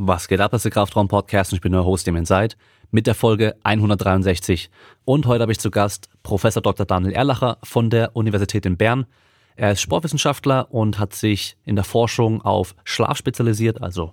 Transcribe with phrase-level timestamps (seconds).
[0.00, 2.56] Was geht ab, das ist der Kraftraum-Podcast und ich bin euer Host, dem Seid,
[2.92, 4.70] mit der Folge 163.
[5.04, 6.86] Und heute habe ich zu Gast Professor Dr.
[6.86, 9.06] Daniel Erlacher von der Universität in Bern.
[9.56, 14.12] Er ist Sportwissenschaftler und hat sich in der Forschung auf Schlaf spezialisiert, also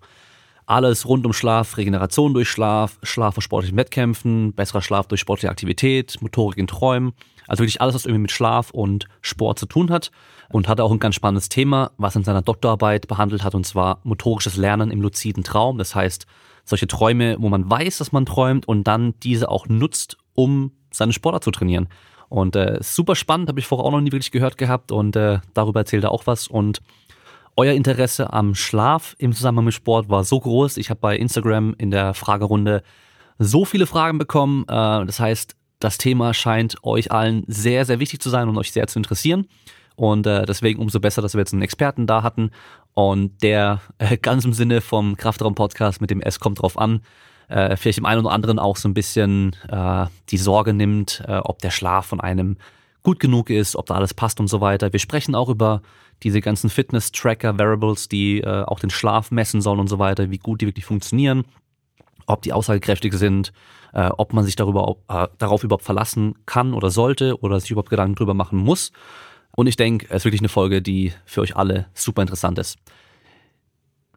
[0.65, 5.49] alles rund um Schlaf, Regeneration durch Schlaf, Schlaf vor sportlichen Wettkämpfen, besserer Schlaf durch sportliche
[5.49, 7.13] Aktivität, Motorik in Träumen.
[7.47, 10.11] Also wirklich alles, was irgendwie mit Schlaf und Sport zu tun hat.
[10.49, 13.99] Und hatte auch ein ganz spannendes Thema, was in seiner Doktorarbeit behandelt hat, und zwar
[14.03, 15.79] motorisches Lernen im luziden Traum.
[15.79, 16.27] Das heißt,
[16.63, 21.13] solche Träume, wo man weiß, dass man träumt und dann diese auch nutzt, um seine
[21.13, 21.87] Sportler zu trainieren.
[22.29, 25.39] Und äh, super spannend, habe ich vorher auch noch nie wirklich gehört gehabt und äh,
[25.53, 26.47] darüber erzählt er auch was.
[26.47, 26.81] Und
[27.57, 30.77] euer Interesse am Schlaf im Zusammenhang mit Sport war so groß.
[30.77, 32.83] Ich habe bei Instagram in der Fragerunde
[33.39, 34.63] so viele Fragen bekommen.
[34.63, 38.71] Äh, das heißt, das Thema scheint euch allen sehr, sehr wichtig zu sein und euch
[38.71, 39.47] sehr zu interessieren.
[39.95, 42.51] Und äh, deswegen umso besser, dass wir jetzt einen Experten da hatten
[42.93, 47.01] und der äh, ganz im Sinne vom Kraftraum-Podcast mit dem S kommt drauf an,
[47.47, 49.55] vielleicht dem einen oder anderen auch so ein bisschen
[50.31, 52.57] die Sorge nimmt, ob der Schlaf von einem
[53.03, 54.91] gut genug ist, ob da alles passt und so weiter.
[54.91, 55.83] Wir sprechen auch über
[56.25, 60.39] diese ganzen Fitness-Tracker, Variables, die äh, auch den Schlaf messen sollen und so weiter, wie
[60.39, 61.45] gut die wirklich funktionieren,
[62.25, 63.53] ob die aussagekräftig sind,
[63.93, 67.91] äh, ob man sich darüber, äh, darauf überhaupt verlassen kann oder sollte oder sich überhaupt
[67.91, 68.91] Gedanken drüber machen muss.
[69.55, 72.79] Und ich denke, es ist wirklich eine Folge, die für euch alle super interessant ist.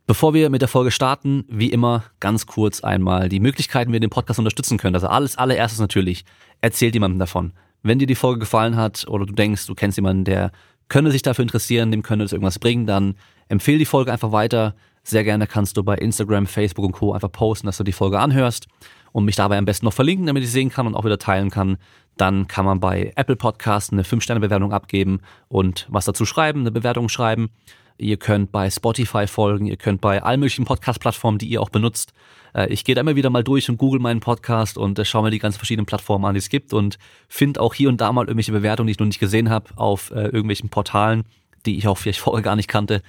[0.06, 4.00] Bevor wir mit der Folge starten, wie immer ganz kurz einmal die Möglichkeiten, wie ihr
[4.00, 4.96] den Podcast unterstützen könnt.
[4.96, 6.24] Also alles allererstes natürlich,
[6.62, 7.52] erzählt jemandem davon.
[7.82, 10.52] Wenn dir die Folge gefallen hat oder du denkst, du kennst jemanden, der
[10.88, 13.14] könnte sich dafür interessieren, dem könnte es irgendwas bringen, dann
[13.48, 14.74] empfehle die Folge einfach weiter.
[15.02, 17.12] Sehr gerne kannst du bei Instagram, Facebook und Co.
[17.12, 18.66] einfach posten, dass du die Folge anhörst
[19.12, 21.50] und mich dabei am besten noch verlinken, damit ich sehen kann und auch wieder teilen
[21.50, 21.78] kann.
[22.16, 27.08] Dann kann man bei Apple Podcasts eine 5-Sterne-Bewertung abgeben und was dazu schreiben, eine Bewertung
[27.08, 27.50] schreiben.
[27.96, 32.12] Ihr könnt bei Spotify folgen, ihr könnt bei allen möglichen Podcast-Plattformen, die ihr auch benutzt.
[32.54, 35.24] Äh, ich gehe da immer wieder mal durch und google meinen Podcast und äh, schaue
[35.24, 38.12] mir die ganzen verschiedenen Plattformen an, die es gibt und finde auch hier und da
[38.12, 41.24] mal irgendwelche Bewertungen, die ich noch nicht gesehen habe, auf äh, irgendwelchen Portalen,
[41.66, 43.02] die ich auch vielleicht vorher gar nicht kannte.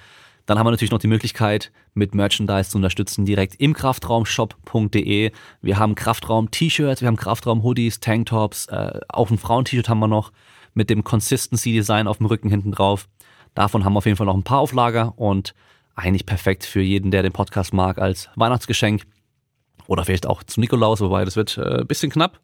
[0.46, 5.32] Dann haben wir natürlich noch die Möglichkeit, mit Merchandise zu unterstützen, direkt im Kraftraumshop.de.
[5.62, 8.68] Wir haben Kraftraum-T-Shirts, wir haben Kraftraum-Hoodies, Tanktops,
[9.10, 10.32] auch ein Frauen-T-Shirt haben wir noch
[10.74, 13.08] mit dem Consistency-Design auf dem Rücken hinten drauf.
[13.54, 15.54] Davon haben wir auf jeden Fall noch ein paar auf Lager und
[15.96, 19.04] eigentlich perfekt für jeden, der den Podcast mag, als Weihnachtsgeschenk.
[19.90, 22.40] Oder vielleicht auch zu Nikolaus, wobei das wird äh, bisschen knapp.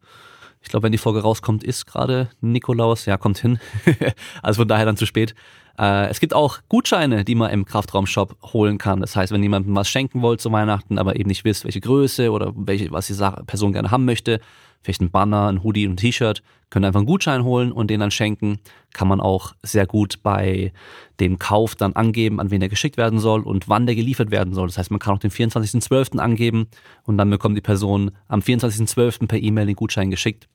[0.62, 3.06] Ich glaube, wenn die Folge rauskommt, ist gerade Nikolaus.
[3.06, 3.60] Ja, kommt hin.
[4.42, 5.36] also von daher dann zu spät.
[5.78, 9.00] Äh, es gibt auch Gutscheine, die man im Kraftraumshop holen kann.
[9.00, 12.30] Das heißt, wenn jemandem was schenken wollt zu Weihnachten, aber eben nicht wisst, welche Größe
[12.30, 13.14] oder welche, was die
[13.46, 14.40] Person gerne haben möchte,
[14.82, 18.00] vielleicht ein Banner, ein Hoodie ein T-Shirt, könnt ihr einfach einen Gutschein holen und den
[18.00, 18.58] dann schenken.
[18.92, 20.72] Kann man auch sehr gut bei
[21.20, 24.54] dem Kauf dann angeben, an wen der geschickt werden soll und wann der geliefert werden
[24.54, 24.68] soll.
[24.68, 26.18] Das heißt, man kann auch den 24.12.
[26.18, 26.68] angeben
[27.04, 29.26] und dann bekommt die Person am 24.12.
[29.26, 30.48] per E-Mail den Gutschein geschickt.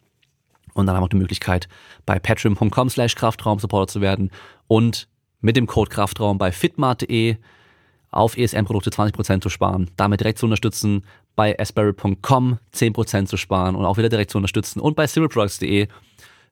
[0.74, 1.68] Und dann haben wir auch die Möglichkeit,
[2.06, 4.32] bei patreon.com slash Kraftraum Supporter zu werden
[4.68, 5.10] und
[5.42, 7.38] mit dem Code Kraftraum bei fitmart.de
[8.12, 11.04] auf ESM-Produkte 20% zu sparen, damit direkt zu unterstützen,
[11.36, 15.88] bei asbury.com 10% zu sparen und auch wieder direkt zu unterstützen und bei civilproducts.de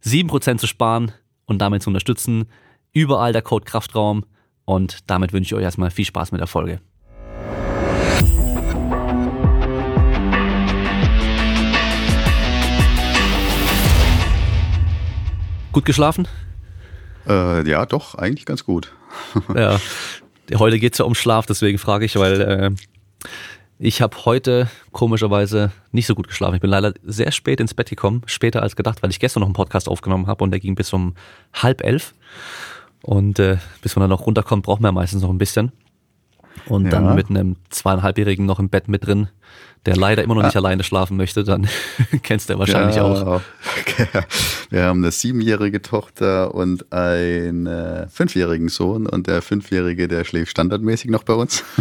[0.03, 1.11] 7% zu sparen
[1.45, 2.45] und damit zu unterstützen.
[2.91, 4.25] Überall der Code Kraftraum
[4.65, 6.81] und damit wünsche ich euch erstmal viel Spaß mit der Folge.
[15.71, 16.27] Gut geschlafen?
[17.29, 18.91] Äh, ja, doch, eigentlich ganz gut.
[19.55, 19.79] ja,
[20.55, 22.71] heute geht es ja um Schlaf, deswegen frage ich, weil äh,
[23.77, 26.55] ich habe heute komischerweise nicht so gut geschlafen.
[26.55, 29.47] Ich bin leider sehr spät ins Bett gekommen, später als gedacht, weil ich gestern noch
[29.47, 31.15] einen Podcast aufgenommen habe und der ging bis um
[31.53, 32.13] halb elf.
[33.01, 35.71] Und äh, bis man dann noch runterkommt, braucht man ja meistens noch ein bisschen.
[36.65, 36.91] Und ja.
[36.91, 39.29] dann mit einem zweieinhalbjährigen noch im Bett mit drin,
[39.85, 40.59] der leider immer noch nicht ah.
[40.59, 41.67] alleine schlafen möchte, dann
[42.23, 43.41] kennst du ja wahrscheinlich ja, auch.
[44.69, 50.51] Wir haben eine siebenjährige Tochter und einen äh, fünfjährigen Sohn und der fünfjährige, der schläft
[50.51, 51.63] standardmäßig noch bei uns.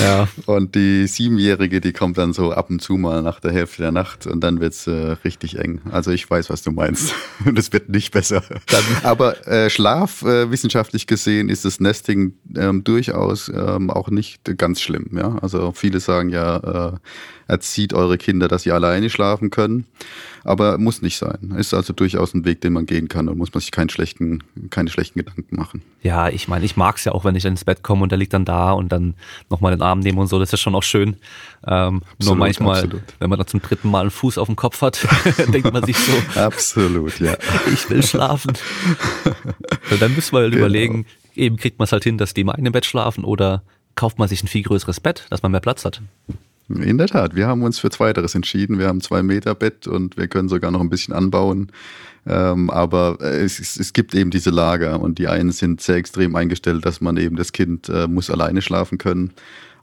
[0.00, 0.28] Ja.
[0.46, 3.90] Und die siebenjährige, die kommt dann so ab und zu mal nach der Hälfte der
[3.90, 5.80] Nacht und dann wird's äh, richtig eng.
[5.90, 7.14] Also ich weiß, was du meinst.
[7.44, 8.42] Und es wird nicht besser.
[8.66, 8.84] Dann.
[9.02, 14.80] Aber äh, Schlaf, äh, wissenschaftlich gesehen, ist das Nesting ähm, durchaus ähm, auch nicht ganz
[14.80, 15.10] schlimm.
[15.16, 15.38] Ja?
[15.42, 16.92] Also viele sagen ja, äh,
[17.48, 19.86] erzieht eure Kinder, dass sie alleine schlafen können.
[20.44, 21.54] Aber muss nicht sein.
[21.58, 24.42] Ist also durchaus ein Weg, den man gehen kann und muss man sich keinen schlechten,
[24.70, 25.82] keine schlechten Gedanken machen.
[26.02, 28.18] Ja, ich meine, ich mag es ja auch, wenn ich ins Bett komme und der
[28.18, 29.14] liegt dann da und dann
[29.50, 30.38] nochmal den Arm nehme und so.
[30.38, 31.16] Das ist schon auch schön.
[31.66, 33.02] Ähm, absolut, nur manchmal, absolut.
[33.18, 35.06] wenn man dann zum dritten Mal einen Fuß auf dem Kopf hat,
[35.52, 36.40] denkt man sich so.
[36.40, 37.36] absolut, ja.
[37.72, 38.52] Ich will schlafen.
[39.90, 40.66] und dann müssen wir halt genau.
[40.66, 43.62] überlegen, eben kriegt man es halt hin, dass die in dem Bett schlafen oder
[43.94, 46.00] kauft man sich ein viel größeres Bett, dass man mehr Platz hat.
[46.68, 48.78] In der Tat, wir haben uns für Zweiteres entschieden.
[48.78, 51.72] Wir haben zwei Meter Bett und wir können sogar noch ein bisschen anbauen.
[52.26, 56.84] Ähm, aber es, es, gibt eben diese Lager und die einen sind sehr extrem eingestellt,
[56.84, 59.32] dass man eben das Kind äh, muss alleine schlafen können.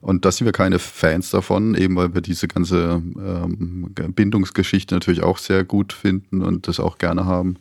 [0.00, 5.24] Und da sind wir keine Fans davon, eben weil wir diese ganze ähm, Bindungsgeschichte natürlich
[5.24, 7.56] auch sehr gut finden und das auch gerne haben.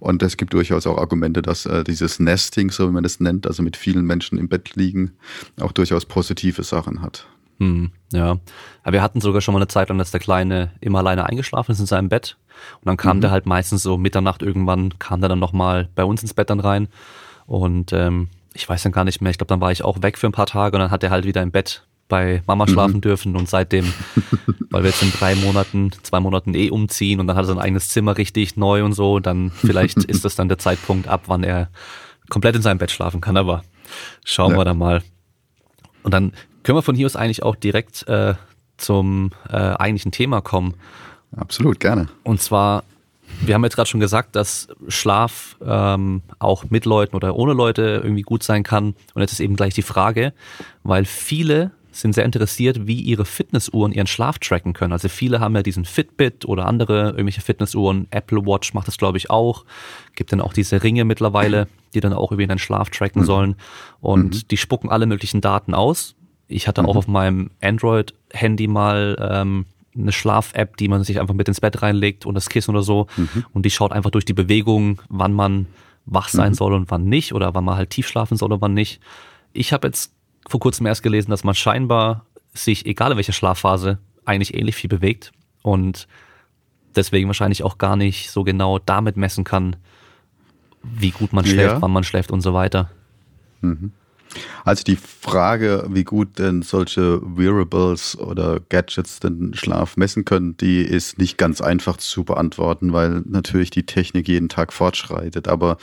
[0.00, 3.46] Und es gibt durchaus auch Argumente, dass äh, dieses Nesting, so wie man das nennt,
[3.46, 5.12] also mit vielen Menschen im Bett liegen,
[5.60, 7.28] auch durchaus positive Sachen hat.
[7.58, 8.38] Hm, ja.
[8.82, 11.72] Aber wir hatten sogar schon mal eine Zeit lang, dass der Kleine immer alleine eingeschlafen
[11.72, 12.36] ist in seinem Bett.
[12.80, 13.20] Und dann kam mhm.
[13.22, 16.60] der halt meistens so Mitternacht irgendwann, kam der dann nochmal bei uns ins Bett dann
[16.60, 16.88] rein.
[17.46, 20.18] Und ähm, ich weiß dann gar nicht mehr, ich glaube, dann war ich auch weg
[20.18, 22.96] für ein paar Tage und dann hat er halt wieder im Bett bei Mama schlafen
[22.96, 23.00] mhm.
[23.00, 23.92] dürfen und seitdem,
[24.70, 27.58] weil wir jetzt in drei Monaten, zwei Monaten eh umziehen und dann hat er sein
[27.58, 31.44] eigenes Zimmer richtig neu und so, dann vielleicht ist das dann der Zeitpunkt ab, wann
[31.44, 31.70] er
[32.28, 33.64] komplett in seinem Bett schlafen kann, aber
[34.24, 34.58] schauen ja.
[34.58, 35.02] wir dann mal.
[36.02, 36.32] Und dann
[36.64, 38.34] können wir von hier aus eigentlich auch direkt äh,
[38.76, 40.74] zum äh, eigentlichen Thema kommen.
[41.36, 42.08] Absolut, gerne.
[42.22, 42.84] Und zwar,
[43.40, 48.00] wir haben jetzt gerade schon gesagt, dass Schlaf ähm, auch mit Leuten oder ohne Leute
[48.02, 48.94] irgendwie gut sein kann.
[49.14, 50.32] Und jetzt ist eben gleich die Frage,
[50.82, 54.92] weil viele sind sehr interessiert, wie ihre Fitnessuhren ihren Schlaf tracken können.
[54.92, 58.08] Also viele haben ja diesen Fitbit oder andere irgendwelche Fitnessuhren.
[58.10, 59.64] Apple Watch macht das, glaube ich, auch.
[60.16, 63.26] Gibt dann auch diese Ringe mittlerweile, die dann auch irgendwie deinen Schlaf tracken mhm.
[63.26, 63.56] sollen.
[64.00, 64.48] Und mhm.
[64.50, 66.16] die spucken alle möglichen Daten aus.
[66.48, 66.88] Ich hatte mhm.
[66.88, 71.82] auch auf meinem Android-Handy mal ähm, eine Schlaf-App, die man sich einfach mit ins Bett
[71.82, 73.06] reinlegt und das Kissen oder so.
[73.16, 73.44] Mhm.
[73.52, 75.66] Und die schaut einfach durch die Bewegung, wann man
[76.06, 76.54] wach sein mhm.
[76.54, 79.00] soll und wann nicht oder wann man halt tief schlafen soll und wann nicht.
[79.52, 80.12] Ich habe jetzt
[80.46, 84.88] vor kurzem erst gelesen, dass man scheinbar sich, egal in welcher Schlafphase, eigentlich ähnlich viel
[84.88, 85.32] bewegt
[85.62, 86.06] und
[86.94, 89.76] deswegen wahrscheinlich auch gar nicht so genau damit messen kann,
[90.82, 91.82] wie gut man schläft, ja.
[91.82, 92.90] wann man schläft und so weiter.
[93.60, 93.92] Mhm.
[94.64, 100.82] Also die Frage, wie gut denn solche Wearables oder Gadgets den Schlaf messen können, die
[100.82, 105.48] ist nicht ganz einfach zu beantworten, weil natürlich die Technik jeden Tag fortschreitet.
[105.48, 105.76] Aber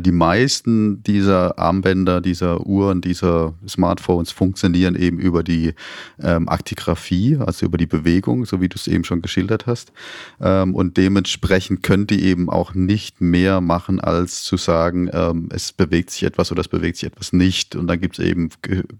[0.00, 5.74] die meisten dieser Armbänder, dieser Uhren, dieser Smartphones funktionieren eben über die
[6.22, 9.92] ähm, Aktigraphie, also über die Bewegung, so wie du es eben schon geschildert hast.
[10.40, 15.72] Ähm, und dementsprechend können die eben auch nicht mehr machen, als zu sagen, ähm, es
[15.72, 17.76] bewegt sich etwas oder es bewegt sich etwas nicht.
[17.76, 18.50] Und dann gibt es eben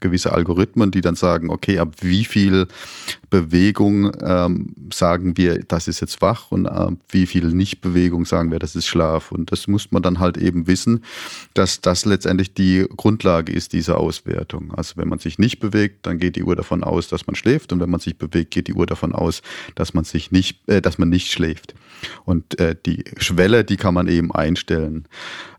[0.00, 2.66] gewisse Algorithmen, die dann sagen, okay, ab wie viel
[3.30, 8.58] Bewegung ähm, sagen wir, das ist jetzt wach und ab wie viel Nichtbewegung sagen wir,
[8.58, 9.32] das ist Schlaf.
[9.32, 11.04] Und das muss man dann halt eben wissen,
[11.54, 14.74] dass das letztendlich die Grundlage ist dieser Auswertung.
[14.74, 17.72] Also wenn man sich nicht bewegt, dann geht die Uhr davon aus, dass man schläft
[17.72, 19.42] und wenn man sich bewegt, geht die Uhr davon aus,
[19.76, 21.74] dass man sich nicht, äh, dass man nicht schläft.
[22.24, 25.06] Und äh, die Schwelle, die kann man eben einstellen.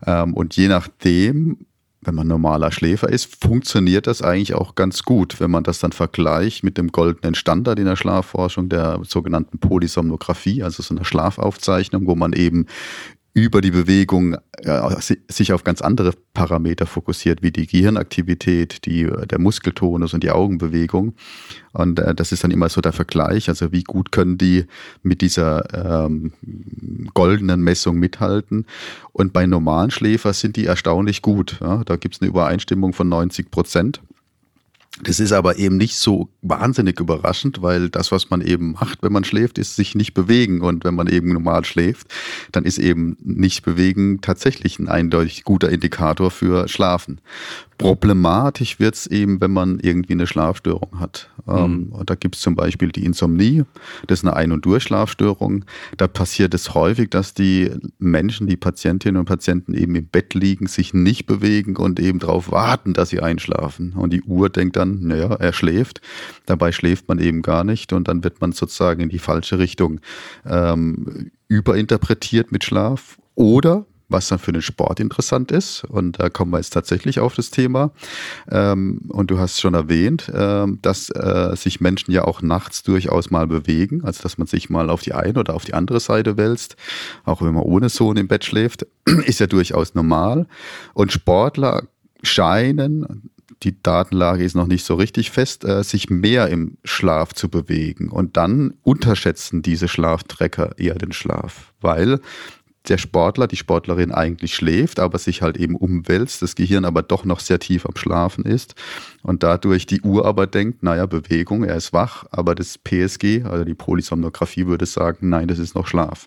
[0.06, 1.58] Ähm, und je nachdem,
[2.04, 5.92] wenn man normaler Schläfer ist, funktioniert das eigentlich auch ganz gut, wenn man das dann
[5.92, 12.06] vergleicht mit dem goldenen Standard in der Schlafforschung, der sogenannten Polysomnographie, also so einer Schlafaufzeichnung,
[12.06, 12.66] wo man eben
[13.34, 19.38] über die Bewegung äh, sich auf ganz andere Parameter fokussiert, wie die Gehirnaktivität, die, der
[19.38, 21.14] Muskeltonus und die Augenbewegung.
[21.72, 24.66] Und äh, das ist dann immer so der Vergleich, also wie gut können die
[25.02, 26.32] mit dieser ähm,
[27.14, 28.66] goldenen Messung mithalten.
[29.12, 31.58] Und bei normalen Schläfern sind die erstaunlich gut.
[31.62, 31.82] Ja?
[31.84, 34.02] Da gibt es eine Übereinstimmung von 90 Prozent.
[35.00, 39.12] Das ist aber eben nicht so wahnsinnig überraschend, weil das, was man eben macht, wenn
[39.12, 40.60] man schläft, ist sich nicht bewegen.
[40.60, 42.08] Und wenn man eben normal schläft,
[42.52, 47.20] dann ist eben nicht bewegen tatsächlich ein eindeutig guter Indikator für Schlafen.
[47.78, 51.30] Problematisch wird's eben, wenn man irgendwie eine Schlafstörung hat.
[51.48, 52.06] Ähm, mhm.
[52.06, 53.64] da gibt's zum Beispiel die Insomnie,
[54.06, 55.64] das ist eine Ein- und Durchschlafstörung.
[55.96, 60.68] Da passiert es häufig, dass die Menschen, die Patientinnen und Patienten eben im Bett liegen,
[60.68, 63.94] sich nicht bewegen und eben darauf warten, dass sie einschlafen.
[63.96, 66.00] Und die Uhr denkt dann, naja, er schläft.
[66.46, 70.00] Dabei schläft man eben gar nicht und dann wird man sozusagen in die falsche Richtung
[70.46, 73.18] ähm, überinterpretiert mit Schlaf.
[73.34, 75.84] Oder was dann für den Sport interessant ist.
[75.84, 77.90] Und da kommen wir jetzt tatsächlich auf das Thema.
[78.50, 83.30] Ähm, und du hast schon erwähnt, ähm, dass äh, sich Menschen ja auch nachts durchaus
[83.30, 86.36] mal bewegen, also dass man sich mal auf die eine oder auf die andere Seite
[86.36, 86.76] wälzt,
[87.24, 88.86] auch wenn man ohne Sohn im Bett schläft,
[89.24, 90.46] ist ja durchaus normal.
[90.94, 91.84] Und Sportler
[92.22, 93.30] scheinen,
[93.62, 98.08] die Datenlage ist noch nicht so richtig fest, äh, sich mehr im Schlaf zu bewegen.
[98.10, 102.20] Und dann unterschätzen diese Schlaftrecker eher den Schlaf, weil
[102.88, 107.24] der Sportler, die Sportlerin eigentlich schläft, aber sich halt eben umwälzt, das Gehirn aber doch
[107.24, 108.74] noch sehr tief am Schlafen ist
[109.22, 113.64] und dadurch die Uhr aber denkt, naja, Bewegung, er ist wach, aber das PSG, also
[113.64, 116.26] die Polysomnographie würde sagen, nein, das ist noch Schlaf.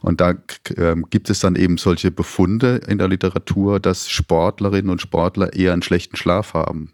[0.00, 5.02] Und da äh, gibt es dann eben solche Befunde in der Literatur, dass Sportlerinnen und
[5.02, 6.92] Sportler eher einen schlechten Schlaf haben.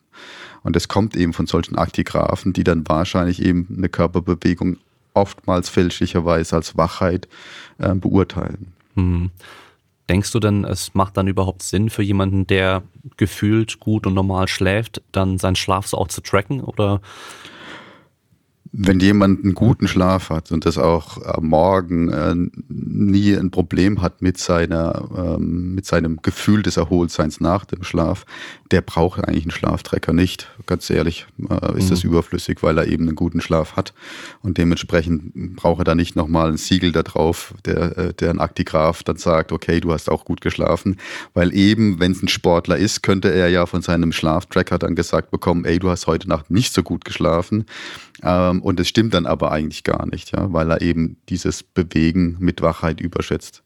[0.62, 4.78] Und das kommt eben von solchen Aktigraphen, die dann wahrscheinlich eben eine Körperbewegung
[5.14, 7.28] oftmals fälschlicherweise als Wachheit
[7.78, 8.72] äh, beurteilen.
[9.00, 9.30] Hm.
[10.08, 12.82] Denkst du denn, es macht dann überhaupt Sinn für jemanden, der
[13.16, 16.60] gefühlt gut und normal schläft, dann seinen Schlaf so auch zu tracken?
[16.60, 17.00] Oder
[18.72, 22.34] wenn jemand einen guten Schlaf hat und das auch am Morgen äh,
[22.68, 28.24] nie ein Problem hat mit seiner ähm, mit seinem Gefühl des Erholtseins nach dem Schlaf,
[28.70, 30.48] der braucht eigentlich einen Schlaftrecker nicht.
[30.66, 31.90] Ganz ehrlich, äh, ist mhm.
[31.90, 33.92] das überflüssig, weil er eben einen guten Schlaf hat
[34.42, 38.40] und dementsprechend braucht er da nicht nochmal ein Siegel da drauf, der äh, der ein
[38.40, 40.96] Aktigraph dann sagt, okay, du hast auch gut geschlafen,
[41.34, 45.32] weil eben wenn es ein Sportler ist, könnte er ja von seinem Schlaftracker dann gesagt
[45.32, 47.64] bekommen, ey, du hast heute Nacht nicht so gut geschlafen
[48.22, 52.36] ähm, und es stimmt dann aber eigentlich gar nicht, ja, weil er eben dieses Bewegen
[52.38, 53.62] mit Wachheit überschätzt.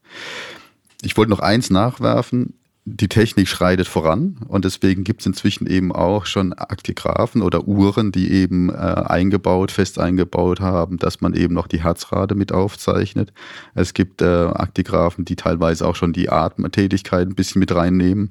[1.02, 2.54] Ich wollte noch eins nachwerfen
[2.86, 8.12] die Technik schreitet voran und deswegen gibt es inzwischen eben auch schon Aktigraphen oder Uhren,
[8.12, 13.32] die eben äh, eingebaut, fest eingebaut haben, dass man eben noch die Herzrate mit aufzeichnet.
[13.74, 18.30] Es gibt äh, Aktigraphen, die teilweise auch schon die Atemtätigkeit ein bisschen mit reinnehmen.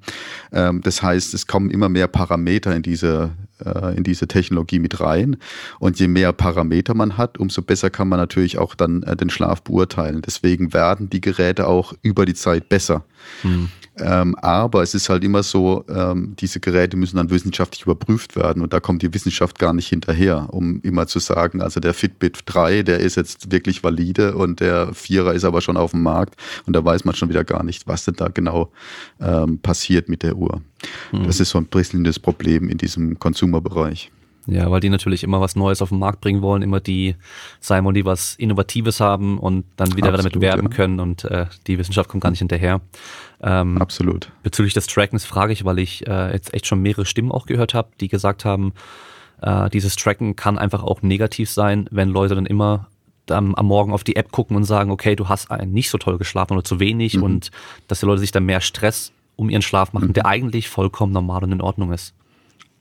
[0.51, 3.31] Ähm, das heißt, es kommen immer mehr Parameter in diese,
[3.65, 5.37] äh, in diese Technologie mit rein
[5.79, 9.29] und je mehr Parameter man hat, umso besser kann man natürlich auch dann äh, den
[9.29, 10.21] Schlaf beurteilen.
[10.21, 13.03] Deswegen werden die Geräte auch über die Zeit besser.
[13.43, 13.69] Mhm.
[13.99, 18.63] Ähm, aber es ist halt immer so, ähm, diese Geräte müssen dann wissenschaftlich überprüft werden
[18.63, 22.39] und da kommt die Wissenschaft gar nicht hinterher, um immer zu sagen, also der Fitbit
[22.45, 26.35] 3, der ist jetzt wirklich valide und der Vierer ist aber schon auf dem Markt
[26.65, 28.71] und da weiß man schon wieder gar nicht, was denn da genau
[29.21, 30.61] ähm, passiert mit der Uhr.
[31.11, 31.25] Mhm.
[31.25, 34.11] Das ist so ein brisselndes Problem in diesem Consumer-Bereich.
[34.45, 37.15] Ja, weil die natürlich immer was Neues auf den Markt bringen wollen, immer die
[37.61, 40.75] Simon, die was Innovatives haben und dann wieder Absolut, damit werben ja.
[40.75, 42.81] können und äh, die Wissenschaft kommt gar nicht hinterher.
[43.41, 44.31] Ähm, Absolut.
[44.43, 47.73] Bezüglich des Trackens frage ich, weil ich äh, jetzt echt schon mehrere Stimmen auch gehört
[47.73, 48.73] habe, die gesagt haben,
[49.41, 52.87] äh, dieses Tracken kann einfach auch negativ sein, wenn Leute dann immer
[53.29, 56.17] am, am Morgen auf die App gucken und sagen, okay, du hast nicht so toll
[56.17, 57.23] geschlafen oder zu wenig mhm.
[57.23, 57.51] und
[57.87, 60.13] dass die Leute sich dann mehr Stress um ihren Schlaf machen, mhm.
[60.13, 62.13] der eigentlich vollkommen normal und in Ordnung ist.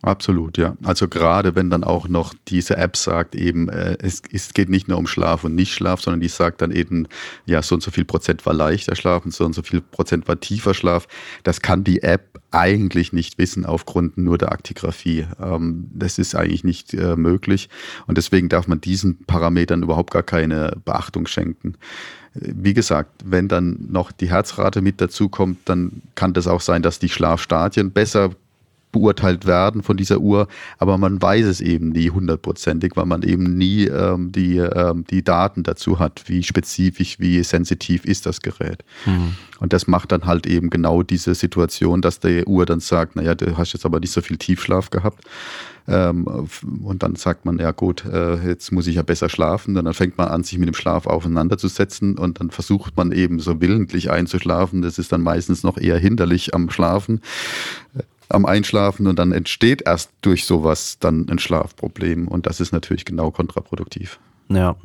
[0.04, 0.76] Absolut, ja.
[0.82, 4.88] Also gerade wenn dann auch noch diese App sagt eben, äh, es, es geht nicht
[4.88, 7.06] nur um Schlaf und nicht Schlaf, sondern die sagt dann eben,
[7.47, 10.26] ja, so und so viel Prozent war leichter Schlaf und so und so viel Prozent
[10.26, 11.06] war tiefer Schlaf.
[11.44, 15.25] Das kann die App eigentlich nicht wissen aufgrund nur der Aktigraphie.
[15.40, 17.68] Ähm, das ist eigentlich nicht äh, möglich
[18.09, 21.76] und deswegen darf man diesen Parametern überhaupt gar keine Beachtung schenken
[22.35, 26.82] wie gesagt, wenn dann noch die Herzrate mit dazu kommt, dann kann das auch sein,
[26.82, 28.30] dass die Schlafstadien besser
[28.92, 30.46] beurteilt werden von dieser Uhr,
[30.78, 35.25] aber man weiß es eben nie hundertprozentig, weil man eben nie ähm, die, ähm, die
[35.25, 38.84] Daten dazu hat, wie spezifisch, wie sensitiv ist das Gerät.
[39.06, 39.34] Mhm.
[39.58, 43.34] Und das macht dann halt eben genau diese Situation, dass der Uhr dann sagt, naja,
[43.34, 45.25] du hast jetzt aber nicht so viel Tiefschlaf gehabt.
[45.88, 46.26] Ähm,
[46.84, 49.76] und dann sagt man, ja gut, äh, jetzt muss ich ja besser schlafen.
[49.76, 53.40] Und dann fängt man an, sich mit dem Schlaf aufeinanderzusetzen und dann versucht man eben
[53.40, 54.82] so willentlich einzuschlafen.
[54.82, 57.20] Das ist dann meistens noch eher hinderlich am Schlafen
[58.32, 63.04] am Einschlafen und dann entsteht erst durch sowas dann ein Schlafproblem und das ist natürlich
[63.04, 64.18] genau kontraproduktiv.
[64.48, 64.76] Ja.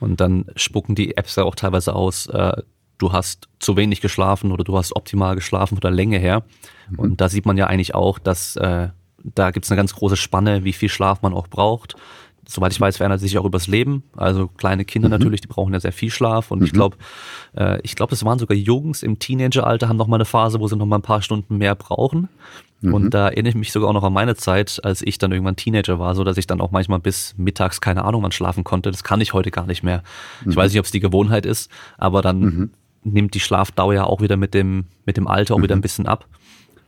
[0.00, 2.62] Und dann spucken die Apps ja auch teilweise aus, äh,
[2.98, 6.44] du hast zu wenig geschlafen oder du hast optimal geschlafen von der Länge her.
[6.90, 6.98] Mhm.
[6.98, 8.88] Und da sieht man ja eigentlich auch, dass äh,
[9.22, 11.96] da gibt es eine ganz große Spanne, wie viel Schlaf man auch braucht
[12.50, 14.02] soweit ich weiß, verändert sich auch übers Leben.
[14.16, 15.12] Also kleine Kinder mhm.
[15.12, 16.50] natürlich, die brauchen ja sehr viel Schlaf.
[16.50, 16.64] Und mhm.
[16.64, 16.96] ich glaube,
[17.54, 20.66] äh, ich glaube, es waren sogar Jungs im Teenageralter, haben noch mal eine Phase, wo
[20.66, 22.30] sie noch mal ein paar Stunden mehr brauchen.
[22.80, 22.94] Mhm.
[22.94, 25.56] Und da erinnere ich mich sogar auch noch an meine Zeit, als ich dann irgendwann
[25.56, 28.90] Teenager war, so dass ich dann auch manchmal bis mittags keine Ahnung wann schlafen konnte.
[28.90, 30.02] Das kann ich heute gar nicht mehr.
[30.48, 32.70] Ich weiß nicht, ob es die Gewohnheit ist, aber dann mhm.
[33.04, 35.82] nimmt die Schlafdauer ja auch wieder mit dem, mit dem Alter auch wieder ein mhm.
[35.82, 36.26] bisschen ab.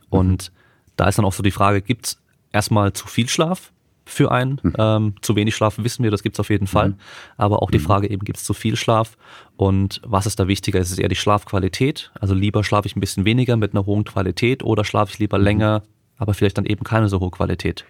[0.09, 0.51] Und
[0.95, 2.19] da ist dann auch so die Frage, gibt's
[2.51, 3.71] erstmal zu viel Schlaf?
[4.05, 4.59] Für einen.
[4.63, 4.73] Mhm.
[4.77, 6.89] Ähm, zu wenig Schlaf wissen wir, das gibt's auf jeden Fall.
[6.89, 6.95] Mhm.
[7.37, 7.83] Aber auch die mhm.
[7.83, 9.17] Frage eben, gibt's zu viel Schlaf?
[9.57, 10.79] Und was ist da wichtiger?
[10.79, 12.11] Ist es eher die Schlafqualität?
[12.19, 15.37] Also lieber schlafe ich ein bisschen weniger mit einer hohen Qualität oder schlafe ich lieber
[15.37, 15.43] mhm.
[15.43, 15.83] länger,
[16.17, 17.85] aber vielleicht dann eben keine so hohe Qualität?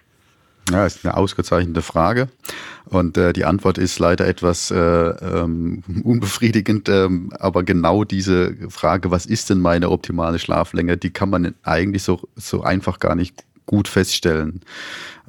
[0.70, 2.30] Ja, ist eine ausgezeichnete Frage.
[2.86, 6.88] Und äh, die Antwort ist leider etwas äh, ähm, unbefriedigend.
[6.88, 12.04] Ähm, aber genau diese Frage, was ist denn meine optimale Schlaflänge, die kann man eigentlich
[12.04, 14.60] so, so einfach gar nicht gut feststellen.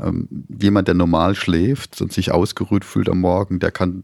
[0.03, 0.29] Ähm,
[0.61, 4.03] jemand, der normal schläft und sich ausgeruht fühlt am Morgen, der kann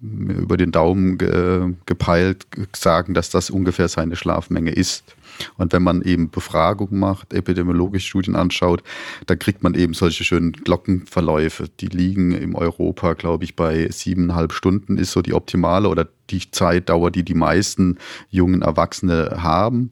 [0.00, 5.14] über den Daumen ge gepeilt sagen, dass das ungefähr seine Schlafmenge ist.
[5.56, 8.82] Und wenn man eben Befragungen macht, epidemiologische Studien anschaut,
[9.26, 11.68] dann kriegt man eben solche schönen Glockenverläufe.
[11.80, 16.50] Die liegen im Europa, glaube ich, bei siebeneinhalb Stunden ist so die optimale oder die
[16.50, 17.98] Zeitdauer, die die meisten
[18.30, 19.90] jungen Erwachsene haben.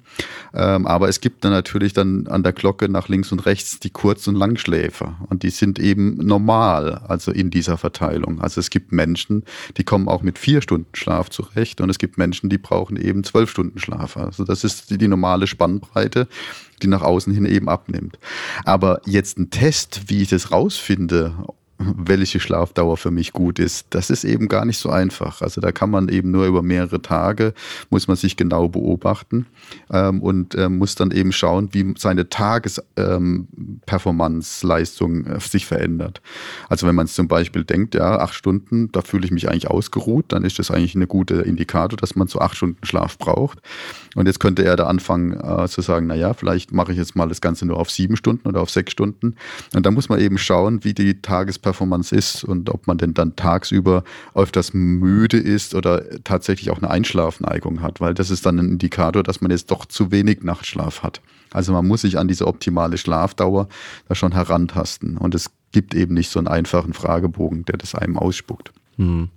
[0.55, 3.91] Ähm, aber es gibt dann natürlich dann an der Glocke nach links und rechts die
[3.91, 5.17] Kurz- und Langschläfer.
[5.29, 8.41] Und die sind eben normal, also in dieser Verteilung.
[8.41, 9.45] Also es gibt Menschen,
[9.77, 13.23] die kommen auch mit vier Stunden Schlaf zurecht und es gibt Menschen, die brauchen eben
[13.25, 14.17] zwölf Stunden Schlaf.
[14.17, 16.29] Also das ist die, die normale Spannbreite
[16.83, 18.19] die nach außen hin eben abnimmt.
[18.65, 21.35] Aber jetzt ein Test, wie ich das rausfinde,
[21.81, 23.89] welche Schlafdauer für mich gut ist.
[23.91, 25.41] Das ist eben gar nicht so einfach.
[25.41, 27.55] Also da kann man eben nur über mehrere Tage,
[27.89, 29.47] muss man sich genau beobachten
[29.91, 36.21] ähm, und äh, muss dann eben schauen, wie seine Tagesperformance-Leistung ähm, äh, sich verändert.
[36.69, 40.27] Also wenn man zum Beispiel denkt, ja, acht Stunden, da fühle ich mich eigentlich ausgeruht,
[40.29, 43.63] dann ist das eigentlich eine gute Indikator, dass man so acht Stunden Schlaf braucht.
[44.15, 47.15] Und jetzt könnte er da anfangen äh, zu sagen, na ja, vielleicht mache ich jetzt
[47.15, 49.37] mal das Ganze nur auf sieben Stunden oder auf sechs Stunden.
[49.75, 53.15] Und da muss man eben schauen, wie die Tagesperformance Performance ist und ob man denn
[53.15, 58.59] dann tagsüber öfters müde ist oder tatsächlich auch eine Einschlafneigung hat, weil das ist dann
[58.59, 61.21] ein Indikator, dass man jetzt doch zu wenig Nachtschlaf hat.
[61.53, 63.69] Also man muss sich an diese optimale Schlafdauer
[64.09, 68.19] da schon herantasten und es gibt eben nicht so einen einfachen Fragebogen, der das einem
[68.19, 68.73] ausspuckt.
[68.97, 69.29] Hm.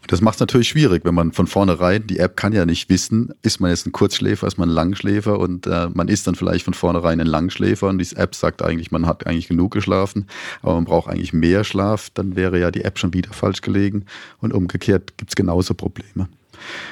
[0.00, 2.88] Und das macht es natürlich schwierig, wenn man von vornherein, die App kann ja nicht
[2.88, 6.34] wissen, ist man jetzt ein Kurzschläfer, ist man ein Langschläfer und äh, man ist dann
[6.34, 10.26] vielleicht von vornherein ein Langschläfer und die App sagt eigentlich, man hat eigentlich genug geschlafen,
[10.62, 14.06] aber man braucht eigentlich mehr Schlaf, dann wäre ja die App schon wieder falsch gelegen
[14.38, 16.28] und umgekehrt gibt es genauso Probleme.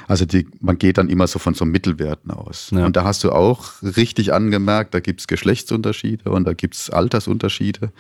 [0.07, 2.71] Also die, man geht dann immer so von so Mittelwerten aus.
[2.73, 2.87] Ja.
[2.87, 6.91] Und da hast du auch richtig angemerkt, da gibt es Geschlechtsunterschiede und da gibt es
[6.91, 7.93] Altersunterschiede.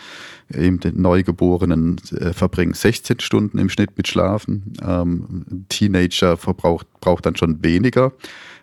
[0.53, 4.73] Eben die Neugeborenen äh, verbringen 16 Stunden im Schnitt mit Schlafen.
[4.83, 8.13] Ähm, Teenager verbraucht braucht dann schon weniger.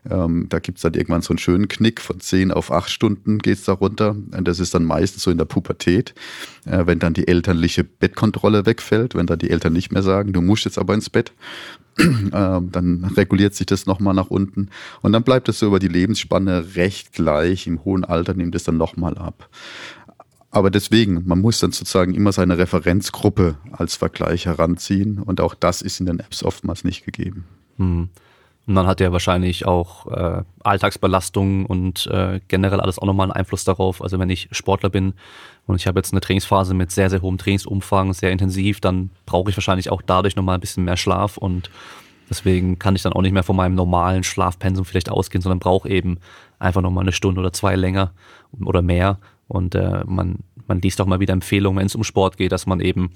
[0.09, 3.39] Ähm, da gibt es dann irgendwann so einen schönen Knick von 10 auf 8 Stunden
[3.39, 4.11] geht es da runter.
[4.11, 6.13] Und das ist dann meistens so in der Pubertät,
[6.65, 10.41] äh, wenn dann die elterliche Bettkontrolle wegfällt, wenn dann die Eltern nicht mehr sagen, du
[10.41, 11.31] musst jetzt aber ins Bett,
[11.99, 12.31] ähm,
[12.71, 14.69] dann reguliert sich das nochmal nach unten.
[15.01, 17.67] Und dann bleibt es so über die Lebensspanne recht gleich.
[17.67, 19.49] Im hohen Alter nimmt es dann nochmal ab.
[20.51, 25.19] Aber deswegen, man muss dann sozusagen immer seine Referenzgruppe als Vergleich heranziehen.
[25.19, 27.43] Und auch das ist in den Apps oftmals nicht gegeben.
[27.77, 28.09] Hm.
[28.67, 33.33] Und dann hat er wahrscheinlich auch äh, Alltagsbelastung und äh, generell alles auch nochmal einen
[33.33, 34.01] Einfluss darauf.
[34.01, 35.13] Also wenn ich Sportler bin
[35.67, 39.51] und ich habe jetzt eine Trainingsphase mit sehr, sehr hohem Trainingsumfang, sehr intensiv, dann brauche
[39.51, 41.69] ich wahrscheinlich auch dadurch nochmal ein bisschen mehr Schlaf und
[42.27, 45.87] deswegen kann ich dann auch nicht mehr von meinem normalen Schlafpensum vielleicht ausgehen, sondern brauche
[45.87, 46.17] eben
[46.57, 48.13] einfach nochmal eine Stunde oder zwei länger
[48.63, 49.19] oder mehr.
[49.47, 52.65] Und äh, man, man liest auch mal wieder Empfehlungen, wenn es um Sport geht, dass
[52.65, 53.11] man eben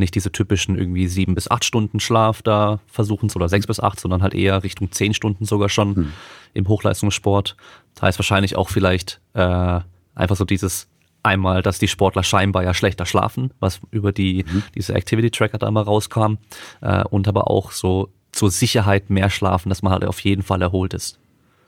[0.00, 4.00] nicht diese typischen irgendwie sieben bis acht Stunden Schlaf da versuchen oder sechs bis acht,
[4.00, 6.12] sondern halt eher Richtung zehn Stunden sogar schon hm.
[6.54, 7.56] im Hochleistungssport.
[7.94, 9.80] Das heißt wahrscheinlich auch vielleicht äh,
[10.14, 10.88] einfach so dieses
[11.22, 14.62] einmal, dass die Sportler scheinbar ja schlechter schlafen, was über die mhm.
[14.74, 16.38] diese Activity Tracker da mal rauskam,
[16.80, 20.62] äh, und aber auch so zur Sicherheit mehr schlafen, dass man halt auf jeden Fall
[20.62, 21.18] erholt ist.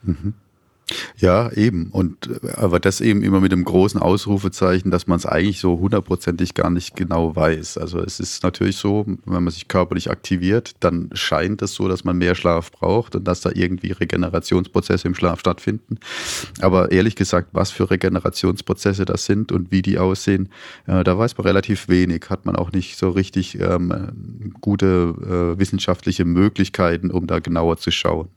[0.01, 0.33] Mhm.
[1.17, 1.87] Ja, eben.
[1.91, 6.53] Und aber das eben immer mit dem großen Ausrufezeichen, dass man es eigentlich so hundertprozentig
[6.53, 7.77] gar nicht genau weiß.
[7.77, 12.03] Also es ist natürlich so, wenn man sich körperlich aktiviert, dann scheint es so, dass
[12.03, 15.99] man mehr Schlaf braucht und dass da irgendwie Regenerationsprozesse im Schlaf stattfinden.
[16.61, 20.49] Aber ehrlich gesagt, was für Regenerationsprozesse das sind und wie die aussehen,
[20.87, 22.25] äh, da weiß man relativ wenig.
[22.29, 27.91] Hat man auch nicht so richtig ähm, gute äh, wissenschaftliche Möglichkeiten, um da genauer zu
[27.91, 28.29] schauen.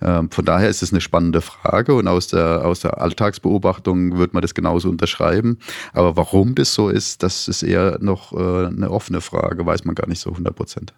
[0.00, 1.89] Ähm, von daher ist es eine spannende Frage.
[1.90, 5.58] Frage und aus der, aus der Alltagsbeobachtung wird man das genauso unterschreiben.
[5.92, 9.94] Aber warum das so ist, das ist eher noch äh, eine offene Frage, weiß man
[9.94, 10.94] gar nicht so 100 Prozent.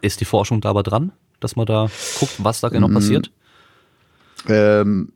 [0.00, 3.30] Ist die Forschung da aber dran, dass man da guckt, was da genau mm, passiert?
[4.48, 5.12] Ähm,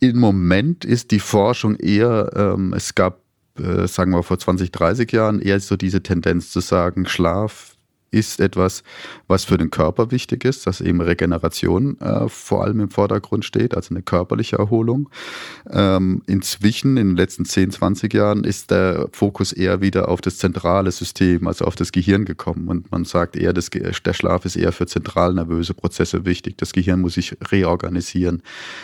[0.00, 3.20] Im Moment ist die Forschung eher, ähm, es gab,
[3.58, 7.71] äh, sagen wir vor 20, 30 Jahren, eher so diese Tendenz zu sagen, Schlaf
[8.12, 8.84] ist etwas,
[9.26, 13.74] was für den Körper wichtig ist, dass eben Regeneration äh, vor allem im Vordergrund steht,
[13.74, 15.08] also eine körperliche Erholung.
[15.70, 20.38] Ähm, inzwischen, in den letzten 10, 20 Jahren, ist der Fokus eher wieder auf das
[20.38, 22.68] zentrale System, also auf das Gehirn gekommen.
[22.68, 26.58] Und man sagt eher, das, der Schlaf ist eher für zentralnervöse Prozesse wichtig.
[26.58, 28.42] Das Gehirn muss sich reorganisieren.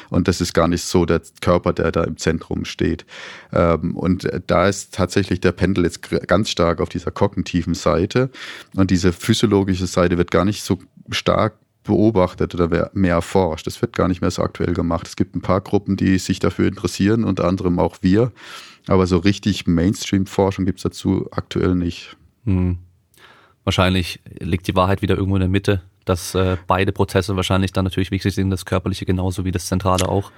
[0.08, 3.04] Und das ist gar nicht so der Körper, der da im Zentrum steht.
[3.52, 8.30] Ähm, und da ist tatsächlich der Pendel jetzt ganz stark auf dieser kognitiven Seite.
[8.74, 10.78] Und diese physiologische Seite wird gar nicht so
[11.10, 13.66] stark beobachtet oder mehr erforscht.
[13.66, 15.06] Das wird gar nicht mehr so aktuell gemacht.
[15.06, 18.32] Es gibt ein paar Gruppen, die sich dafür interessieren, unter anderem auch wir.
[18.86, 22.16] Aber so richtig Mainstream-Forschung gibt es dazu aktuell nicht.
[22.44, 22.78] Hm.
[23.64, 27.84] Wahrscheinlich liegt die Wahrheit wieder irgendwo in der Mitte, dass äh, beide Prozesse wahrscheinlich dann
[27.84, 30.30] natürlich wichtig sind, das körperliche genauso wie das zentrale auch.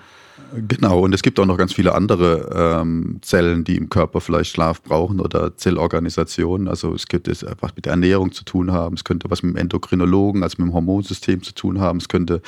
[0.52, 4.50] Genau, und es gibt auch noch ganz viele andere ähm, Zellen, die im Körper vielleicht
[4.50, 6.66] Schlaf brauchen oder Zellorganisationen.
[6.66, 9.60] Also es könnte was mit der Ernährung zu tun haben, es könnte was mit dem
[9.60, 12.42] Endokrinologen, also mit dem Hormonsystem zu tun haben, es könnte,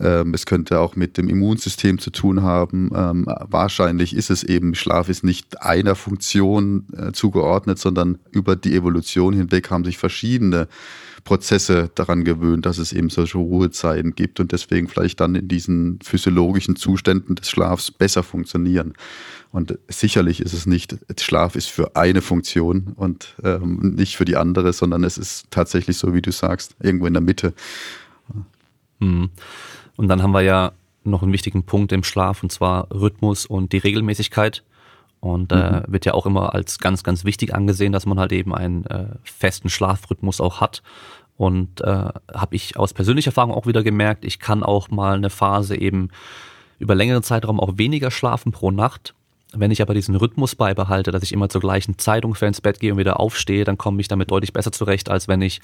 [0.00, 2.90] ähm, es könnte auch mit dem Immunsystem zu tun haben.
[2.94, 8.74] Ähm, wahrscheinlich ist es eben, Schlaf ist nicht einer Funktion äh, zugeordnet, sondern über die
[8.74, 10.68] Evolution hinweg haben sich verschiedene
[11.24, 15.98] Prozesse daran gewöhnt, dass es eben solche Ruhezeiten gibt und deswegen vielleicht dann in diesen
[16.02, 18.94] physiologischen Zuständen des Schlafs besser funktionieren.
[19.52, 24.36] Und sicherlich ist es nicht, Schlaf ist für eine Funktion und ähm, nicht für die
[24.36, 27.52] andere, sondern es ist tatsächlich so, wie du sagst, irgendwo in der Mitte.
[29.00, 29.30] Hm.
[29.96, 30.72] Und dann haben wir ja
[31.04, 34.62] noch einen wichtigen Punkt im Schlaf und zwar Rhythmus und die Regelmäßigkeit.
[35.22, 35.82] Und äh, mhm.
[35.86, 39.06] wird ja auch immer als ganz, ganz wichtig angesehen, dass man halt eben einen äh,
[39.22, 40.82] festen Schlafrhythmus auch hat.
[41.36, 45.30] Und äh, habe ich aus persönlicher Erfahrung auch wieder gemerkt, ich kann auch mal eine
[45.30, 46.08] Phase eben
[46.80, 49.14] über längeren Zeitraum auch weniger schlafen pro Nacht.
[49.54, 52.80] Wenn ich aber diesen Rhythmus beibehalte, dass ich immer zur gleichen Zeit ungefähr ins Bett
[52.80, 55.60] gehe und wieder aufstehe, dann komme ich damit deutlich besser zurecht, als wenn ich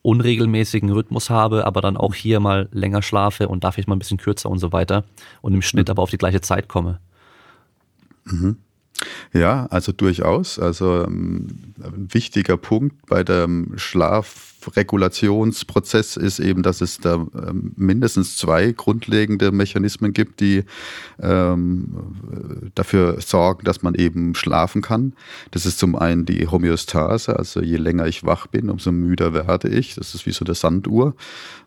[0.00, 3.98] unregelmäßigen Rhythmus habe, aber dann auch hier mal länger schlafe und dafür ich mal ein
[3.98, 5.04] bisschen kürzer und so weiter
[5.42, 5.92] und im Schnitt mhm.
[5.92, 6.98] aber auf die gleiche Zeit komme.
[8.24, 8.56] Mhm.
[9.32, 10.58] Ja, also durchaus.
[10.58, 11.46] Also ähm,
[11.82, 19.52] ein wichtiger Punkt bei dem Schlafregulationsprozess ist eben, dass es da ähm, mindestens zwei grundlegende
[19.52, 20.64] Mechanismen gibt, die
[21.20, 25.12] ähm, dafür sorgen, dass man eben schlafen kann.
[25.50, 29.68] Das ist zum einen die Homöostase, also je länger ich wach bin, umso müder werde
[29.68, 29.94] ich.
[29.94, 31.14] Das ist wie so eine Sanduhr.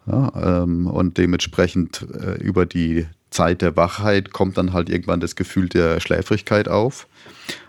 [0.08, 5.36] Ja, ähm, und dementsprechend äh, über die Zeit der Wachheit kommt dann halt irgendwann das
[5.36, 7.08] Gefühl der Schläfrigkeit auf.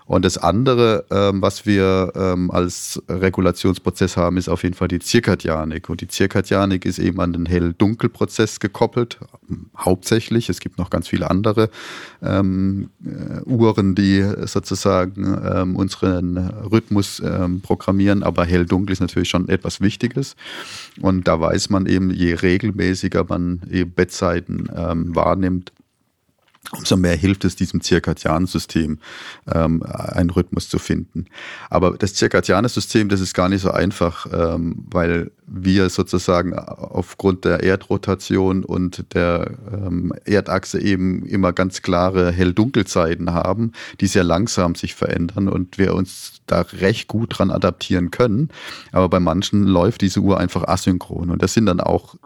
[0.07, 5.01] Und das andere, ähm, was wir ähm, als Regulationsprozess haben, ist auf jeden Fall die
[5.01, 5.89] Zirkadianik.
[5.89, 9.19] Und die Zirkadianik ist eben an den Hell-Dunkel-Prozess gekoppelt,
[9.77, 10.49] hauptsächlich.
[10.49, 11.71] Es gibt noch ganz viele andere
[12.23, 19.49] ähm, äh, Uhren, die sozusagen ähm, unseren Rhythmus ähm, programmieren, aber Hell-Dunkel ist natürlich schon
[19.49, 20.37] etwas Wichtiges.
[21.01, 25.73] Und da weiß man eben, je regelmäßiger man eben Bettzeiten ähm, wahrnimmt,
[26.73, 28.99] umso mehr hilft es diesem zirkadianen System,
[29.53, 31.27] ähm, einen Rhythmus zu finden.
[31.71, 37.45] Aber das zirkadiane System, das ist gar nicht so einfach, ähm, weil wir sozusagen aufgrund
[37.45, 44.75] der Erdrotation und der ähm, Erdachse eben immer ganz klare Hell-Dunkelzeiten haben, die sehr langsam
[44.75, 48.49] sich verändern und wir uns da recht gut dran adaptieren können.
[48.93, 52.17] Aber bei manchen läuft diese Uhr einfach asynchron und das sind dann auch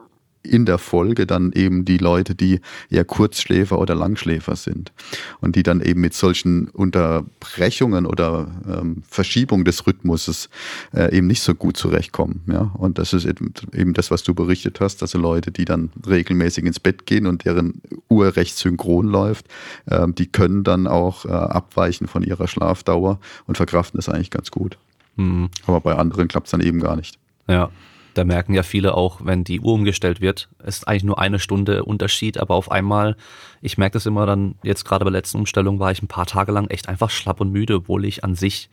[0.42, 4.92] in der Folge dann eben die Leute, die eher Kurzschläfer oder Langschläfer sind
[5.40, 10.48] und die dann eben mit solchen Unterbrechungen oder ähm, Verschiebung des Rhythmuses
[10.94, 12.42] äh, eben nicht so gut zurechtkommen.
[12.46, 12.72] Ja?
[12.78, 16.80] Und das ist eben das, was du berichtet hast, also Leute, die dann regelmäßig ins
[16.80, 19.46] Bett gehen und deren Uhr recht synchron läuft,
[19.86, 24.50] äh, die können dann auch äh, abweichen von ihrer Schlafdauer und verkraften das eigentlich ganz
[24.50, 24.78] gut.
[25.16, 25.50] Mhm.
[25.66, 27.18] Aber bei anderen klappt es dann eben gar nicht.
[27.46, 27.70] Ja.
[28.14, 31.84] Da merken ja viele auch, wenn die Uhr umgestellt wird, ist eigentlich nur eine Stunde
[31.84, 33.16] Unterschied, aber auf einmal,
[33.60, 36.26] ich merke das immer dann, jetzt gerade bei der letzten Umstellung war ich ein paar
[36.26, 38.68] Tage lang echt einfach schlapp und müde, obwohl ich an sich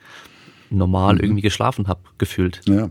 [0.69, 1.21] normal mhm.
[1.21, 2.61] irgendwie geschlafen habe, gefühlt.
[2.65, 2.89] Ja.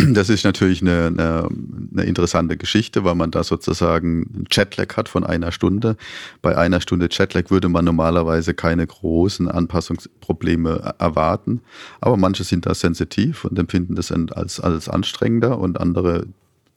[0.14, 1.48] Das ist natürlich eine, eine,
[1.92, 5.96] eine, interessante Geschichte, weil man da sozusagen einen Jetlag hat von einer Stunde.
[6.42, 11.60] Bei einer Stunde Jetlag würde man normalerweise keine großen Anpassungsprobleme erwarten.
[12.00, 16.26] Aber manche sind da sensitiv und empfinden das als, als anstrengender und andere,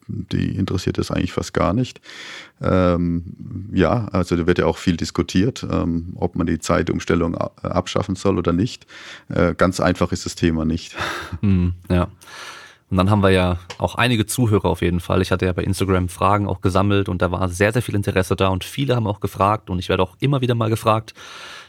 [0.06, 2.00] die interessiert das eigentlich fast gar nicht.
[2.60, 8.14] Ähm, ja, also da wird ja auch viel diskutiert, ähm, ob man die Zeitumstellung abschaffen
[8.16, 8.86] soll oder nicht.
[9.28, 10.94] Äh, ganz einfach ist das Thema nicht.
[11.40, 12.08] Mm, ja.
[12.90, 15.22] Und dann haben wir ja auch einige Zuhörer auf jeden Fall.
[15.22, 18.36] Ich hatte ja bei Instagram Fragen auch gesammelt und da war sehr, sehr viel Interesse
[18.36, 21.14] da und viele haben auch gefragt und ich werde auch immer wieder mal gefragt,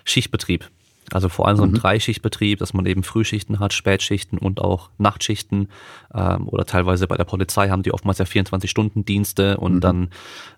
[0.03, 0.69] Schichtbetrieb.
[1.11, 1.75] Also vor allem so ein mhm.
[1.75, 5.69] Dreischichtbetrieb, dass man eben Frühschichten hat, Spätschichten und auch Nachtschichten.
[6.13, 9.79] Ähm, oder teilweise bei der Polizei haben die oftmals ja 24-Stunden-Dienste und mhm.
[9.81, 10.09] dann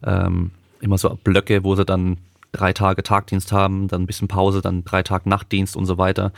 [0.03, 2.17] ähm, immer so Blöcke, wo sie dann
[2.53, 6.31] drei Tage Tagdienst haben, dann ein bisschen Pause, dann drei Tage Nachtdienst und so weiter.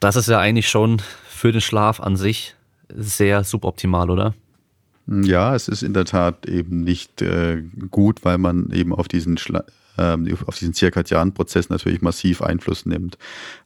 [0.00, 2.56] Das ist ja eigentlich schon für den Schlaf an sich
[2.96, 4.34] sehr suboptimal, oder?
[5.06, 9.36] Ja, es ist in der Tat eben nicht äh, gut, weil man eben auf diesen
[9.36, 9.64] Schla
[9.98, 13.18] ähm, auf diesen zirkadianen Prozess natürlich massiv Einfluss nimmt.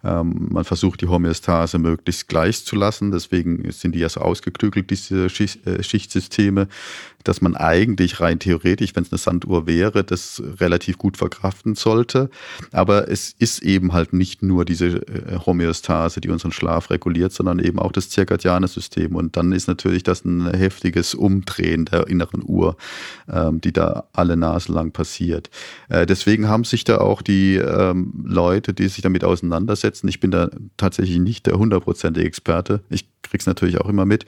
[0.02, 4.90] Ähm, man versucht die Homöostase möglichst gleich zu lassen, deswegen sind die ja so ausgeklügelt,
[4.90, 6.68] diese Schicht, äh, Schichtsysteme,
[7.28, 12.30] dass man eigentlich rein theoretisch, wenn es eine Sanduhr wäre, das relativ gut verkraften sollte.
[12.72, 17.58] Aber es ist eben halt nicht nur diese äh, Homöostase, die unseren Schlaf reguliert, sondern
[17.58, 19.16] eben auch das zirkadiane System.
[19.16, 22.76] Und dann ist natürlich das ein heftiges Umdrehen der inneren Uhr,
[23.28, 25.50] ähm, die da alle Nase lang passiert.
[25.88, 30.30] Äh, deswegen haben sich da auch die ähm, Leute, die sich damit auseinandersetzen, ich bin
[30.30, 34.24] da tatsächlich nicht der hundertprozentige Experte, ich krieg's natürlich auch immer mit,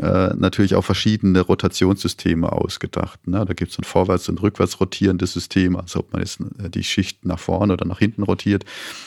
[0.00, 3.26] äh, natürlich auch verschiedene Rotationssysteme ausgedacht.
[3.26, 3.44] Ne?
[3.44, 7.24] Da gibt's ein vorwärts- und rückwärts rotierendes System, also ob man jetzt äh, die Schicht
[7.24, 8.64] nach vorne oder nach hinten rotiert.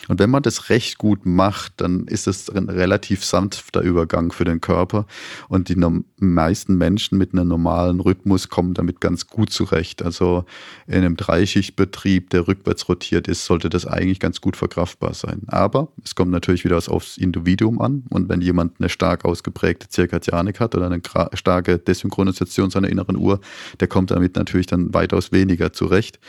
[0.07, 4.45] Und wenn man das recht gut macht, dann ist es ein relativ sanfter Übergang für
[4.45, 5.05] den Körper.
[5.47, 5.77] Und die
[6.17, 10.03] meisten Menschen mit einem normalen Rhythmus kommen damit ganz gut zurecht.
[10.03, 10.45] Also
[10.87, 15.41] in einem Dreischichtbetrieb, der rückwärts rotiert ist, sollte das eigentlich ganz gut verkraftbar sein.
[15.47, 18.03] Aber es kommt natürlich wieder aufs Individuum an.
[18.09, 21.01] Und wenn jemand eine stark ausgeprägte Zirkadianik hat oder eine
[21.33, 23.39] starke Desynchronisation seiner inneren Uhr,
[23.79, 26.19] der kommt damit natürlich dann weitaus weniger zurecht.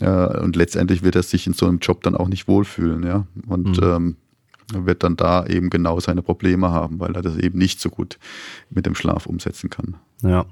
[0.00, 3.26] und letztendlich wird er sich in so einem Job dann auch nicht wohlfühlen, ja.
[3.46, 3.84] Und mhm.
[3.84, 4.16] ähm,
[4.72, 8.18] wird dann da eben genau seine Probleme haben, weil er das eben nicht so gut
[8.70, 9.96] mit dem Schlaf umsetzen kann.
[10.22, 10.46] Ja.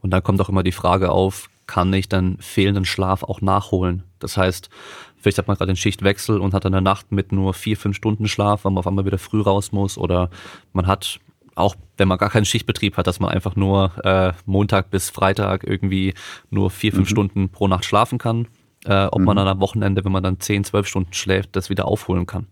[0.00, 4.04] Und dann kommt auch immer die Frage auf, kann ich dann fehlenden Schlaf auch nachholen?
[4.20, 4.70] Das heißt,
[5.16, 7.96] vielleicht hat man gerade den Schichtwechsel und hat dann eine Nacht mit nur vier, fünf
[7.96, 10.30] Stunden Schlaf, weil man auf einmal wieder früh raus muss oder
[10.72, 11.20] man hat
[11.54, 15.64] auch wenn man gar keinen Schichtbetrieb hat, dass man einfach nur äh, Montag bis Freitag
[15.64, 16.14] irgendwie
[16.50, 17.12] nur vier, fünf mhm.
[17.12, 18.46] Stunden pro Nacht schlafen kann,
[18.84, 19.24] äh, ob mhm.
[19.26, 22.46] man dann am Wochenende, wenn man dann zehn, zwölf Stunden schläft, das wieder aufholen kann.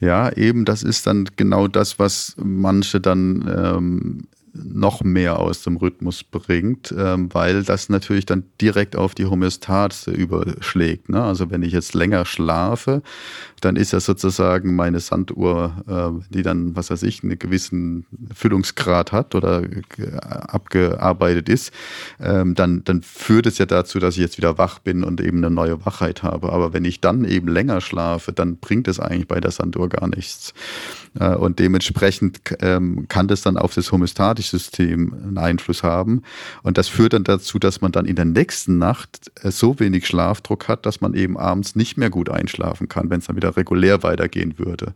[0.00, 4.28] Ja, eben, das ist dann genau das, was manche dann ähm,
[4.64, 10.10] noch mehr aus dem Rhythmus bringt, ähm, weil das natürlich dann direkt auf die Homöostase
[10.10, 11.08] überschlägt.
[11.08, 11.22] Ne?
[11.22, 13.02] Also wenn ich jetzt länger schlafe,
[13.60, 19.12] dann ist ja sozusagen meine Sanduhr, äh, die dann, was weiß ich, einen gewissen Füllungsgrad
[19.12, 19.62] hat oder
[20.20, 21.72] abgearbeitet ist,
[22.20, 25.38] ähm, dann, dann führt es ja dazu, dass ich jetzt wieder wach bin und eben
[25.38, 26.52] eine neue Wachheit habe.
[26.52, 30.08] Aber wenn ich dann eben länger schlafe, dann bringt es eigentlich bei der Sanduhr gar
[30.08, 30.54] nichts.
[31.18, 36.22] Äh, und dementsprechend ähm, kann das dann auf das homöostatische System einen Einfluss haben.
[36.62, 40.06] Und das führt dann dazu, dass man dann in der nächsten Nacht äh, so wenig
[40.06, 43.56] Schlafdruck hat, dass man eben abends nicht mehr gut einschlafen kann, wenn es dann wieder
[43.56, 44.94] regulär weitergehen würde.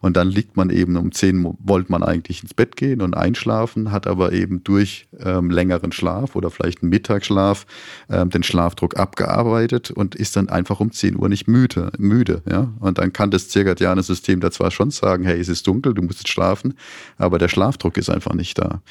[0.00, 3.92] Und dann liegt man eben um 10 wollte man eigentlich ins Bett gehen und einschlafen,
[3.92, 7.66] hat aber eben durch ähm, längeren Schlaf oder vielleicht einen Mittagsschlaf
[8.10, 11.92] ähm, den Schlafdruck abgearbeitet und ist dann einfach um 10 Uhr nicht müde.
[11.98, 12.72] müde ja?
[12.80, 16.02] Und dann kann das zirkadiane System da zwar schon sagen, hey, es ist dunkel, du
[16.02, 16.74] musst jetzt schlafen,
[17.18, 18.81] aber der Schlafdruck ist einfach nicht da.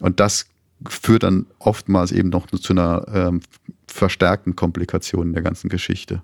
[0.00, 0.46] Und das
[0.88, 3.40] führt dann oftmals eben noch zu einer ähm,
[3.86, 6.22] verstärkten Komplikation in der ganzen Geschichte.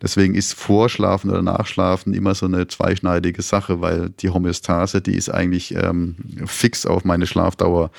[0.00, 5.28] Deswegen ist Vorschlafen oder Nachschlafen immer so eine zweischneidige Sache, weil die Homöostase, die ist
[5.28, 6.16] eigentlich ähm,
[6.46, 7.90] fix auf meine Schlafdauer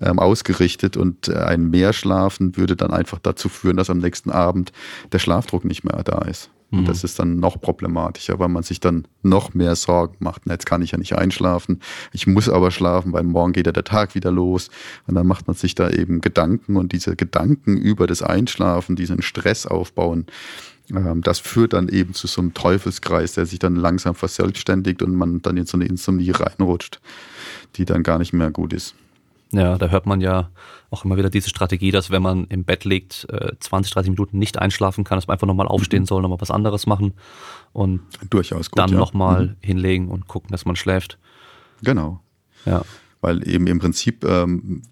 [0.00, 4.72] ähm, ausgerichtet und äh, ein Mehrschlafen würde dann einfach dazu führen, dass am nächsten Abend
[5.12, 6.50] der Schlafdruck nicht mehr da ist.
[6.74, 6.86] Und mhm.
[6.86, 10.42] das ist dann noch problematischer, weil man sich dann noch mehr Sorgen macht.
[10.46, 11.80] Jetzt kann ich ja nicht einschlafen.
[12.12, 14.70] Ich muss aber schlafen, weil morgen geht ja der Tag wieder los.
[15.06, 19.22] Und dann macht man sich da eben Gedanken und diese Gedanken über das Einschlafen, diesen
[19.22, 20.26] Stress aufbauen,
[20.90, 25.14] ähm, das führt dann eben zu so einem Teufelskreis, der sich dann langsam verselbstständigt und
[25.14, 27.00] man dann in so eine Insomnie reinrutscht,
[27.76, 28.94] die dann gar nicht mehr gut ist.
[29.52, 30.50] Ja, da hört man ja
[30.90, 33.26] auch immer wieder diese Strategie, dass wenn man im Bett liegt,
[33.60, 36.06] 20, äh, 30 Minuten nicht einschlafen kann, dass man einfach nochmal aufstehen mhm.
[36.06, 37.14] soll, nochmal was anderes machen
[37.72, 38.98] und Durchaus gut, dann ja.
[38.98, 39.56] nochmal mhm.
[39.60, 41.18] hinlegen und gucken, dass man schläft.
[41.82, 42.20] Genau.
[42.64, 42.82] Ja
[43.24, 44.82] weil eben im Prinzip ähm,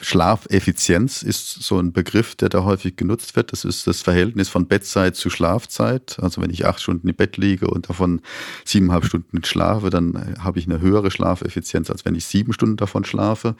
[0.00, 3.52] Schlafeffizienz ist so ein Begriff, der da häufig genutzt wird.
[3.52, 6.16] Das ist das Verhältnis von Bettzeit zu Schlafzeit.
[6.18, 8.22] Also wenn ich acht Stunden im Bett liege und davon
[8.64, 12.78] siebeneinhalb Stunden schlafe, dann äh, habe ich eine höhere Schlafeffizienz, als wenn ich sieben Stunden
[12.78, 13.54] davon schlafe.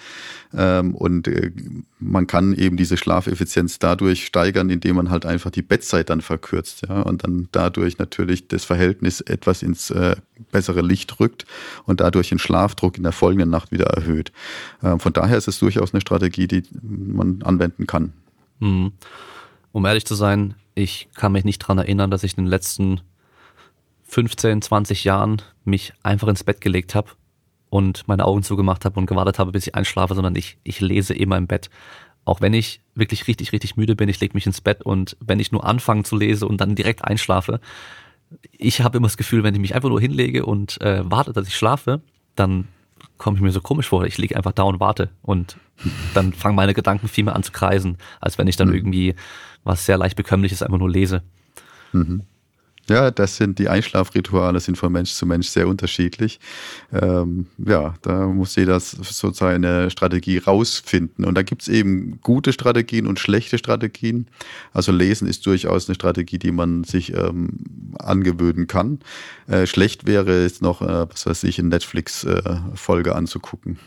[0.54, 1.52] Ähm, und äh,
[1.98, 6.82] man kann eben diese Schlafeffizienz dadurch steigern, indem man halt einfach die Bettzeit dann verkürzt,
[6.88, 10.16] ja, und dann dadurch natürlich das Verhältnis etwas ins äh,
[10.50, 11.44] bessere Licht rückt
[11.84, 14.13] und dadurch den Schlafdruck in der folgenden Nacht wieder erhöht.
[14.83, 18.12] Ähm, von daher ist es durchaus eine Strategie, die man anwenden kann.
[18.61, 18.92] Mhm.
[19.72, 23.00] Um ehrlich zu sein, ich kann mich nicht dran erinnern, dass ich in den letzten
[24.05, 27.11] 15, 20 Jahren mich einfach ins Bett gelegt habe
[27.70, 31.14] und meine Augen zugemacht habe und gewartet habe, bis ich einschlafe, sondern ich, ich lese
[31.14, 31.70] immer im Bett.
[32.24, 35.40] Auch wenn ich wirklich richtig, richtig müde bin, ich lege mich ins Bett und wenn
[35.40, 37.61] ich nur anfange zu lesen und dann direkt einschlafe,
[38.53, 41.48] ich habe immer das Gefühl, wenn ich mich einfach nur hinlege und äh, warte, dass
[41.48, 42.00] ich schlafe,
[42.37, 42.68] dann
[43.19, 44.05] komme ich mir so komisch vor.
[44.05, 45.57] Ich liege einfach da und warte und
[46.14, 48.75] dann fangen meine Gedanken viel mehr an zu kreisen, als wenn ich dann mhm.
[48.75, 49.14] irgendwie
[49.64, 51.23] was sehr leicht bekömmliches einfach nur lese.
[51.93, 52.23] Mhm.
[52.88, 56.38] Ja, das sind die Einschlafrituale sind von Mensch zu Mensch sehr unterschiedlich.
[56.92, 61.25] Ähm, ja, da muss jeder so seine Strategie rausfinden.
[61.25, 64.27] Und da gibt's eben gute Strategien und schlechte Strategien.
[64.73, 67.51] Also Lesen ist durchaus eine Strategie, die man sich ähm,
[67.99, 68.99] angewöhnen kann.
[69.47, 73.79] Äh, schlecht wäre es noch, äh, was weiß ich, eine Netflix-Folge äh, anzugucken.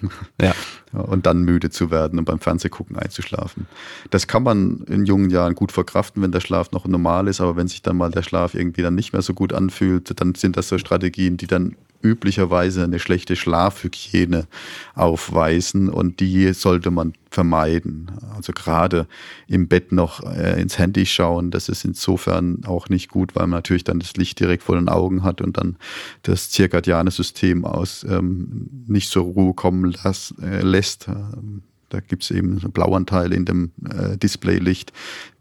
[0.41, 0.53] Ja.
[0.93, 3.67] und dann müde zu werden und beim Fernsehgucken einzuschlafen.
[4.09, 7.55] Das kann man in jungen Jahren gut verkraften, wenn der Schlaf noch normal ist, aber
[7.55, 10.57] wenn sich dann mal der Schlaf irgendwie dann nicht mehr so gut anfühlt, dann sind
[10.57, 14.47] das so Strategien, die dann üblicherweise eine schlechte Schlafhygiene
[14.95, 18.11] aufweisen und die sollte man vermeiden.
[18.35, 19.07] Also gerade
[19.47, 23.57] im Bett noch äh, ins Handy schauen, das ist insofern auch nicht gut, weil man
[23.57, 25.77] natürlich dann das Licht direkt vor den Augen hat und dann
[26.23, 31.07] das zirkadiane System aus ähm, nicht zur Ruhe kommen las, äh, lässt.
[31.07, 34.91] Ähm, da gibt es eben Blauanteile in dem äh, Displaylicht,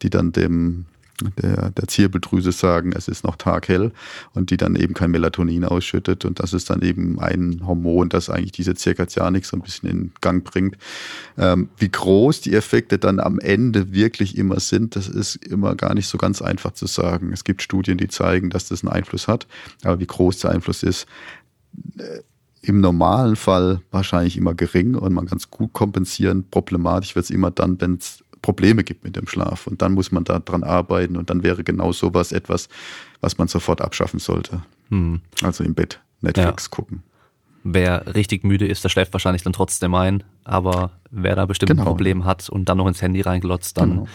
[0.03, 0.87] die dann dem
[1.41, 3.93] der, der Zirbeldrüse sagen, es ist noch taghell
[4.35, 8.29] und die dann eben kein Melatonin ausschüttet und das ist dann eben ein Hormon, das
[8.29, 10.77] eigentlich diese Zirkadianik so ein bisschen in Gang bringt.
[11.39, 15.95] Ähm, wie groß die Effekte dann am Ende wirklich immer sind, das ist immer gar
[15.95, 17.33] nicht so ganz einfach zu sagen.
[17.33, 19.47] Es gibt Studien, die zeigen, dass das einen Einfluss hat,
[19.85, 21.07] aber wie groß der Einfluss ist,
[21.99, 22.21] äh,
[22.63, 26.45] im normalen Fall wahrscheinlich immer gering und man kann es gut kompensieren.
[26.51, 29.67] Problematisch wird es immer dann, wenn es Probleme gibt mit dem Schlaf.
[29.67, 32.69] Und dann muss man da dran arbeiten und dann wäre genau sowas etwas,
[33.21, 34.63] was man sofort abschaffen sollte.
[34.91, 35.21] Hm.
[35.43, 36.71] Also im Bett Netflix ja.
[36.71, 37.03] gucken.
[37.65, 40.23] Wer richtig müde ist, der schläft wahrscheinlich dann trotzdem ein.
[40.45, 41.83] Aber wer da bestimmt genau.
[41.83, 44.09] ein Problem hat und dann noch ins Handy reinglotzt, dann genau.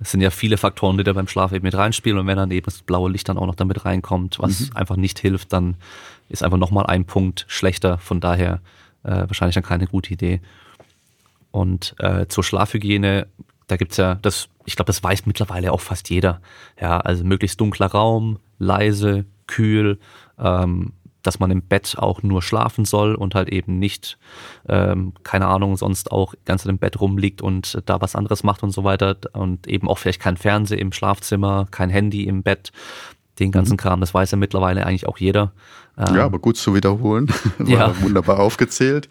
[0.00, 2.18] es sind ja viele Faktoren, die da beim Schlaf eben mit reinspielen.
[2.18, 4.76] Und wenn dann eben das blaue Licht dann auch noch damit reinkommt, was mhm.
[4.76, 5.76] einfach nicht hilft, dann
[6.28, 7.96] ist einfach nochmal ein Punkt schlechter.
[7.96, 8.60] Von daher
[9.02, 10.40] äh, wahrscheinlich dann keine gute Idee.
[11.54, 13.28] Und äh, zur Schlafhygiene
[13.66, 16.40] da gibt's ja das, ich glaube, das weiß mittlerweile auch fast jeder.
[16.80, 19.98] Ja, also möglichst dunkler Raum, leise, kühl,
[20.38, 24.18] ähm, dass man im Bett auch nur schlafen soll und halt eben nicht,
[24.68, 28.72] ähm, keine Ahnung, sonst auch ganz im Bett rumliegt und da was anderes macht und
[28.72, 29.16] so weiter.
[29.32, 32.72] Und eben auch vielleicht kein Fernseher im Schlafzimmer, kein Handy im Bett,
[33.38, 33.78] den ganzen mhm.
[33.78, 35.52] Kram, das weiß ja mittlerweile eigentlich auch jeder.
[35.96, 37.28] Ähm, ja, aber gut zu wiederholen.
[37.58, 38.02] War ja.
[38.02, 39.08] wunderbar aufgezählt.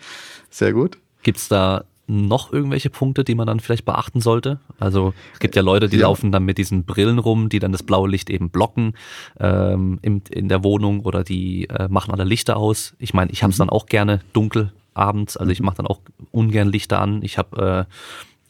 [0.52, 1.00] Sehr gut.
[1.24, 4.60] Gibt's da noch irgendwelche Punkte, die man dann vielleicht beachten sollte?
[4.80, 6.04] Also es gibt ja Leute, die ja.
[6.04, 8.94] laufen dann mit diesen Brillen rum, die dann das blaue Licht eben blocken
[9.40, 12.94] ähm, in, in der Wohnung oder die äh, machen alle Lichter aus.
[13.00, 13.64] Ich meine, ich habe es mhm.
[13.64, 15.68] dann auch gerne dunkel abends, also ich mhm.
[15.68, 17.22] mache dann auch ungern Lichter an.
[17.24, 17.94] Ich habe äh,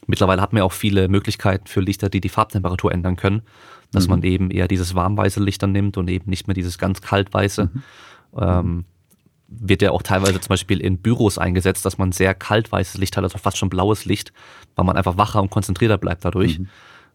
[0.06, 3.42] mittlerweile hat man ja auch viele Möglichkeiten für Lichter, die die Farbtemperatur ändern können,
[3.92, 4.10] dass mhm.
[4.10, 7.70] man eben eher dieses warmweiße Licht dann nimmt und eben nicht mehr dieses ganz kaltweiße.
[7.72, 7.82] Mhm.
[8.36, 8.84] Ähm,
[9.60, 13.24] wird ja auch teilweise zum Beispiel in Büros eingesetzt, dass man sehr kaltweißes Licht hat,
[13.24, 14.32] also fast schon blaues Licht,
[14.76, 16.58] weil man einfach wacher und konzentrierter bleibt dadurch.
[16.58, 16.68] Mhm.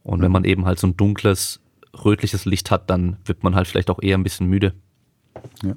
[0.03, 1.59] Und wenn man eben halt so ein dunkles,
[2.03, 4.73] rötliches Licht hat, dann wird man halt vielleicht auch eher ein bisschen müde.
[5.63, 5.75] Ja,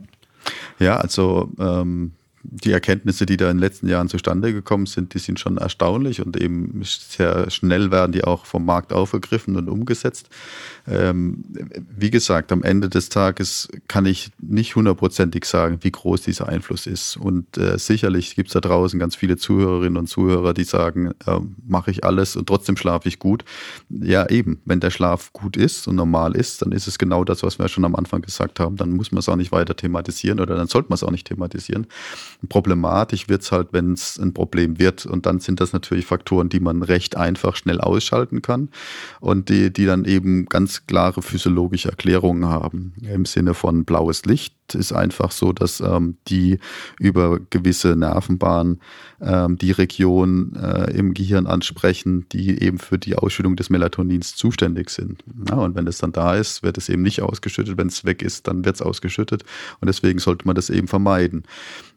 [0.79, 2.12] ja also ähm,
[2.45, 6.25] die Erkenntnisse, die da in den letzten Jahren zustande gekommen sind, die sind schon erstaunlich
[6.25, 10.29] und eben sehr schnell werden die auch vom Markt aufgegriffen und umgesetzt.
[10.87, 11.45] Ähm,
[11.97, 16.87] wie gesagt, am Ende des Tages kann ich nicht hundertprozentig sagen, wie groß dieser Einfluss
[16.87, 17.17] ist.
[17.17, 21.39] Und äh, sicherlich gibt es da draußen ganz viele Zuhörerinnen und Zuhörer, die sagen, äh,
[21.67, 23.45] mache ich alles und trotzdem schlafe ich gut.
[23.89, 27.43] Ja, eben, wenn der Schlaf gut ist und normal ist, dann ist es genau das,
[27.43, 28.77] was wir schon am Anfang gesagt haben.
[28.77, 31.29] Dann muss man es auch nicht weiter thematisieren oder dann sollte man es auch nicht
[31.29, 31.87] thematisieren.
[32.49, 35.07] Problematisch wird es halt, wenn es ein Problem wird.
[35.07, 38.71] Und dann sind das natürlich Faktoren, die man recht einfach schnell ausschalten kann
[39.21, 42.95] und die, die dann eben ganz klare physiologische Erklärungen haben.
[43.03, 46.59] Im Sinne von blaues Licht ist einfach so, dass ähm, die
[46.99, 48.81] über gewisse Nervenbahnen
[49.21, 54.91] ähm, die Region äh, im Gehirn ansprechen, die eben für die Ausschüttung des Melatonins zuständig
[54.91, 55.23] sind.
[55.49, 57.77] Ja, und wenn es dann da ist, wird es eben nicht ausgeschüttet.
[57.77, 59.45] Wenn es weg ist, dann wird es ausgeschüttet.
[59.81, 61.45] Und deswegen sollte man das eben vermeiden.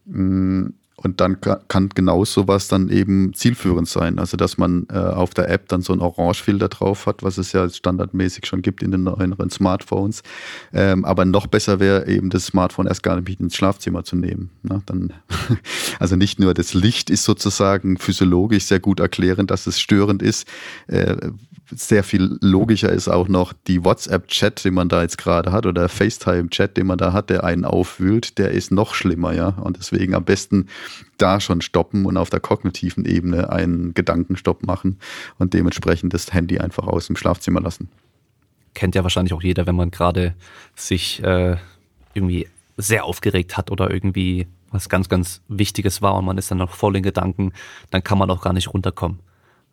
[0.06, 1.38] Mm, und dann
[1.68, 4.18] kann genau sowas dann eben zielführend sein.
[4.18, 7.52] Also dass man äh, auf der App dann so ein Orange-Filter drauf hat, was es
[7.52, 10.22] ja standardmäßig schon gibt in den neueren Smartphones.
[10.72, 14.50] Ähm, aber noch besser wäre eben das Smartphone erst gar nicht ins Schlafzimmer zu nehmen.
[14.62, 14.82] Ne?
[14.86, 15.12] Dann,
[15.98, 20.48] also nicht nur das Licht ist sozusagen physiologisch sehr gut erklärend, dass es störend ist.
[20.86, 21.14] Äh,
[21.74, 25.88] sehr viel logischer ist auch noch die WhatsApp-Chat, den man da jetzt gerade hat, oder
[25.88, 29.48] FaceTime-Chat, den man da hat, der einen aufwühlt, der ist noch schlimmer, ja.
[29.48, 30.68] Und deswegen am besten
[31.18, 34.98] da schon stoppen und auf der kognitiven Ebene einen Gedankenstopp machen
[35.38, 37.88] und dementsprechend das Handy einfach aus dem Schlafzimmer lassen.
[38.74, 40.34] Kennt ja wahrscheinlich auch jeder, wenn man gerade
[40.76, 41.56] sich äh,
[42.14, 46.58] irgendwie sehr aufgeregt hat oder irgendwie was ganz, ganz Wichtiges war und man ist dann
[46.58, 47.52] noch voll in Gedanken,
[47.90, 49.20] dann kann man auch gar nicht runterkommen.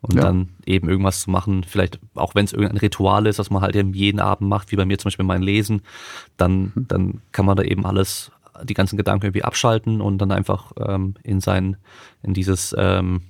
[0.04, 0.24] Und ja.
[0.24, 3.74] dann eben irgendwas zu machen, vielleicht auch wenn es irgendein Ritual ist, was man halt
[3.78, 5.82] eben jeden Abend macht, wie bei mir zum Beispiel mein Lesen,
[6.36, 6.88] dann, mhm.
[6.90, 8.30] dann kann man da eben alles,
[8.64, 11.78] die ganzen Gedanken irgendwie abschalten und dann einfach ähm, in sein,
[12.22, 13.22] in dieses, ähm,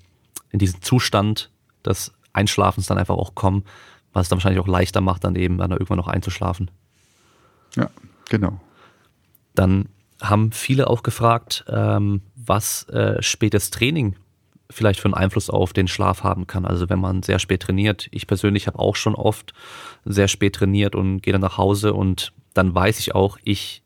[0.50, 1.52] in diesen Zustand
[1.86, 3.66] des Einschlafens dann einfach auch kommen,
[4.12, 6.72] was es dann wahrscheinlich auch leichter macht, dann eben dann irgendwann noch einzuschlafen.
[7.76, 7.92] Ja,
[8.30, 8.60] genau.
[9.54, 9.90] Dann
[10.20, 14.16] haben viele auch gefragt, ähm, was äh, spätes Training
[14.74, 16.66] vielleicht für einen Einfluss auf den Schlaf haben kann.
[16.66, 18.08] Also wenn man sehr spät trainiert.
[18.12, 19.54] Ich persönlich habe auch schon oft
[20.06, 23.84] sehr spät trainiert und gehe dann nach Hause und dann weiß ich auch, ich,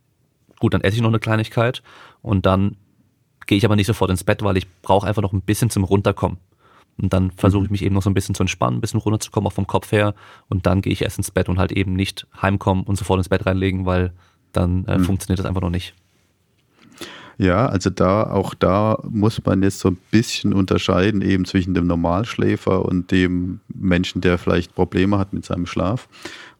[0.59, 1.83] gut, dann esse ich noch eine Kleinigkeit
[2.21, 2.77] und dann
[3.45, 5.83] gehe ich aber nicht sofort ins Bett, weil ich brauche einfach noch ein bisschen zum
[5.83, 6.37] Runterkommen.
[6.99, 7.73] Und dann versuche ich mhm.
[7.73, 10.15] mich eben noch so ein bisschen zu entspannen, ein bisschen runterzukommen, auch vom Kopf her.
[10.49, 13.29] Und dann gehe ich erst ins Bett und halt eben nicht heimkommen und sofort ins
[13.29, 14.13] Bett reinlegen, weil
[14.51, 15.03] dann äh, mhm.
[15.05, 15.93] funktioniert das einfach noch nicht.
[17.37, 21.85] Ja, also da, auch da muss man jetzt so ein bisschen unterscheiden eben zwischen dem
[21.85, 26.09] Normalschläfer und dem Menschen, der vielleicht Probleme hat mit seinem Schlaf.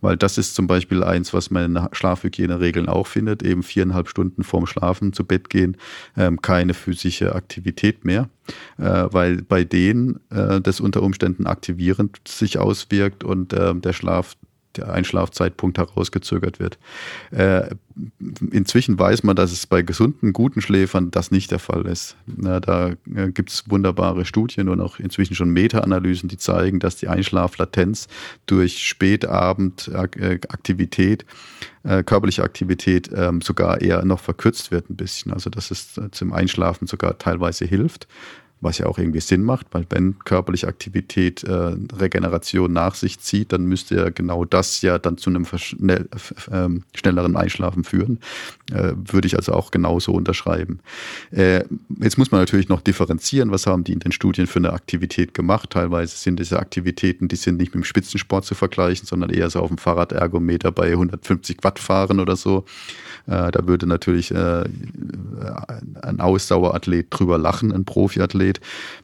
[0.01, 4.43] Weil das ist zum Beispiel eins, was man in Schlafhygieneregeln auch findet, eben viereinhalb Stunden
[4.43, 5.78] vorm Schlafen zu Bett gehen,
[6.15, 8.30] ähm, keine physische Aktivität mehr,
[8.78, 14.36] äh, weil bei denen äh, das unter Umständen aktivierend sich auswirkt und äh, der Schlaf
[14.78, 16.78] der Einschlafzeitpunkt herausgezögert wird.
[17.32, 17.69] Äh,
[18.51, 22.17] inzwischen weiß man, dass es bei gesunden, guten Schläfern das nicht der Fall ist.
[22.25, 26.95] Na, da äh, gibt es wunderbare Studien und auch inzwischen schon Meta-Analysen, die zeigen, dass
[26.97, 28.07] die Einschlaflatenz
[28.45, 31.25] durch Spätabendaktivität,
[31.84, 35.34] äh, körperliche Aktivität ähm, sogar eher noch verkürzt wird ein bisschen.
[35.34, 38.07] Also dass es äh, zum Einschlafen sogar teilweise hilft
[38.60, 43.53] was ja auch irgendwie Sinn macht, weil wenn körperliche Aktivität äh, Regeneration nach sich zieht,
[43.53, 46.08] dann müsste ja genau das ja dann zu einem schnell,
[46.51, 48.20] äh, schnelleren Einschlafen führen.
[48.72, 50.80] Äh, würde ich also auch genauso unterschreiben.
[51.32, 51.64] Äh,
[51.99, 55.34] jetzt muss man natürlich noch differenzieren, was haben die in den Studien für eine Aktivität
[55.34, 55.70] gemacht.
[55.70, 59.60] Teilweise sind diese Aktivitäten, die sind nicht mit dem Spitzensport zu vergleichen, sondern eher so
[59.60, 62.66] auf dem Fahrradergometer bei 150 Watt fahren oder so.
[63.28, 64.64] Äh, da würde natürlich äh,
[66.01, 68.47] ein Ausdauerathlet drüber lachen, ein Profiathlet.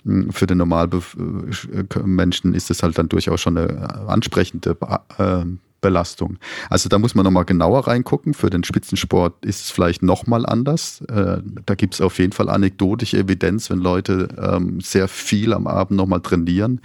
[0.05, 4.77] Hm, für den Normalmenschen ist es halt dann durchaus schon eine ansprechende
[5.17, 5.45] äh,
[5.81, 6.37] Belastung.
[6.69, 8.33] Also da muss man nochmal genauer reingucken.
[8.33, 11.03] Für den Spitzensport ist es vielleicht nochmal anders.
[11.07, 15.97] Da gibt es auf jeden Fall anekdotische Evidenz, wenn Leute ähm, sehr viel am Abend
[15.97, 16.79] nochmal trainieren,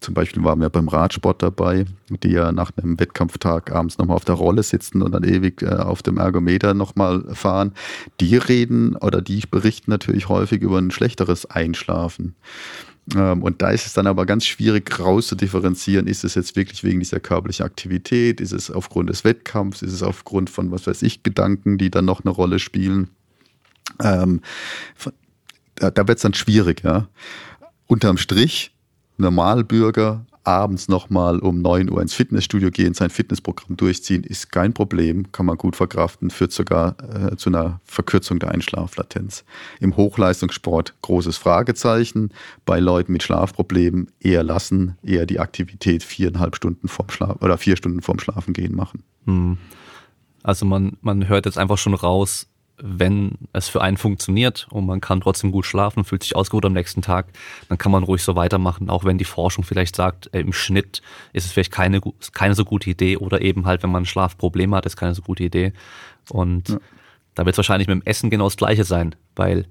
[0.00, 4.24] zum Beispiel waren wir beim Radsport dabei, die ja nach einem Wettkampftag abends nochmal auf
[4.24, 7.72] der Rolle sitzen und dann ewig äh, auf dem Ergometer nochmal fahren.
[8.20, 12.36] Die reden oder die berichten natürlich häufig über ein schlechteres Einschlafen.
[13.16, 17.00] Ähm, und da ist es dann aber ganz schwierig rauszudifferenzieren, ist es jetzt wirklich wegen
[17.00, 21.24] dieser körperlichen Aktivität, ist es aufgrund des Wettkampfs, ist es aufgrund von, was weiß ich,
[21.24, 23.08] Gedanken, die dann noch eine Rolle spielen.
[24.00, 24.42] Ähm,
[25.74, 27.08] da da wird es dann schwierig, ja.
[27.88, 28.72] Unterm Strich
[29.18, 35.30] Normalbürger abends nochmal um 9 Uhr ins Fitnessstudio gehen, sein Fitnessprogramm durchziehen, ist kein Problem,
[35.30, 39.44] kann man gut verkraften, führt sogar äh, zu einer Verkürzung der Einschlaflatenz.
[39.78, 42.30] Im Hochleistungssport großes Fragezeichen,
[42.64, 47.76] bei Leuten mit Schlafproblemen eher lassen, eher die Aktivität viereinhalb Stunden vorm Schlaf oder vier
[47.76, 49.02] Stunden vorm Schlafen gehen machen.
[49.26, 49.58] Hm.
[50.42, 52.46] Also man, man hört jetzt einfach schon raus,
[52.80, 56.72] wenn es für einen funktioniert und man kann trotzdem gut schlafen, fühlt sich ausgeruht am
[56.72, 57.26] nächsten Tag,
[57.68, 61.02] dann kann man ruhig so weitermachen, auch wenn die Forschung vielleicht sagt, äh, im Schnitt
[61.32, 62.00] ist es vielleicht keine,
[62.32, 65.44] keine so gute Idee oder eben halt, wenn man Schlafprobleme hat, ist keine so gute
[65.44, 65.72] Idee.
[66.30, 66.78] Und ja.
[67.34, 69.66] da wird es wahrscheinlich mit dem Essen genau das Gleiche sein, weil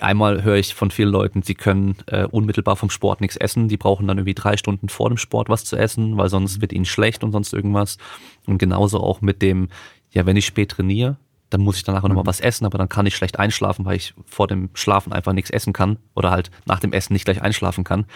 [0.00, 3.76] einmal höre ich von vielen Leuten, sie können äh, unmittelbar vom Sport nichts essen, die
[3.76, 6.84] brauchen dann irgendwie drei Stunden vor dem Sport was zu essen, weil sonst wird ihnen
[6.84, 7.98] schlecht und sonst irgendwas.
[8.46, 9.68] Und genauso auch mit dem,
[10.12, 11.18] ja, wenn ich spät trainiere,
[11.50, 12.08] dann muss ich danach mhm.
[12.08, 15.32] nochmal was essen, aber dann kann ich schlecht einschlafen, weil ich vor dem Schlafen einfach
[15.32, 18.06] nichts essen kann oder halt nach dem Essen nicht gleich einschlafen kann.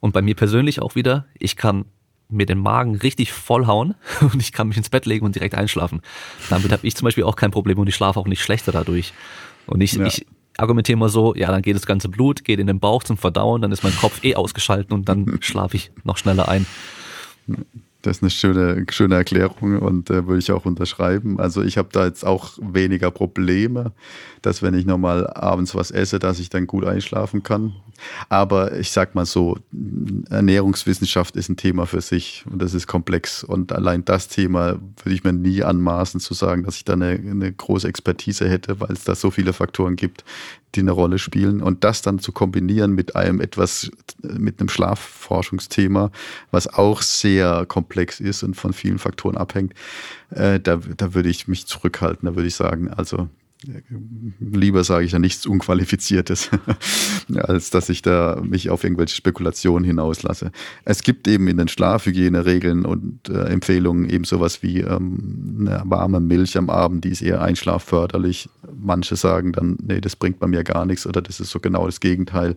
[0.00, 1.84] Und bei mir persönlich auch wieder, ich kann
[2.28, 6.00] mir den Magen richtig vollhauen und ich kann mich ins Bett legen und direkt einschlafen.
[6.48, 9.12] Damit habe ich zum Beispiel auch kein Problem und ich schlafe auch nicht schlechter dadurch.
[9.66, 10.06] Und ich, ja.
[10.06, 10.26] ich
[10.56, 13.62] argumentiere mal so, ja, dann geht das ganze Blut, geht in den Bauch zum Verdauen,
[13.62, 16.66] dann ist mein Kopf eh ausgeschaltet und dann schlafe ich noch schneller ein.
[18.02, 21.38] Das ist eine schöne, schöne Erklärung und äh, würde ich auch unterschreiben.
[21.38, 23.92] Also ich habe da jetzt auch weniger Probleme,
[24.42, 27.74] dass wenn ich nochmal abends was esse, dass ich dann gut einschlafen kann.
[28.28, 29.58] Aber ich sag mal so,
[30.30, 33.44] Ernährungswissenschaft ist ein Thema für sich und das ist komplex.
[33.44, 37.10] Und allein das Thema würde ich mir nie anmaßen zu sagen, dass ich da eine,
[37.10, 40.24] eine große Expertise hätte, weil es da so viele Faktoren gibt,
[40.74, 41.62] die eine Rolle spielen.
[41.62, 43.90] Und das dann zu kombinieren mit einem etwas,
[44.22, 46.10] mit einem Schlafforschungsthema,
[46.50, 49.74] was auch sehr komplex ist und von vielen Faktoren abhängt,
[50.30, 52.26] äh, da, da würde ich mich zurückhalten.
[52.26, 53.28] Da würde ich sagen, also
[54.40, 56.50] lieber sage ich ja nichts Unqualifiziertes,
[57.34, 60.50] als dass ich da mich auf irgendwelche Spekulationen hinauslasse.
[60.84, 66.20] Es gibt eben in den Schlafhygieneregeln und äh, Empfehlungen eben sowas wie ähm, eine warme
[66.20, 68.48] Milch am Abend, die ist eher einschlafförderlich.
[68.78, 71.86] Manche sagen dann, nee, das bringt bei mir gar nichts oder das ist so genau
[71.86, 72.56] das Gegenteil.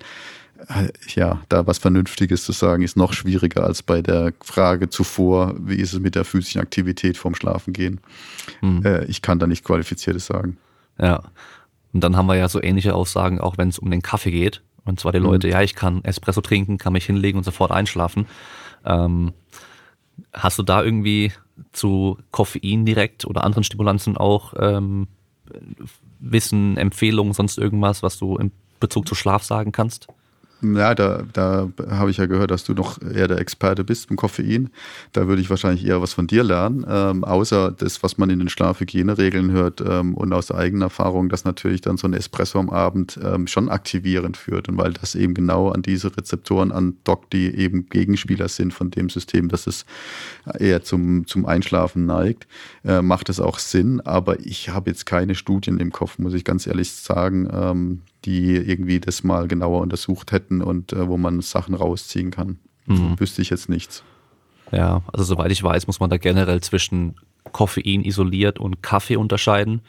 [0.70, 5.56] Äh, ja, da was Vernünftiges zu sagen, ist noch schwieriger als bei der Frage zuvor,
[5.60, 8.00] wie ist es mit der physischen Aktivität vorm Schlafengehen.
[8.62, 8.86] Mhm.
[8.86, 10.58] Äh, ich kann da nicht Qualifiziertes sagen.
[11.00, 11.24] Ja.
[11.94, 14.62] Und dann haben wir ja so ähnliche Aussagen, auch wenn es um den Kaffee geht.
[14.86, 15.26] Und zwar die mhm.
[15.26, 18.28] Leute, ja, ich kann Espresso trinken, kann mich hinlegen und sofort einschlafen.
[18.86, 19.34] Ähm,
[20.34, 21.32] hast du da irgendwie
[21.72, 25.08] zu Koffein direkt oder anderen Stimulanzen auch ähm,
[26.20, 30.08] Wissen, Empfehlungen, sonst irgendwas, was du im Bezug zu Schlaf sagen kannst?
[30.64, 34.16] Ja, da, da habe ich ja gehört, dass du noch eher der Experte bist im
[34.16, 34.70] Koffein.
[35.12, 38.40] Da würde ich wahrscheinlich eher was von dir lernen, ähm, außer das, was man in
[38.40, 42.60] den Schlafhygieneregeln hört ähm, und aus der eigenen Erfahrung, dass natürlich dann so ein Espresso
[42.60, 47.34] am Abend ähm, schon aktivierend führt und weil das eben genau an diese Rezeptoren andockt,
[47.34, 49.86] die eben Gegenspieler sind von dem System, dass es
[50.60, 52.48] eher zum, zum Einschlafen neigt,
[52.86, 54.00] äh, macht es auch Sinn.
[54.00, 58.56] Aber ich habe jetzt keine Studien im Kopf, muss ich ganz ehrlich sagen, ähm, die
[58.56, 62.60] irgendwie das mal genauer untersucht hätten und äh, wo man Sachen rausziehen kann.
[62.86, 63.20] Mhm.
[63.20, 64.04] Wüsste ich jetzt nichts.
[64.72, 67.16] Ja, also soweit ich weiß, muss man da generell zwischen
[67.52, 69.82] Koffein isoliert und Kaffee unterscheiden,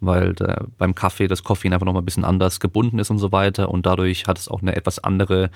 [0.00, 3.32] weil der, beim Kaffee das Koffein einfach nochmal ein bisschen anders gebunden ist und so
[3.32, 5.50] weiter und dadurch hat es auch eine etwas andere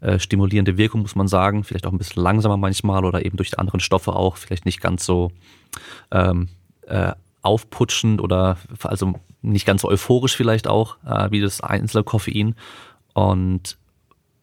[0.00, 1.64] äh, stimulierende Wirkung, muss man sagen.
[1.64, 4.80] Vielleicht auch ein bisschen langsamer manchmal oder eben durch die anderen Stoffe auch, vielleicht nicht
[4.80, 5.32] ganz so
[6.12, 6.48] ähm,
[6.86, 7.12] äh,
[7.42, 12.54] aufputschend oder also nicht ganz so euphorisch vielleicht auch äh, wie das einzelne Koffein.
[13.14, 13.78] Und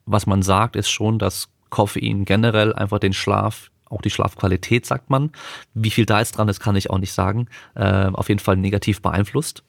[0.06, 5.10] was man sagt, ist schon, dass Koffein generell einfach den Schlaf, auch die Schlafqualität, sagt
[5.10, 5.30] man.
[5.74, 7.48] Wie viel da jetzt dran ist, kann ich auch nicht sagen.
[7.74, 9.62] Äh, auf jeden Fall negativ beeinflusst.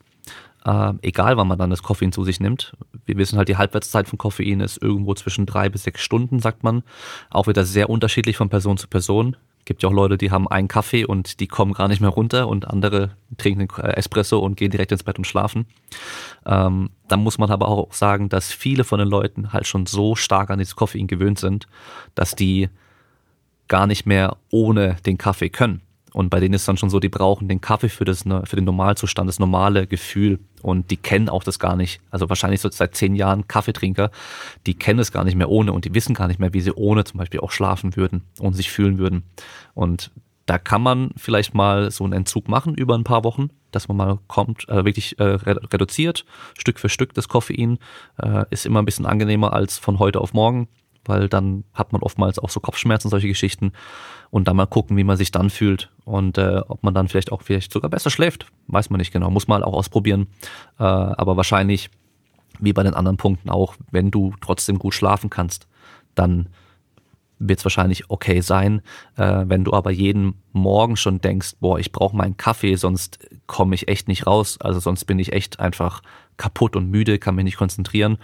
[0.66, 2.74] Äh, egal, wann man dann das Koffein zu sich nimmt.
[3.06, 6.64] Wir wissen halt, die Halbwertszeit von Koffein ist irgendwo zwischen drei bis sechs Stunden, sagt
[6.64, 6.84] man.
[7.30, 9.38] Auch wieder sehr unterschiedlich von Person zu Person.
[9.70, 12.48] Gibt ja auch Leute, die haben einen Kaffee und die kommen gar nicht mehr runter
[12.48, 15.68] und andere trinken einen Espresso und gehen direkt ins Bett und schlafen.
[16.48, 20.16] Ähm, dann muss man aber auch sagen, dass viele von den Leuten halt schon so
[20.16, 21.68] stark an dieses Koffein gewöhnt sind,
[22.16, 22.70] dass die
[23.68, 25.84] gar nicht mehr ohne den Kaffee können.
[26.14, 28.55] Und bei denen ist dann schon so, die brauchen den Kaffee für, das, ne, für
[28.55, 30.39] den Normalzustand, das normale Gefühl.
[30.62, 32.01] Und die kennen auch das gar nicht.
[32.10, 34.12] Also wahrscheinlich so seit zehn Jahren Kaffeetrinker,
[34.66, 36.74] die kennen es gar nicht mehr ohne und die wissen gar nicht mehr, wie sie
[36.74, 39.24] ohne zum Beispiel auch schlafen würden und sich fühlen würden.
[39.74, 40.12] Und
[40.45, 43.97] da kann man vielleicht mal so einen Entzug machen über ein paar Wochen, dass man
[43.97, 46.26] mal kommt, äh, wirklich äh, reduziert,
[46.57, 47.78] Stück für Stück das Koffein,
[48.18, 50.68] äh, ist immer ein bisschen angenehmer als von heute auf morgen
[51.05, 53.74] weil dann hat man oftmals auch so Kopfschmerzen, solche Geschichten.
[54.30, 57.32] Und dann mal gucken, wie man sich dann fühlt und äh, ob man dann vielleicht
[57.32, 58.47] auch vielleicht sogar besser schläft.
[58.68, 60.28] Weiß man nicht genau, muss man auch ausprobieren.
[60.80, 61.91] Äh, aber wahrscheinlich,
[62.60, 65.68] wie bei den anderen Punkten auch, wenn du trotzdem gut schlafen kannst,
[66.16, 66.49] dann
[67.38, 68.82] wird es wahrscheinlich okay sein.
[69.18, 73.76] Äh, wenn du aber jeden Morgen schon denkst, boah, ich brauche meinen Kaffee, sonst komme
[73.76, 74.57] ich echt nicht raus.
[74.60, 76.01] Also sonst bin ich echt einfach
[76.38, 78.18] kaputt und müde, kann mich nicht konzentrieren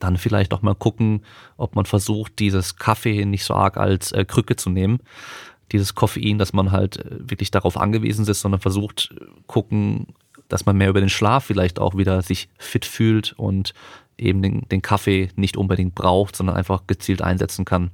[0.00, 1.22] dann vielleicht auch mal gucken,
[1.56, 5.00] ob man versucht, dieses Kaffee nicht so arg als äh, Krücke zu nehmen.
[5.72, 10.08] Dieses Koffein, dass man halt äh, wirklich darauf angewiesen ist, sondern versucht, äh, gucken,
[10.48, 13.72] dass man mehr über den Schlaf vielleicht auch wieder sich fit fühlt und
[14.18, 17.90] eben den, den Kaffee nicht unbedingt braucht, sondern einfach gezielt einsetzen kann.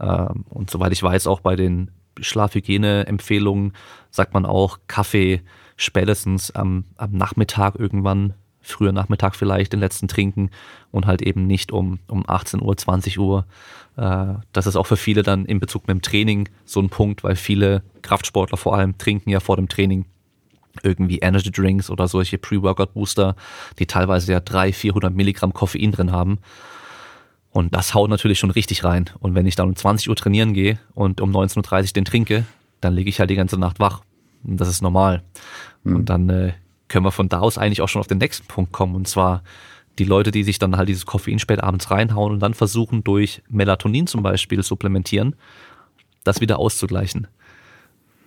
[0.00, 3.72] Ähm, und soweit ich weiß, auch bei den Schlafhygiene-Empfehlungen
[4.10, 5.42] sagt man auch Kaffee
[5.76, 8.34] spätestens am, am Nachmittag irgendwann
[8.66, 10.50] früher Nachmittag vielleicht den letzten trinken
[10.90, 13.46] und halt eben nicht um, um 18 Uhr, 20 Uhr.
[13.96, 17.24] Äh, das ist auch für viele dann in Bezug mit dem Training so ein Punkt,
[17.24, 20.04] weil viele Kraftsportler vor allem trinken ja vor dem Training
[20.82, 23.36] irgendwie Energy Drinks oder solche Pre-Workout Booster,
[23.78, 26.38] die teilweise ja 300, 400 Milligramm Koffein drin haben.
[27.50, 29.08] Und das haut natürlich schon richtig rein.
[29.18, 32.44] Und wenn ich dann um 20 Uhr trainieren gehe und um 19.30 Uhr den trinke,
[32.82, 34.02] dann liege ich halt die ganze Nacht wach.
[34.44, 35.22] Und das ist normal.
[35.82, 35.96] Mhm.
[35.96, 36.52] Und dann äh,
[36.88, 38.94] können wir von da aus eigentlich auch schon auf den nächsten Punkt kommen.
[38.94, 39.42] Und zwar
[39.98, 43.42] die Leute, die sich dann halt dieses Koffein spät abends reinhauen und dann versuchen durch
[43.48, 45.36] Melatonin zum Beispiel supplementieren,
[46.24, 47.28] das wieder auszugleichen.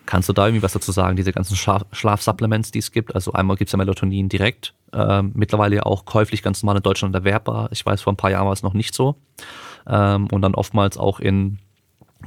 [0.05, 3.13] Kannst du da irgendwie was dazu sagen, diese ganzen Schlaf Schlafsupplements, die es gibt?
[3.13, 6.83] Also einmal gibt es ja Melatonin direkt, ähm, mittlerweile ja auch käuflich ganz normal in
[6.83, 7.69] Deutschland erwerbbar.
[7.71, 9.15] Ich weiß, vor ein paar Jahren war es noch nicht so.
[9.85, 11.59] Ähm, und dann oftmals auch in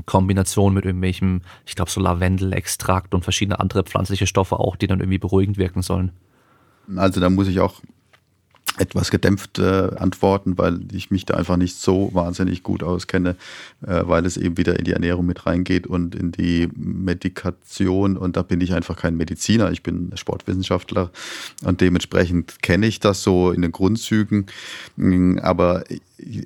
[0.06, 5.00] Kombination mit irgendwelchem, ich glaube so Lavendelextrakt und verschiedene andere pflanzliche Stoffe auch, die dann
[5.00, 6.12] irgendwie beruhigend wirken sollen.
[6.96, 7.80] Also da muss ich auch
[8.78, 13.36] etwas gedämpft äh, antworten, weil ich mich da einfach nicht so wahnsinnig gut auskenne,
[13.82, 18.16] äh, weil es eben wieder in die Ernährung mit reingeht und in die Medikation.
[18.16, 21.10] Und da bin ich einfach kein Mediziner, ich bin Sportwissenschaftler
[21.62, 24.46] und dementsprechend kenne ich das so in den Grundzügen.
[25.42, 25.84] Aber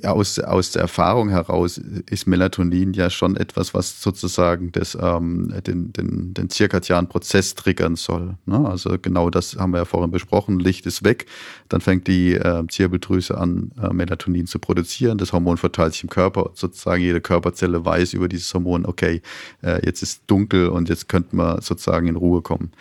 [0.05, 1.79] aus, aus der Erfahrung heraus
[2.11, 7.97] ist Melatonin ja schon etwas, was sozusagen das, ähm, den, den, den zirkadianen Prozess triggern
[7.97, 8.37] soll.
[8.47, 8.67] Ne?
[8.69, 10.59] Also genau das haben wir ja vorhin besprochen.
[10.59, 11.27] Licht ist weg,
[11.69, 15.19] dann fängt die äh, Zirbeldrüse an, äh, Melatonin zu produzieren.
[15.19, 16.51] Das Hormon verteilt sich im Körper.
[16.55, 19.23] Sozusagen jede Körperzelle weiß über dieses Hormon, okay,
[19.63, 22.73] äh, jetzt ist dunkel und jetzt könnten wir sozusagen in Ruhe kommen.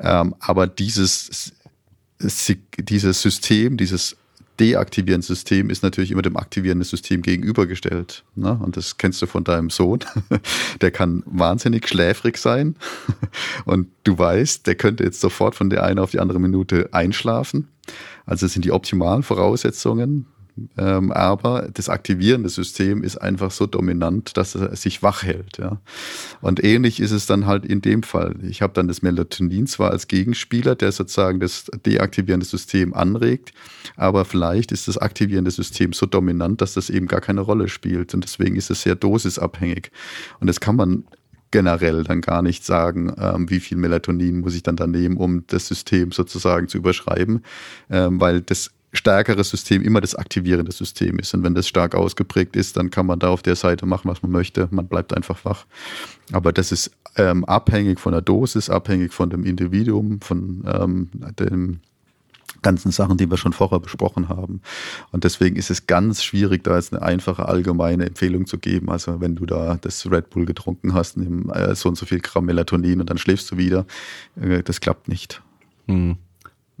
[0.00, 1.52] Ähm, aber dieses,
[2.18, 4.16] dieses System, dieses
[4.60, 8.24] deaktivierende System ist natürlich immer dem aktivierenden System gegenübergestellt.
[8.34, 8.58] Ne?
[8.62, 10.00] Und das kennst du von deinem Sohn.
[10.80, 12.76] Der kann wahnsinnig schläfrig sein.
[13.64, 17.68] Und du weißt, der könnte jetzt sofort von der einen auf die andere Minute einschlafen.
[18.26, 20.26] Also sind die optimalen Voraussetzungen.
[20.76, 25.58] Ähm, aber das aktivierende System ist einfach so dominant, dass er sich wach hält.
[25.58, 25.80] Ja.
[26.40, 28.36] Und ähnlich ist es dann halt in dem Fall.
[28.42, 33.52] Ich habe dann das Melatonin zwar als Gegenspieler, der sozusagen das deaktivierende System anregt,
[33.96, 38.14] aber vielleicht ist das aktivierende System so dominant, dass das eben gar keine Rolle spielt.
[38.14, 39.90] Und deswegen ist es sehr dosisabhängig.
[40.40, 41.04] Und das kann man
[41.50, 45.44] generell dann gar nicht sagen, ähm, wie viel Melatonin muss ich dann da nehmen, um
[45.46, 47.42] das System sozusagen zu überschreiben,
[47.90, 51.34] ähm, weil das stärkere System immer das aktivierende System ist.
[51.34, 54.22] Und wenn das stark ausgeprägt ist, dann kann man da auf der Seite machen, was
[54.22, 54.68] man möchte.
[54.70, 55.66] Man bleibt einfach wach.
[56.32, 61.80] Aber das ist ähm, abhängig von der Dosis, abhängig von dem Individuum, von ähm, den
[62.62, 64.62] ganzen Sachen, die wir schon vorher besprochen haben.
[65.12, 68.90] Und deswegen ist es ganz schwierig, da jetzt eine einfache allgemeine Empfehlung zu geben.
[68.90, 72.20] Also wenn du da das Red Bull getrunken hast, nimm äh, so und so viel
[72.20, 73.86] Gramm Melatonin und dann schläfst du wieder,
[74.40, 75.42] äh, das klappt nicht.
[75.86, 76.16] Hm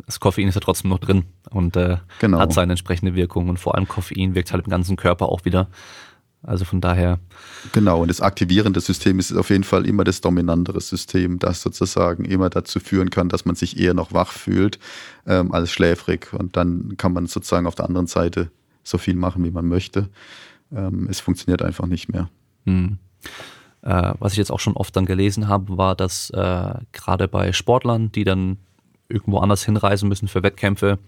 [0.06, 2.38] das Koffein ist ja trotzdem noch drin und äh, genau.
[2.38, 3.48] hat seine entsprechende Wirkung.
[3.48, 5.68] Und vor allem Koffein wirkt halt im ganzen Körper auch wieder.
[6.42, 7.18] Also von daher.
[7.72, 12.24] Genau, und das aktivierende System ist auf jeden Fall immer das dominantere System, das sozusagen
[12.24, 14.78] immer dazu führen kann, dass man sich eher noch wach fühlt
[15.26, 16.32] ähm, als schläfrig.
[16.32, 18.52] Und dann kann man sozusagen auf der anderen Seite
[18.84, 20.08] so viel machen, wie man möchte.
[20.72, 22.28] Ähm, es funktioniert einfach nicht mehr.
[22.66, 22.98] Hm.
[23.82, 27.52] Äh, was ich jetzt auch schon oft dann gelesen habe, war, dass äh, gerade bei
[27.52, 28.58] Sportlern, die dann
[29.08, 30.98] irgendwo anders hinreisen müssen für Wettkämpfe.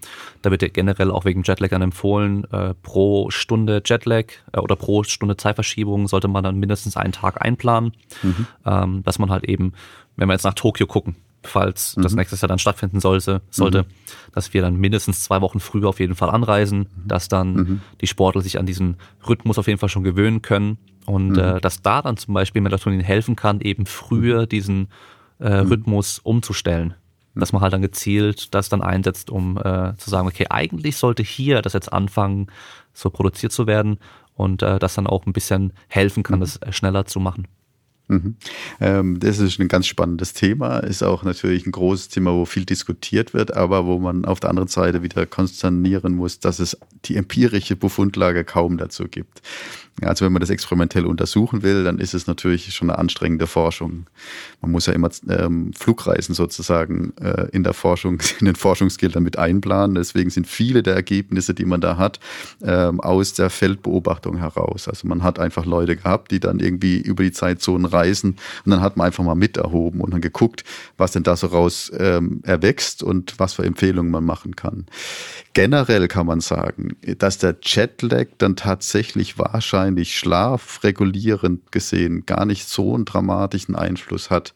[0.41, 4.75] Da wird ja generell auch wegen Jetlag dann empfohlen, äh, pro Stunde Jetlag äh, oder
[4.75, 7.93] pro Stunde Zeitverschiebung sollte man dann mindestens einen Tag einplanen,
[8.23, 8.47] mhm.
[8.65, 9.73] ähm, dass man halt eben,
[10.15, 12.01] wenn wir jetzt nach Tokio gucken, falls mhm.
[12.01, 13.87] das nächstes Jahr dann stattfinden sollte, sollte, mhm.
[14.33, 17.07] dass wir dann mindestens zwei Wochen früher auf jeden Fall anreisen, mhm.
[17.07, 17.81] dass dann mhm.
[18.01, 18.97] die Sportler sich an diesen
[19.27, 21.39] Rhythmus auf jeden Fall schon gewöhnen können und mhm.
[21.39, 24.87] äh, dass da dann zum Beispiel Melatonin helfen kann, eben früher diesen
[25.37, 26.95] äh, Rhythmus umzustellen
[27.35, 31.23] dass man halt dann gezielt das dann einsetzt, um äh, zu sagen, okay, eigentlich sollte
[31.23, 32.47] hier das jetzt anfangen,
[32.93, 33.99] so produziert zu werden
[34.35, 36.41] und äh, das dann auch ein bisschen helfen kann, mhm.
[36.41, 37.47] das schneller zu machen.
[38.11, 38.35] Mhm.
[38.81, 42.65] Ähm, das ist ein ganz spannendes Thema, ist auch natürlich ein großes Thema, wo viel
[42.65, 47.15] diskutiert wird, aber wo man auf der anderen Seite wieder konsternieren muss, dass es die
[47.15, 49.41] empirische Befundlage kaum dazu gibt.
[50.03, 54.07] Also wenn man das experimentell untersuchen will, dann ist es natürlich schon eine anstrengende Forschung.
[54.61, 59.37] Man muss ja immer ähm, Flugreisen sozusagen äh, in der Forschung, in den Forschungsgeldern mit
[59.37, 59.95] einplanen.
[59.95, 62.19] Deswegen sind viele der Ergebnisse, die man da hat,
[62.63, 64.87] ähm, aus der Feldbeobachtung heraus.
[64.87, 68.81] Also man hat einfach Leute gehabt, die dann irgendwie über die Zeitzonen reisen und dann
[68.81, 70.63] hat man einfach mal mit erhoben und dann geguckt,
[70.97, 74.85] was denn da so raus ähm, erwächst und was für Empfehlungen man machen kann.
[75.53, 82.95] Generell kann man sagen, dass der Jetlag dann tatsächlich wahrscheinlich schlafregulierend gesehen gar nicht so
[82.95, 84.53] einen dramatischen Einfluss hat.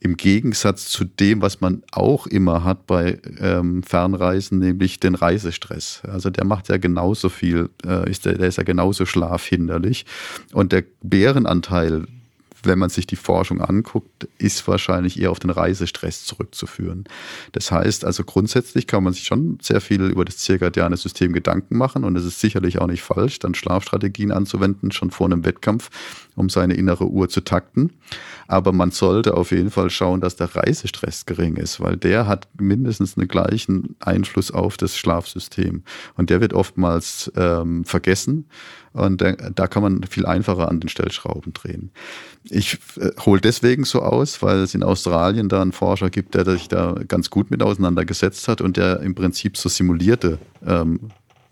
[0.00, 6.02] Im Gegensatz zu dem, was man auch immer hat bei ähm, Fernreisen, nämlich den Reisestress.
[6.04, 10.06] Also der macht ja genauso viel, äh, ist der, der ist ja genauso schlafhinderlich.
[10.52, 12.06] Und der Bärenanteil
[12.62, 17.04] wenn man sich die Forschung anguckt, ist wahrscheinlich eher auf den Reisestress zurückzuführen.
[17.52, 21.76] Das heißt also grundsätzlich kann man sich schon sehr viel über das zirkadiane System Gedanken
[21.76, 25.90] machen und es ist sicherlich auch nicht falsch, dann Schlafstrategien anzuwenden, schon vor einem Wettkampf,
[26.36, 27.92] um seine innere Uhr zu takten.
[28.46, 32.48] Aber man sollte auf jeden Fall schauen, dass der Reisestress gering ist, weil der hat
[32.58, 35.82] mindestens einen gleichen Einfluss auf das Schlafsystem.
[36.16, 38.46] Und der wird oftmals ähm, vergessen.
[38.92, 41.90] Und da, da kann man viel einfacher an den Stellschrauben drehen.
[42.44, 46.44] Ich äh, hole deswegen so aus, weil es in Australien da einen Forscher gibt, der
[46.44, 51.10] sich da ganz gut mit auseinandergesetzt hat und der im Prinzip so simulierte ähm,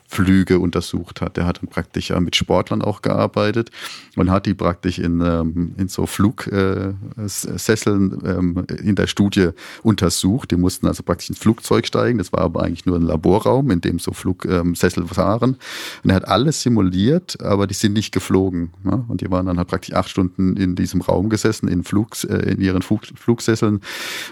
[0.08, 1.36] Flüge untersucht hat.
[1.36, 3.70] Der hat dann praktisch ja mit Sportlern auch gearbeitet
[4.16, 9.50] und hat die praktisch in, ähm, in so Flugsesseln ähm, in der Studie
[9.82, 10.50] untersucht.
[10.50, 12.18] Die mussten also praktisch ins Flugzeug steigen.
[12.18, 15.56] Das war aber eigentlich nur ein Laborraum, in dem so Flugsessel ähm, waren.
[16.02, 18.70] Und er hat alles simuliert, aber die sind nicht geflogen.
[18.84, 19.04] Ja?
[19.08, 22.50] Und die waren dann halt praktisch acht Stunden in diesem Raum gesessen, in, Flugs, äh,
[22.50, 23.80] in ihren Flug, Flugsesseln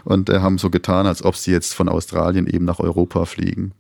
[0.05, 3.73] und äh, haben so getan, als ob sie jetzt von Australien eben nach Europa fliegen.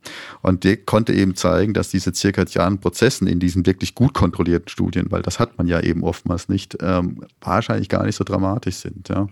[0.42, 5.10] Und der konnte eben zeigen, dass diese zirkadianen Prozessen in diesen wirklich gut kontrollierten Studien,
[5.10, 9.08] weil das hat man ja eben oftmals nicht, ähm, wahrscheinlich gar nicht so dramatisch sind.
[9.08, 9.28] Ja.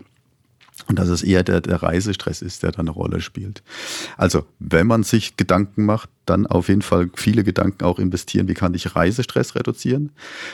[0.88, 3.62] Und dass es eher der, der Reisestress ist, der da eine Rolle spielt.
[4.16, 8.54] Also, wenn man sich Gedanken macht, dann auf jeden Fall viele Gedanken auch investieren, wie
[8.54, 10.10] kann ich Reisestress reduzieren.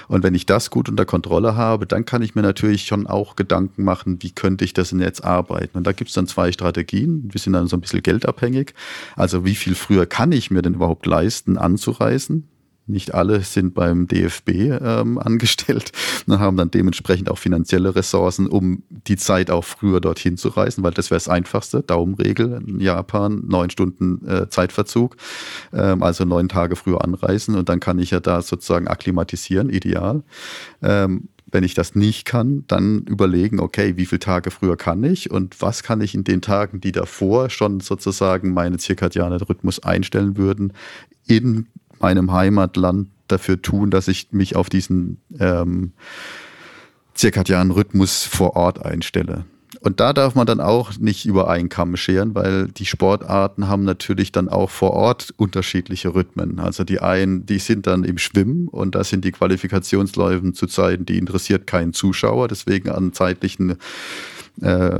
[0.08, 3.36] Und wenn ich das gut unter Kontrolle habe, dann kann ich mir natürlich schon auch
[3.36, 5.78] Gedanken machen, wie könnte ich das Netz arbeiten.
[5.78, 7.28] Und da gibt es dann zwei Strategien.
[7.32, 8.74] Wir sind dann so ein bisschen geldabhängig.
[9.14, 12.48] Also wie viel früher kann ich mir denn überhaupt leisten, anzureisen?
[12.88, 14.48] Nicht alle sind beim DFB
[14.80, 15.92] ähm, angestellt
[16.26, 20.82] und haben dann dementsprechend auch finanzielle Ressourcen, um die Zeit auch früher dorthin zu reisen,
[20.82, 21.82] weil das wäre das Einfachste.
[21.82, 25.16] Daumenregel in Japan, neun Stunden äh, Zeitverzug,
[25.72, 30.22] ähm, also neun Tage früher anreisen und dann kann ich ja da sozusagen akklimatisieren, ideal.
[30.82, 35.30] Ähm, wenn ich das nicht kann, dann überlegen, okay, wie viele Tage früher kann ich
[35.30, 40.36] und was kann ich in den Tagen, die davor schon sozusagen meine zirkadiane Rhythmus einstellen
[40.36, 40.72] würden,
[41.26, 41.66] in
[42.00, 45.92] meinem Heimatland dafür tun, dass ich mich auf diesen ähm,
[47.14, 49.44] zirkadianen Rhythmus vor Ort einstelle.
[49.80, 53.84] Und da darf man dann auch nicht über einen Kamm scheren, weil die Sportarten haben
[53.84, 56.58] natürlich dann auch vor Ort unterschiedliche Rhythmen.
[56.58, 61.04] Also die einen, die sind dann im Schwimmen und da sind die Qualifikationsläufen zu Zeiten,
[61.06, 63.76] die interessiert keinen Zuschauer, deswegen an zeitlichen
[64.62, 64.98] äh,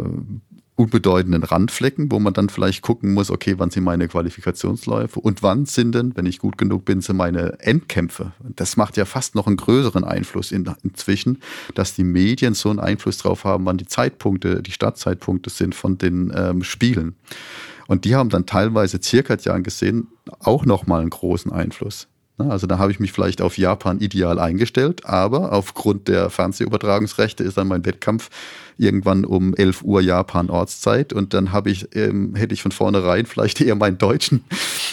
[0.79, 5.66] unbedeutenden Randflecken, wo man dann vielleicht gucken muss, okay, wann sind meine Qualifikationsläufe und wann
[5.66, 8.31] sind denn, wenn ich gut genug bin, sind meine Endkämpfe.
[8.55, 11.41] Das macht ja fast noch einen größeren Einfluss in, inzwischen,
[11.74, 15.99] dass die Medien so einen Einfluss drauf haben, wann die Zeitpunkte, die Startzeitpunkte sind von
[15.99, 17.16] den ähm, Spielen.
[17.89, 20.07] Und die haben dann teilweise Zirkadian gesehen
[20.39, 22.07] auch nochmal einen großen Einfluss.
[22.39, 27.59] Also da habe ich mich vielleicht auf Japan ideal eingestellt, aber aufgrund der Fernsehübertragungsrechte ist
[27.59, 28.30] dann mein Wettkampf
[28.78, 33.26] irgendwann um 11 Uhr Japan Ortszeit und dann habe ich, ähm, hätte ich von vornherein
[33.26, 34.45] vielleicht eher meinen deutschen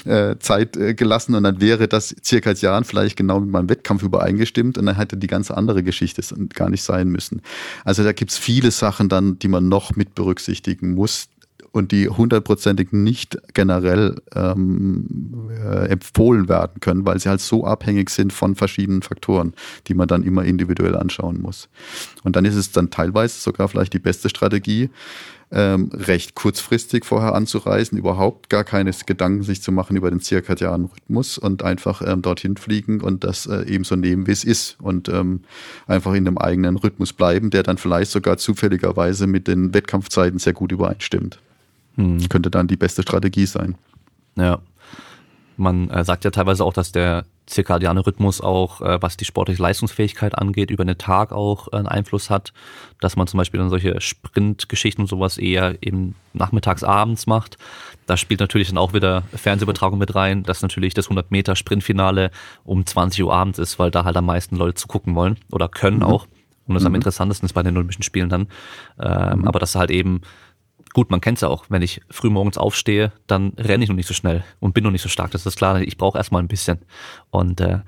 [0.06, 4.02] äh, Zeit äh, gelassen und dann wäre das circa Jahren vielleicht genau mit meinem Wettkampf
[4.02, 6.24] übereingestimmt und dann hätte die ganze andere Geschichte
[6.54, 7.42] gar nicht sein müssen.
[7.84, 11.28] Also da gibt's viele Sachen dann, die man noch mit berücksichtigen muss,
[11.76, 18.10] und die hundertprozentig nicht generell ähm, äh, empfohlen werden können, weil sie halt so abhängig
[18.10, 19.54] sind von verschiedenen Faktoren,
[19.88, 21.68] die man dann immer individuell anschauen muss.
[22.24, 24.90] Und dann ist es dann teilweise sogar vielleicht die beste Strategie,
[25.52, 30.88] ähm, recht kurzfristig vorher anzureisen, überhaupt gar keine Gedanken sich zu machen über den zirkadianen
[30.88, 34.78] Rhythmus und einfach ähm, dorthin fliegen und das äh, eben so nehmen, wie es ist
[34.80, 35.42] und ähm,
[35.88, 40.54] einfach in dem eigenen Rhythmus bleiben, der dann vielleicht sogar zufälligerweise mit den Wettkampfzeiten sehr
[40.54, 41.40] gut übereinstimmt.
[41.96, 42.28] Hm.
[42.30, 43.76] Könnte dann die beste Strategie sein.
[44.36, 44.60] Ja.
[45.58, 49.62] Man äh, sagt ja teilweise auch, dass der zirkadiane Rhythmus auch, äh, was die sportliche
[49.62, 52.54] Leistungsfähigkeit angeht, über den Tag auch äh, einen Einfluss hat,
[53.00, 57.58] dass man zum Beispiel dann solche Sprintgeschichten und sowas eher eben nachmittags, abends macht.
[58.06, 62.32] Da spielt natürlich dann auch wieder Fernsehübertragung mit rein, dass natürlich das 100 Meter Sprintfinale
[62.64, 65.98] um 20 Uhr abends ist, weil da halt am meisten Leute zugucken wollen oder können
[65.98, 66.04] mhm.
[66.04, 66.28] auch.
[66.68, 66.88] Und das mhm.
[66.88, 68.48] am interessantesten ist bei den Olympischen Spielen dann.
[69.00, 69.48] Ähm, mhm.
[69.48, 70.22] Aber dass halt eben
[70.96, 73.98] Gut, man kennt es ja auch, wenn ich früh morgens aufstehe, dann renne ich noch
[73.98, 75.30] nicht so schnell und bin noch nicht so stark.
[75.32, 76.80] Das ist klar, ich brauche erstmal ein bisschen.
[77.32, 77.80] Und äh,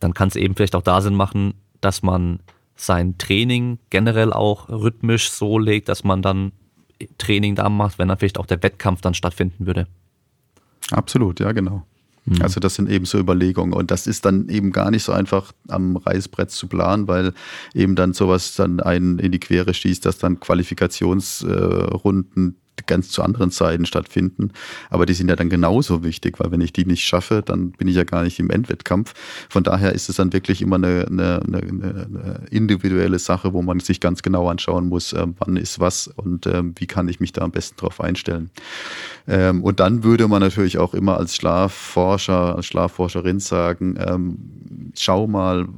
[0.00, 2.40] dann kann es eben vielleicht auch da Sinn machen, dass man
[2.74, 6.50] sein Training generell auch rhythmisch so legt, dass man dann
[7.16, 9.86] Training da macht, wenn dann vielleicht auch der Wettkampf dann stattfinden würde.
[10.90, 11.86] Absolut, ja, genau.
[12.30, 12.42] Mhm.
[12.42, 15.52] Also das sind eben so Überlegungen und das ist dann eben gar nicht so einfach
[15.68, 17.32] am Reißbrett zu planen, weil
[17.74, 22.56] eben dann sowas dann einen in die Quere schießt, dass dann Qualifikationsrunden
[22.88, 24.50] ganz zu anderen Zeiten stattfinden.
[24.90, 27.86] Aber die sind ja dann genauso wichtig, weil wenn ich die nicht schaffe, dann bin
[27.86, 29.14] ich ja gar nicht im Endwettkampf.
[29.48, 33.78] Von daher ist es dann wirklich immer eine, eine, eine, eine individuelle Sache, wo man
[33.78, 37.32] sich ganz genau anschauen muss, äh, wann ist was und äh, wie kann ich mich
[37.32, 38.50] da am besten drauf einstellen.
[39.28, 44.38] Ähm, und dann würde man natürlich auch immer als Schlafforscher, als Schlafforscherin sagen, ähm,
[44.96, 45.68] schau mal,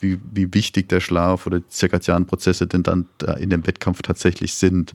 [0.00, 3.06] wie, wie wichtig der Schlaf oder die zirkadianen Prozesse denn dann
[3.38, 4.94] in dem Wettkampf tatsächlich sind.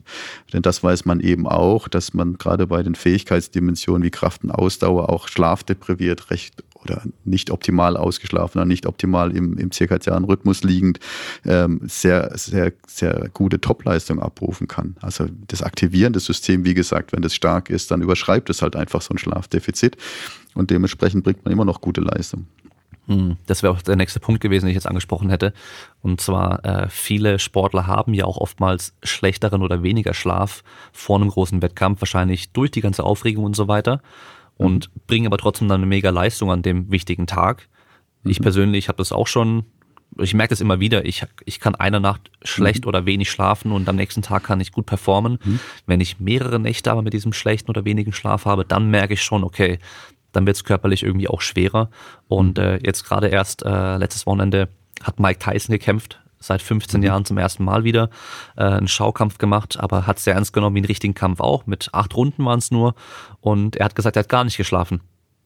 [0.52, 4.50] Denn das weiß man eben auch, dass man gerade bei den Fähigkeitsdimensionen wie Kraft und
[4.50, 10.62] Ausdauer auch schlafdepriviert recht oder nicht optimal ausgeschlafen oder nicht optimal im, im zirkadianen Rhythmus
[10.62, 11.00] liegend
[11.44, 14.96] ähm, sehr, sehr, sehr gute Topleistung abrufen kann.
[15.00, 19.02] Also das aktivierende System, wie gesagt, wenn das stark ist, dann überschreibt es halt einfach
[19.02, 19.96] so ein Schlafdefizit
[20.54, 22.46] und dementsprechend bringt man immer noch gute Leistung.
[23.08, 25.54] Hm, das wäre auch der nächste Punkt gewesen, den ich jetzt angesprochen hätte.
[26.02, 31.30] Und zwar, äh, viele Sportler haben ja auch oftmals schlechteren oder weniger Schlaf vor einem
[31.30, 34.02] großen Wettkampf, wahrscheinlich durch die ganze Aufregung und so weiter.
[34.58, 35.00] Und mhm.
[35.06, 37.68] bringen aber trotzdem dann eine mega Leistung an dem wichtigen Tag.
[38.24, 38.30] Mhm.
[38.30, 39.64] Ich persönlich habe das auch schon,
[40.18, 42.88] ich merke das immer wieder, ich, ich kann eine Nacht schlecht mhm.
[42.88, 45.38] oder wenig schlafen und am nächsten Tag kann ich gut performen.
[45.42, 45.60] Mhm.
[45.86, 49.22] Wenn ich mehrere Nächte aber mit diesem schlechten oder wenigen Schlaf habe, dann merke ich
[49.22, 49.78] schon, okay,
[50.32, 51.90] dann wird es körperlich irgendwie auch schwerer.
[52.28, 54.68] Und äh, jetzt gerade erst äh, letztes Wochenende
[55.02, 57.06] hat Mike Tyson gekämpft, seit 15 mhm.
[57.06, 58.10] Jahren zum ersten Mal wieder
[58.56, 61.66] äh, einen Schaukampf gemacht, aber hat sehr ernst genommen wie einen richtigen Kampf auch.
[61.66, 62.94] Mit acht Runden waren es nur.
[63.40, 65.00] Und er hat gesagt, er hat gar nicht geschlafen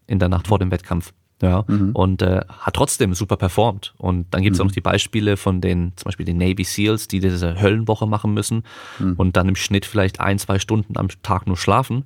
[0.06, 1.12] in der Nacht vor dem Wettkampf.
[1.40, 1.90] Ja, mhm.
[1.92, 3.94] und äh, hat trotzdem super performt.
[3.98, 4.62] Und dann gibt es mhm.
[4.62, 8.32] auch noch die Beispiele von den, zum Beispiel den Navy SEALs, die diese Höllenwoche machen
[8.32, 8.62] müssen
[9.00, 9.14] mhm.
[9.14, 12.04] und dann im Schnitt vielleicht ein, zwei Stunden am Tag nur schlafen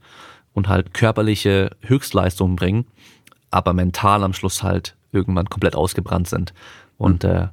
[0.56, 2.86] und halt körperliche Höchstleistungen bringen,
[3.50, 6.54] aber mental am Schluss halt irgendwann komplett ausgebrannt sind.
[6.96, 7.30] Und mhm.
[7.30, 7.48] äh,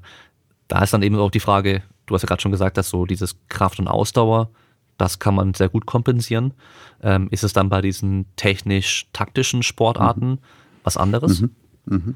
[0.70, 3.06] da ist dann eben auch die Frage, du hast ja gerade schon gesagt, dass so
[3.06, 4.50] dieses Kraft und Ausdauer,
[4.98, 6.54] das kann man sehr gut kompensieren.
[7.02, 10.40] Ähm, ist es dann bei diesen technisch-taktischen Sportarten mhm.
[10.86, 11.42] was anderes?
[11.42, 11.56] Mhm.
[11.86, 12.16] Mhm.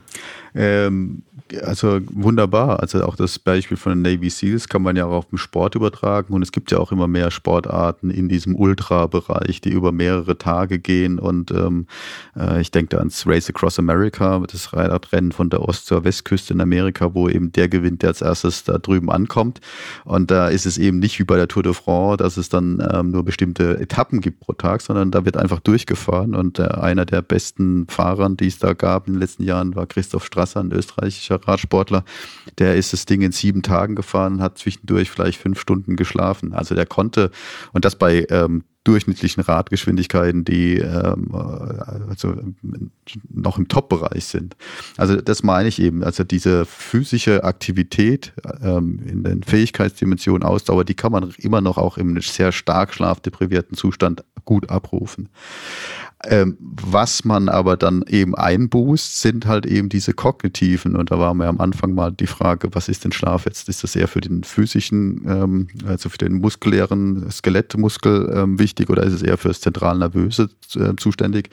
[0.56, 1.24] Ähm,
[1.64, 2.82] also wunderbar.
[2.82, 5.76] Also auch das Beispiel von den Navy Seals kann man ja auch auf den Sport
[5.76, 6.34] übertragen.
[6.34, 10.80] Und es gibt ja auch immer mehr Sportarten in diesem Ultra-Bereich, die über mehrere Tage
[10.80, 11.20] gehen.
[11.20, 11.88] Und ähm,
[12.36, 16.54] äh, ich denke da ans Race Across America, das Radrennen von der Ost- zur Westküste
[16.54, 19.62] in Amerika, wo eben der gewinnt, der als erstes da drüben ankommt.
[20.04, 22.86] Und da ist es eben nicht wie bei der Tour de France, dass es dann
[22.92, 26.36] ähm, nur bestimmte Etappen gibt pro Tag, sondern da wird einfach durchgefahren.
[26.36, 29.86] Und äh, einer der besten Fahrer, die es da gab in den letzten Jahren, war
[29.88, 32.04] Christoph Strasser, ein österreichischer Radsportler.
[32.58, 36.54] Der ist das Ding in sieben Tagen gefahren, hat zwischendurch vielleicht fünf Stunden geschlafen.
[36.54, 37.32] Also der konnte,
[37.74, 41.30] und das bei ähm, durchschnittlichen Radgeschwindigkeiten, die ähm,
[42.10, 42.36] also
[43.30, 44.56] noch im Top-Bereich sind.
[44.96, 46.04] Also das meine ich eben.
[46.04, 51.98] Also diese physische Aktivität ähm, in den Fähigkeitsdimensionen Ausdauer, die kann man immer noch auch
[51.98, 55.28] im sehr stark schlafdeprivierten Zustand gut abrufen.
[56.26, 60.96] Ähm, was man aber dann eben einbußt, sind halt eben diese kognitiven.
[60.96, 63.70] Und da war mir am Anfang mal die Frage, was ist denn Schlaf jetzt?
[63.70, 69.04] Ist das eher für den physischen, ähm, also für den muskulären Skelettmuskel ähm, wichtig oder
[69.04, 71.52] ist es eher für das zentralnervöse äh, zuständig?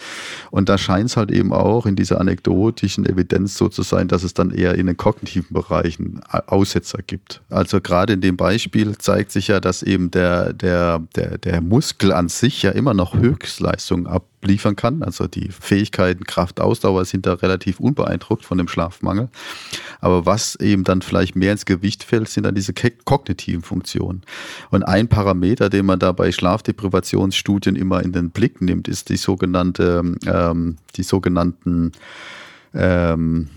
[0.50, 4.22] Und da scheint es halt eben auch in dieser anekdotischen Evidenz so zu sein, dass
[4.22, 7.42] es dann eher in den kognitiven Bereichen Aussetzer gibt.
[7.50, 12.12] Also gerade in dem Beispiel zeigt sich ja, dass eben der, der, der, der Muskel
[12.12, 15.02] an sich ja immer noch Höchstleistung ab liefern kann.
[15.02, 19.28] Also die Fähigkeiten, Kraft, Ausdauer sind da relativ unbeeindruckt von dem Schlafmangel.
[20.00, 22.72] Aber was eben dann vielleicht mehr ins Gewicht fällt, sind dann diese
[23.04, 24.22] kognitiven Funktionen.
[24.70, 29.16] Und ein Parameter, den man da bei Schlafdeprivationsstudien immer in den Blick nimmt, ist die
[29.16, 31.92] sogenannte, ähm, die sogenannten
[32.74, 33.48] ähm,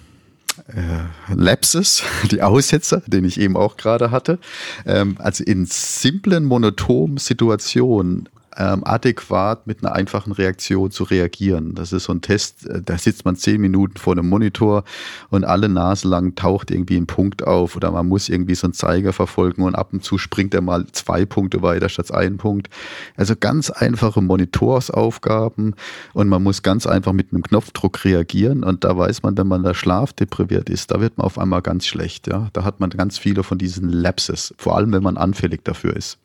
[0.67, 4.39] äh, Lapses, die Aussetzer, den ich eben auch gerade hatte.
[4.85, 11.75] Ähm, also in simplen, monotonen Situationen ähm, adäquat mit einer einfachen Reaktion zu reagieren.
[11.75, 14.83] Das ist so ein Test, äh, da sitzt man zehn Minuten vor einem Monitor
[15.29, 18.73] und alle Nase lang taucht irgendwie ein Punkt auf oder man muss irgendwie so einen
[18.73, 22.69] Zeiger verfolgen und ab und zu springt er mal zwei Punkte weiter statt einen Punkt.
[23.15, 25.75] Also ganz einfache Monitorsaufgaben
[26.13, 29.63] und man muss ganz einfach mit einem Knopfdruck reagieren und da weiß man, wenn man
[29.63, 32.27] da schlafdepriviert ist, da wird man auf einmal ganz schlecht.
[32.27, 35.95] Ja, da hat man ganz viele von diesen Lapses, vor allem wenn man anfällig dafür
[35.95, 36.17] ist.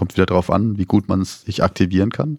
[0.00, 2.38] Kommt wieder darauf an, wie gut man sich aktivieren kann.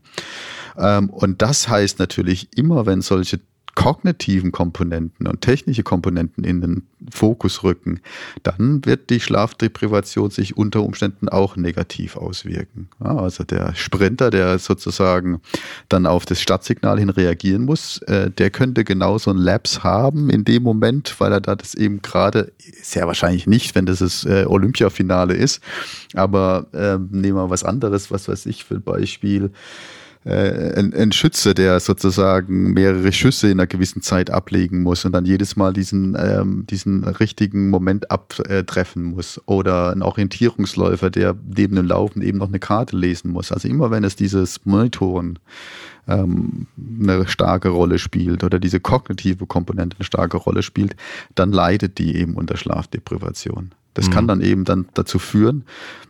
[0.80, 3.40] Ähm, und das heißt natürlich immer, wenn solche
[3.76, 8.02] kognitiven Komponenten und technische Komponenten in den Fokus rücken,
[8.44, 12.90] dann wird die Schlafdeprivation sich unter Umständen auch negativ auswirken.
[13.00, 15.42] Also der Sprinter, der sozusagen
[15.90, 20.44] dann auf das Stadtsignal hin reagieren muss, äh, der könnte genauso ein Labs haben in
[20.44, 22.52] dem Moment, weil er da das eben gerade,
[22.82, 25.62] sehr wahrscheinlich nicht, wenn das das äh, Olympiafinale ist,
[26.14, 29.52] aber äh, nehmen wir was anderes, was weiß ich für Beispiel,
[30.24, 35.14] äh, ein, ein Schütze, der sozusagen mehrere Schüsse in einer gewissen Zeit ablegen muss und
[35.14, 39.42] dann jedes Mal diesen, ähm, diesen richtigen Moment abtreffen muss.
[39.48, 43.52] Oder ein Orientierungsläufer, der neben dem Laufen eben noch eine Karte lesen muss.
[43.52, 45.40] Also immer wenn es dieses Monitoren
[46.08, 50.96] ähm, eine starke Rolle spielt oder diese kognitive Komponente eine starke Rolle spielt,
[51.34, 53.72] dann leidet die eben unter Schlafdeprivation.
[53.96, 54.12] Das mhm.
[54.12, 55.66] kann dann eben dann dazu führen,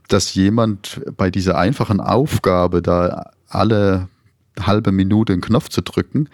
[0.07, 4.07] dass jemand bei dieser einfachen Aufgabe da alle
[4.59, 6.29] halbe Minute einen Knopf zu drücken,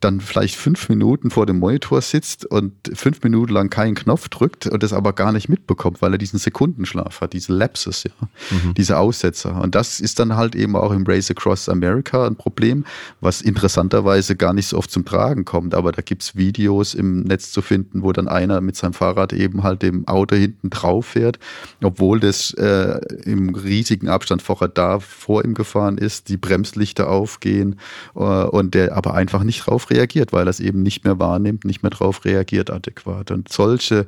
[0.00, 4.66] dann vielleicht fünf Minuten vor dem Monitor sitzt und fünf Minuten lang keinen Knopf drückt
[4.66, 8.10] und das aber gar nicht mitbekommt, weil er diesen Sekundenschlaf hat, diese Lapses, ja,
[8.50, 8.74] mhm.
[8.74, 9.60] diese Aussetzer.
[9.60, 12.84] Und das ist dann halt eben auch im Race Across America ein Problem,
[13.20, 15.74] was interessanterweise gar nicht so oft zum Tragen kommt.
[15.74, 19.62] Aber da gibt's Videos im Netz zu finden, wo dann einer mit seinem Fahrrad eben
[19.62, 21.38] halt dem Auto hinten drauf fährt,
[21.82, 27.76] obwohl das äh, im riesigen Abstand vorher da vor ihm gefahren ist, die Bremslichter aufgehen
[28.14, 31.64] äh, und der aber einfach nicht drauf reagiert, weil er es eben nicht mehr wahrnimmt,
[31.64, 33.30] nicht mehr drauf reagiert adäquat.
[33.30, 34.06] Und solche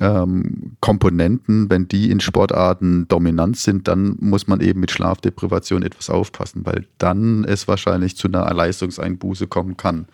[0.00, 6.10] ähm, Komponenten, wenn die in Sportarten dominant sind, dann muss man eben mit Schlafdeprivation etwas
[6.10, 10.06] aufpassen, weil dann es wahrscheinlich zu einer Leistungseinbuße kommen kann.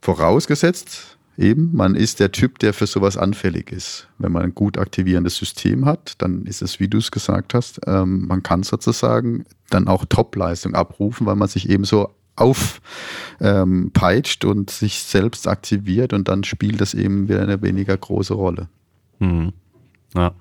[0.00, 4.08] Vorausgesetzt, eben, man ist der Typ, der für sowas anfällig ist.
[4.18, 7.80] Wenn man ein gut aktivierendes System hat, dann ist es, wie du es gesagt hast,
[7.86, 14.50] ähm, man kann sozusagen dann auch Topleistung abrufen, weil man sich eben so aufpeitscht ähm,
[14.50, 18.68] und sich selbst aktiviert und dann spielt das eben wieder eine weniger große Rolle.
[19.18, 19.52] Mhm.
[20.14, 20.32] Ja.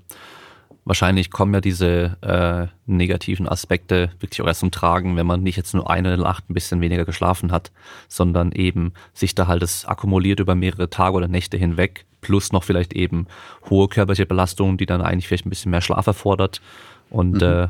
[0.88, 5.58] Wahrscheinlich kommen ja diese äh, negativen Aspekte wirklich auch erst zum Tragen, wenn man nicht
[5.58, 7.72] jetzt nur eine Nacht ein bisschen weniger geschlafen hat,
[8.08, 12.64] sondern eben sich da halt das akkumuliert über mehrere Tage oder Nächte hinweg, plus noch
[12.64, 13.26] vielleicht eben
[13.68, 16.62] hohe körperliche Belastung, die dann eigentlich vielleicht ein bisschen mehr Schlaf erfordert
[17.10, 17.42] und mhm.
[17.42, 17.68] äh,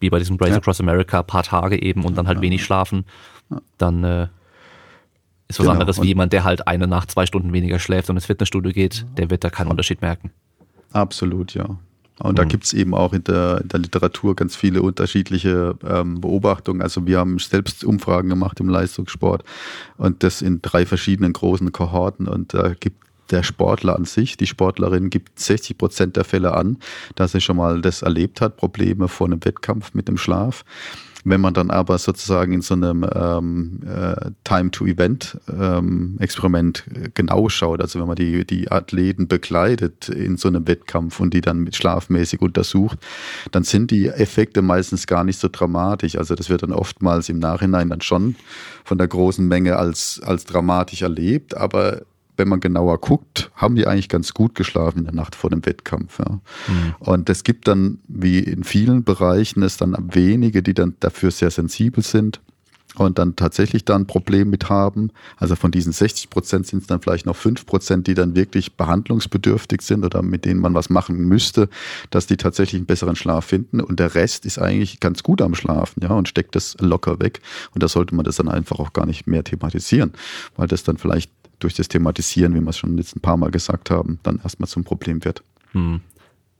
[0.00, 0.56] wie bei diesem Race ja.
[0.56, 3.04] Across America, paar Tage eben und dann halt wenig schlafen,
[3.78, 4.22] dann äh,
[5.48, 5.72] ist was genau.
[5.72, 9.06] anderes wie jemand, der halt eine Nacht zwei Stunden weniger schläft und ins Fitnessstudio geht,
[9.16, 10.30] der wird da keinen Unterschied merken.
[10.92, 11.78] Absolut, ja.
[12.20, 12.36] Und mhm.
[12.36, 16.82] da gibt's eben auch in der, in der, Literatur ganz viele unterschiedliche ähm, Beobachtungen.
[16.82, 19.44] Also wir haben selbst Umfragen gemacht im Leistungssport
[19.96, 22.26] und das in drei verschiedenen großen Kohorten.
[22.26, 26.78] Und da gibt der Sportler an sich, die Sportlerin gibt 60 Prozent der Fälle an,
[27.14, 30.64] dass sie schon mal das erlebt hat, Probleme vor einem Wettkampf mit dem Schlaf.
[31.24, 37.98] Wenn man dann aber sozusagen in so einem ähm, äh, Time-to-Event-Experiment ähm, genau schaut, also
[37.98, 42.40] wenn man die, die Athleten begleitet in so einem Wettkampf und die dann mit schlafmäßig
[42.40, 43.00] untersucht,
[43.50, 46.14] dann sind die Effekte meistens gar nicht so dramatisch.
[46.16, 48.36] Also das wird dann oftmals im Nachhinein dann schon
[48.84, 52.02] von der großen Menge als, als dramatisch erlebt, aber
[52.38, 55.66] wenn man genauer guckt, haben die eigentlich ganz gut geschlafen in der Nacht vor dem
[55.66, 56.18] Wettkampf.
[56.20, 56.40] Ja.
[56.68, 56.94] Mhm.
[57.00, 61.50] Und es gibt dann, wie in vielen Bereichen, es dann wenige, die dann dafür sehr
[61.50, 62.40] sensibel sind
[62.98, 65.10] und dann tatsächlich da ein Problem mit haben.
[65.36, 68.76] Also von diesen 60 Prozent sind es dann vielleicht noch fünf Prozent, die dann wirklich
[68.76, 71.68] behandlungsbedürftig sind oder mit denen man was machen müsste,
[72.10, 73.80] dass die tatsächlich einen besseren Schlaf finden.
[73.80, 77.40] Und der Rest ist eigentlich ganz gut am Schlafen, ja, und steckt das locker weg.
[77.74, 80.12] Und da sollte man das dann einfach auch gar nicht mehr thematisieren,
[80.56, 83.50] weil das dann vielleicht durch das Thematisieren, wie wir es schon jetzt ein paar Mal
[83.50, 85.42] gesagt haben, dann erstmal zum Problem wird.
[85.72, 86.00] Hm.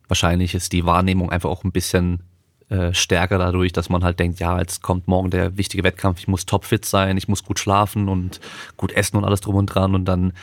[0.07, 2.23] Wahrscheinlich ist die Wahrnehmung einfach auch ein bisschen
[2.69, 6.27] äh, stärker dadurch, dass man halt denkt, ja, jetzt kommt morgen der wichtige Wettkampf, ich
[6.27, 8.39] muss topfit sein, ich muss gut schlafen und
[8.77, 10.33] gut essen und alles drum und dran und dann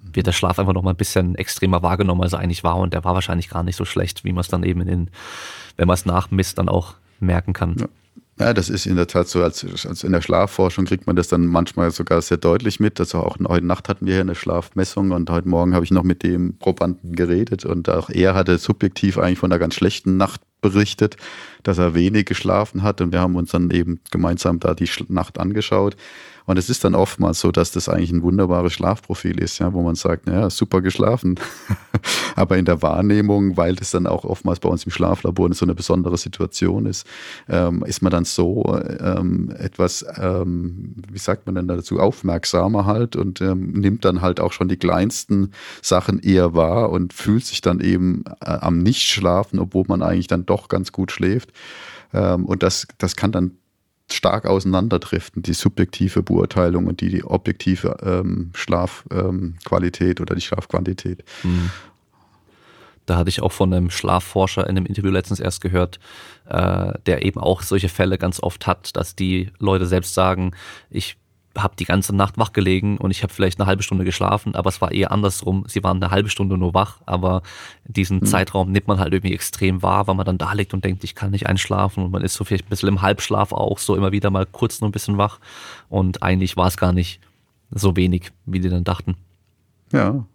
[0.00, 2.94] wird der Schlaf einfach noch mal ein bisschen extremer wahrgenommen, als er eigentlich war und
[2.94, 5.10] der war wahrscheinlich gar nicht so schlecht, wie man es dann eben in den,
[5.76, 7.76] wenn man es nachmisst, dann auch merken kann.
[7.78, 7.86] Ja.
[8.40, 9.42] Ja, das ist in der Tat so.
[9.42, 13.00] Als, als in der Schlafforschung kriegt man das dann manchmal sogar sehr deutlich mit.
[13.00, 16.04] Also auch heute Nacht hatten wir hier eine Schlafmessung und heute Morgen habe ich noch
[16.04, 20.40] mit dem Probanden geredet und auch er hatte subjektiv eigentlich von einer ganz schlechten Nacht
[20.60, 21.16] berichtet,
[21.64, 25.38] dass er wenig geschlafen hat und wir haben uns dann eben gemeinsam da die Nacht
[25.38, 25.96] angeschaut.
[26.46, 29.82] Und es ist dann oftmals so, dass das eigentlich ein wunderbares Schlafprofil ist, ja, wo
[29.82, 31.38] man sagt, naja, super geschlafen.
[32.38, 35.74] Aber in der Wahrnehmung, weil das dann auch oftmals bei uns im Schlaflabor so eine
[35.74, 37.06] besondere Situation ist,
[37.48, 43.16] ähm, ist man dann so ähm, etwas, ähm, wie sagt man denn dazu, aufmerksamer halt
[43.16, 47.60] und ähm, nimmt dann halt auch schon die kleinsten Sachen eher wahr und fühlt sich
[47.60, 51.52] dann eben äh, am Nichtschlafen, obwohl man eigentlich dann doch ganz gut schläft.
[52.12, 53.52] Ähm, und das, das kann dann
[54.10, 61.24] stark auseinanderdriften, die subjektive Beurteilung und die, die objektive ähm, Schlafqualität ähm, oder die Schlafquantität.
[61.42, 61.70] Mhm.
[63.08, 65.98] Da hatte ich auch von einem Schlafforscher in einem Interview letztens erst gehört,
[66.46, 70.52] äh, der eben auch solche Fälle ganz oft hat, dass die Leute selbst sagen,
[70.90, 71.16] ich
[71.56, 74.68] habe die ganze Nacht wach gelegen und ich habe vielleicht eine halbe Stunde geschlafen, aber
[74.68, 75.64] es war eher andersrum.
[75.66, 77.42] Sie waren eine halbe Stunde nur wach, aber
[77.86, 78.26] diesen mhm.
[78.26, 81.14] Zeitraum nimmt man halt irgendwie extrem wahr, weil man dann da liegt und denkt, ich
[81.14, 84.12] kann nicht einschlafen und man ist so vielleicht ein bisschen im Halbschlaf auch, so immer
[84.12, 85.40] wieder mal kurz nur ein bisschen wach
[85.88, 87.20] und eigentlich war es gar nicht
[87.70, 89.16] so wenig, wie die dann dachten.
[89.92, 90.26] Ja,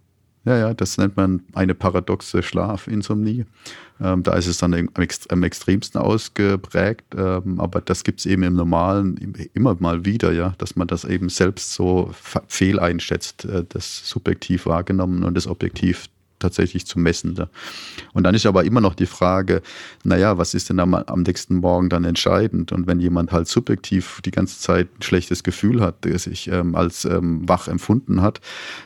[0.45, 3.45] ja, ja, das nennt man eine paradoxe Schlafinsomnie.
[4.01, 8.55] Ähm, da ist es dann am, extremsten ausgeprägt, ähm, aber das gibt es eben im
[8.55, 12.11] Normalen immer mal wieder, ja, dass man das eben selbst so
[12.47, 16.09] fehl einschätzt, äh, das subjektiv wahrgenommen und das objektiv
[16.43, 17.35] tatsächlich zu messen.
[18.13, 19.61] Und dann ist aber immer noch die Frage,
[20.03, 22.71] naja, was ist denn am, am nächsten Morgen dann entscheidend?
[22.71, 26.75] Und wenn jemand halt subjektiv die ganze Zeit ein schlechtes Gefühl hat, der sich ähm,
[26.75, 28.41] als ähm, wach empfunden hat,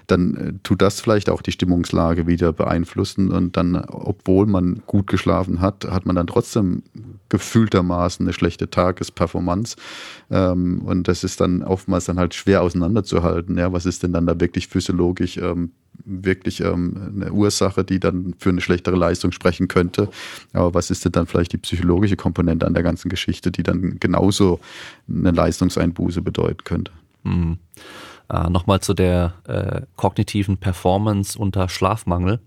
[0.06, 3.32] dann äh, tut das vielleicht auch die Stimmungslage wieder beeinflussen.
[3.32, 6.84] Und dann, obwohl man gut geschlafen hat, hat man dann trotzdem
[7.30, 9.76] gefühltermaßen eine schlechte Tagesperformance.
[10.30, 13.58] Ähm, und das ist dann oftmals dann halt schwer auseinanderzuhalten.
[13.58, 15.72] Ja, was ist denn dann da wirklich physiologisch ähm,
[16.06, 20.10] wirklich ähm, eine Ursache, die dann für eine schlechtere Leistung sprechen könnte.
[20.54, 24.00] Aber was ist denn dann vielleicht die psychologische Komponente an der ganzen Geschichte, die dann
[24.00, 24.60] genauso
[25.10, 26.92] eine Leistungseinbuße bedeuten könnte?
[27.24, 27.58] Mhm.
[28.30, 32.40] Äh, Nochmal zu der äh, kognitiven Performance unter Schlafmangel.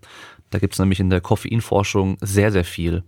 [0.50, 3.04] Da gibt es nämlich in der Koffeinforschung sehr, sehr viel.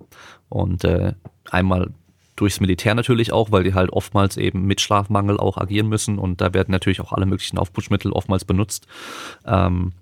[0.49, 1.14] Und äh,
[1.51, 1.90] einmal
[2.36, 6.40] durchs Militär natürlich auch, weil die halt oftmals eben mit Schlafmangel auch agieren müssen und
[6.40, 8.86] da werden natürlich auch alle möglichen Aufputschmittel oftmals benutzt.
[9.47, 9.93] Ähm,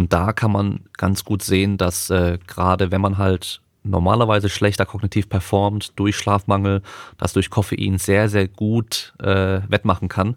[0.00, 4.86] und da kann man ganz gut sehen, dass äh, gerade wenn man halt normalerweise schlechter
[4.86, 6.80] kognitiv performt durch Schlafmangel,
[7.18, 10.36] das durch Koffein sehr, sehr gut äh, wettmachen kann.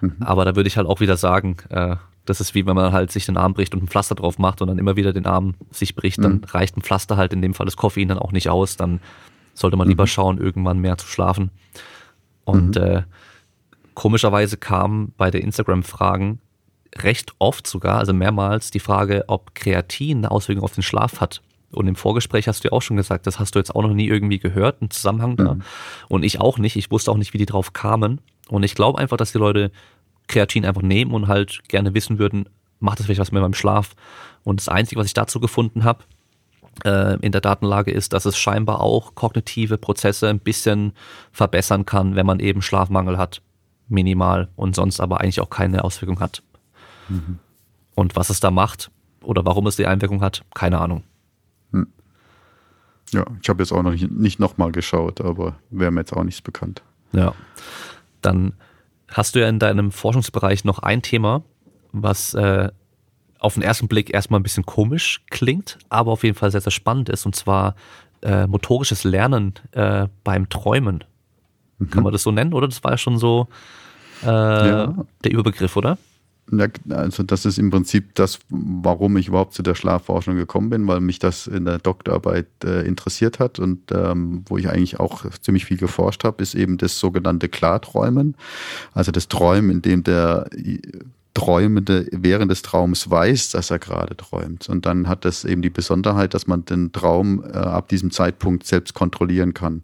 [0.00, 0.16] Mhm.
[0.20, 3.12] Aber da würde ich halt auch wieder sagen, äh, das ist wie wenn man halt
[3.12, 5.54] sich den Arm bricht und ein Pflaster drauf macht und dann immer wieder den Arm
[5.70, 6.44] sich bricht, dann mhm.
[6.44, 9.00] reicht ein Pflaster halt in dem Fall das Koffein dann auch nicht aus, dann
[9.52, 9.90] sollte man mhm.
[9.90, 11.50] lieber schauen, irgendwann mehr zu schlafen.
[12.46, 12.82] Und mhm.
[12.82, 13.02] äh,
[13.92, 16.38] komischerweise kam bei der Instagram-Fragen
[16.98, 21.42] recht oft sogar, also mehrmals, die Frage, ob Kreatin eine Auswirkung auf den Schlaf hat.
[21.70, 23.94] Und im Vorgespräch hast du ja auch schon gesagt, das hast du jetzt auch noch
[23.94, 25.54] nie irgendwie gehört, einen Zusammenhang da.
[25.54, 25.62] Mhm.
[26.08, 26.76] Und ich auch nicht.
[26.76, 28.20] Ich wusste auch nicht, wie die drauf kamen.
[28.48, 29.72] Und ich glaube einfach, dass die Leute
[30.28, 33.94] Kreatin einfach nehmen und halt gerne wissen würden, macht das vielleicht was mit meinem Schlaf?
[34.44, 36.04] Und das Einzige, was ich dazu gefunden habe,
[36.84, 40.92] äh, in der Datenlage ist, dass es scheinbar auch kognitive Prozesse ein bisschen
[41.32, 43.42] verbessern kann, wenn man eben Schlafmangel hat.
[43.88, 46.42] Minimal und sonst aber eigentlich auch keine Auswirkung hat.
[47.08, 47.38] Mhm.
[47.94, 48.90] Und was es da macht
[49.22, 51.04] oder warum es die Einwirkung hat, keine Ahnung.
[51.72, 51.86] Hm.
[53.12, 56.24] Ja, ich habe jetzt auch noch nicht, nicht nochmal geschaut, aber wäre mir jetzt auch
[56.24, 56.82] nichts bekannt.
[57.12, 57.34] Ja.
[58.22, 58.54] Dann
[59.08, 61.42] hast du ja in deinem Forschungsbereich noch ein Thema,
[61.92, 62.70] was äh,
[63.38, 66.72] auf den ersten Blick erstmal ein bisschen komisch klingt, aber auf jeden Fall sehr, sehr
[66.72, 67.76] spannend ist, und zwar
[68.22, 71.04] äh, motorisches Lernen äh, beim Träumen.
[71.78, 71.90] Mhm.
[71.90, 72.66] Kann man das so nennen, oder?
[72.66, 73.48] Das war ja schon so
[74.22, 74.94] äh, ja.
[75.22, 75.98] der Überbegriff, oder?
[76.90, 81.00] Also das ist im Prinzip das, warum ich überhaupt zu der Schlafforschung gekommen bin, weil
[81.00, 85.64] mich das in der Doktorarbeit äh, interessiert hat und ähm, wo ich eigentlich auch ziemlich
[85.64, 88.36] viel geforscht habe, ist eben das sogenannte Klarträumen.
[88.92, 90.48] Also das Träumen, in dem der
[91.34, 94.68] Träumende während des Traums weiß, dass er gerade träumt.
[94.68, 98.66] Und dann hat das eben die Besonderheit, dass man den Traum äh, ab diesem Zeitpunkt
[98.66, 99.82] selbst kontrollieren kann.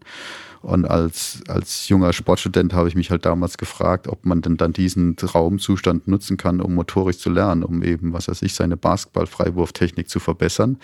[0.61, 4.73] Und als, als junger Sportstudent habe ich mich halt damals gefragt, ob man denn dann
[4.73, 10.07] diesen Traumzustand nutzen kann, um motorisch zu lernen, um eben, was weiß ich, seine Basketball-Freiwurftechnik
[10.07, 10.77] zu verbessern.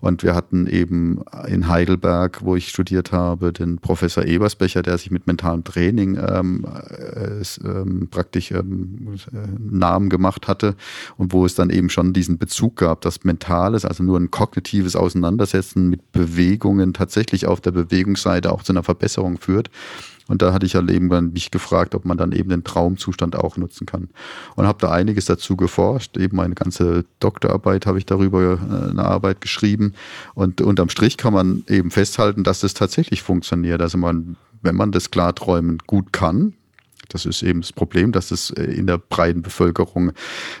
[0.00, 5.12] Und wir hatten eben in Heidelberg, wo ich studiert habe, den Professor Ebersbecher, der sich
[5.12, 9.16] mit mentalem Training ähm, äh, ähm, praktisch ähm,
[9.58, 10.74] Namen gemacht hatte
[11.16, 14.96] und wo es dann eben schon diesen Bezug gab, dass Mentales, also nur ein kognitives
[14.96, 19.70] Auseinandersetzen mit Bewegungen tatsächlich auf der Bewegungsseite auch zu einer Verbesserung Verbesserung führt.
[20.28, 23.56] Und da hatte ich ja eben mich gefragt, ob man dann eben den Traumzustand auch
[23.56, 24.08] nutzen kann.
[24.54, 26.16] Und habe da einiges dazu geforscht.
[26.16, 29.94] Eben meine ganze Doktorarbeit habe ich darüber äh, eine Arbeit geschrieben.
[30.34, 33.82] Und unterm Strich kann man eben festhalten, dass es tatsächlich funktioniert.
[33.82, 36.54] Also man, wenn man das Klarträumen gut kann,
[37.12, 40.12] das ist eben das Problem, dass es äh, in der breiten Bevölkerung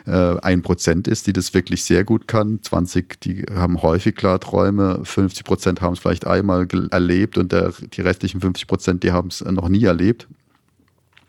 [0.06, 2.60] äh, ein Prozent ist, die das wirklich sehr gut kann.
[2.62, 5.00] 20, die haben häufig Klarträume.
[5.02, 9.28] 50 Prozent haben es vielleicht einmal erlebt und der, die restlichen 50 Prozent, die haben
[9.28, 10.28] es noch nie erlebt.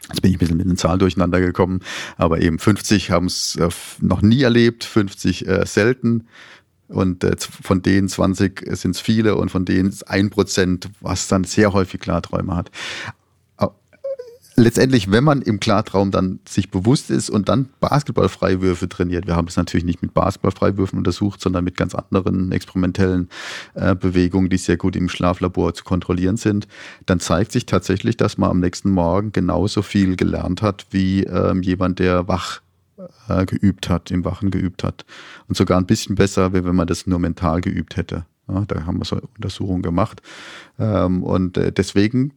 [0.09, 1.79] Jetzt bin ich ein bisschen mit den Zahlen durcheinander gekommen,
[2.17, 3.69] aber eben 50 haben es äh,
[4.01, 6.27] noch nie erlebt, 50 äh, selten.
[6.89, 11.45] Und äh, von denen 20 sind es viele und von denen ein Prozent, was dann
[11.45, 12.69] sehr häufig Klarträume hat
[14.55, 19.47] letztendlich, wenn man im Klartraum dann sich bewusst ist und dann Basketballfreiwürfe trainiert, wir haben
[19.47, 23.29] es natürlich nicht mit Basketballfreiwürfen untersucht, sondern mit ganz anderen experimentellen
[23.73, 26.67] äh, Bewegungen, die sehr gut im Schlaflabor zu kontrollieren sind,
[27.05, 31.61] dann zeigt sich tatsächlich, dass man am nächsten Morgen genauso viel gelernt hat wie ähm,
[31.61, 32.61] jemand, der wach
[33.27, 35.05] äh, geübt hat, im Wachen geübt hat.
[35.47, 38.25] Und sogar ein bisschen besser, wie wenn man das nur mental geübt hätte.
[38.47, 40.21] Ja, da haben wir so Untersuchungen gemacht.
[40.77, 42.33] Ähm, und äh, deswegen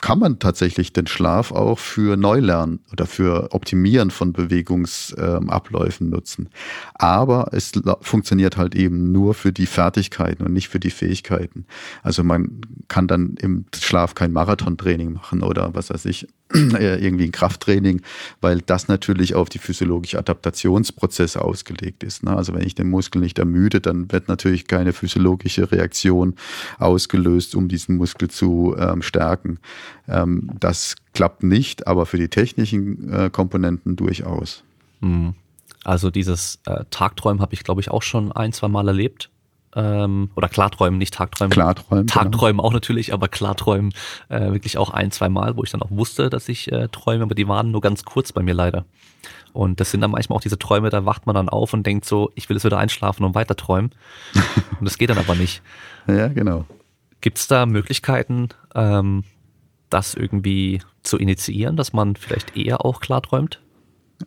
[0.00, 6.48] kann man tatsächlich den Schlaf auch für Neulernen oder für Optimieren von Bewegungsabläufen nutzen.
[6.94, 11.66] Aber es funktioniert halt eben nur für die Fertigkeiten und nicht für die Fähigkeiten.
[12.02, 17.32] Also man kann dann im Schlaf kein Marathontraining machen oder was weiß ich, irgendwie ein
[17.32, 18.02] Krafttraining,
[18.40, 22.22] weil das natürlich auf die physiologische Adaptationsprozesse ausgelegt ist.
[22.22, 22.36] Ne?
[22.36, 26.34] Also wenn ich den Muskel nicht ermüde, dann wird natürlich keine physiologische Reaktion
[26.78, 29.58] ausgelöst, um diesen Muskel zu ähm, stärken.
[30.08, 34.62] Ähm, das klappt nicht, aber für die technischen äh, Komponenten durchaus.
[35.00, 35.34] Mhm.
[35.84, 39.30] Also dieses äh, Tagträumen habe ich, glaube ich, auch schon ein, zwei Mal erlebt.
[39.74, 41.52] Ähm, oder Klarträumen, nicht Tagträumen.
[41.52, 42.06] Klarträumen.
[42.06, 42.22] Genau.
[42.22, 42.68] Tagträumen genau.
[42.68, 43.92] auch natürlich, aber Klarträumen
[44.28, 47.22] äh, wirklich auch ein, zwei Mal, wo ich dann auch wusste, dass ich äh, träume,
[47.22, 48.84] aber die waren nur ganz kurz bei mir leider.
[49.52, 52.04] Und das sind dann manchmal auch diese Träume, da wacht man dann auf und denkt
[52.04, 53.92] so, ich will jetzt wieder einschlafen und weiter träumen.
[54.80, 55.62] und das geht dann aber nicht.
[56.06, 56.66] Ja, genau.
[57.20, 59.24] Gibt es da Möglichkeiten, ähm,
[59.88, 63.60] das irgendwie zu initiieren, dass man vielleicht eher auch klarträumt?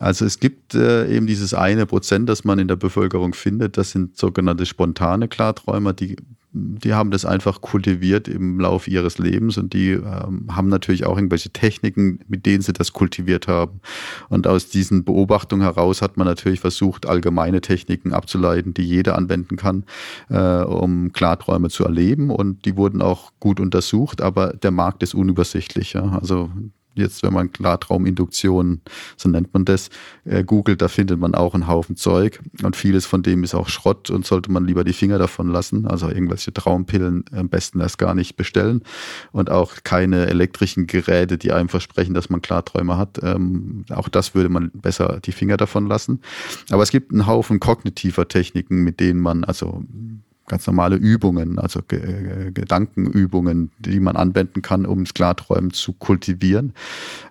[0.00, 3.90] Also es gibt äh, eben dieses eine Prozent, das man in der Bevölkerung findet, das
[3.90, 6.16] sind sogenannte spontane Klarträumer, die,
[6.52, 11.16] die haben das einfach kultiviert im Laufe ihres Lebens und die ähm, haben natürlich auch
[11.16, 13.80] irgendwelche Techniken, mit denen sie das kultiviert haben.
[14.28, 19.56] Und aus diesen Beobachtungen heraus hat man natürlich versucht, allgemeine Techniken abzuleiten, die jeder anwenden
[19.56, 19.84] kann,
[20.28, 22.30] äh, um Klarträume zu erleben.
[22.30, 25.92] Und die wurden auch gut untersucht, aber der Markt ist unübersichtlich.
[25.92, 26.18] Ja?
[26.20, 26.50] Also
[26.94, 28.80] jetzt, wenn man Klartrauminduktion,
[29.16, 29.90] so nennt man das,
[30.24, 33.68] äh, googelt, da findet man auch einen Haufen Zeug und vieles von dem ist auch
[33.68, 35.86] Schrott und sollte man lieber die Finger davon lassen.
[35.86, 38.82] Also irgendwelche Traumpillen am besten erst gar nicht bestellen
[39.32, 43.20] und auch keine elektrischen Geräte, die einem versprechen, dass man Klarträume hat.
[43.22, 46.20] Ähm, auch das würde man besser die Finger davon lassen.
[46.70, 49.82] Aber es gibt einen Haufen kognitiver Techniken, mit denen man also
[50.46, 52.00] ganz normale Übungen, also G
[52.52, 56.74] Gedankenübungen, die man anwenden kann, um das Klarträumen zu kultivieren.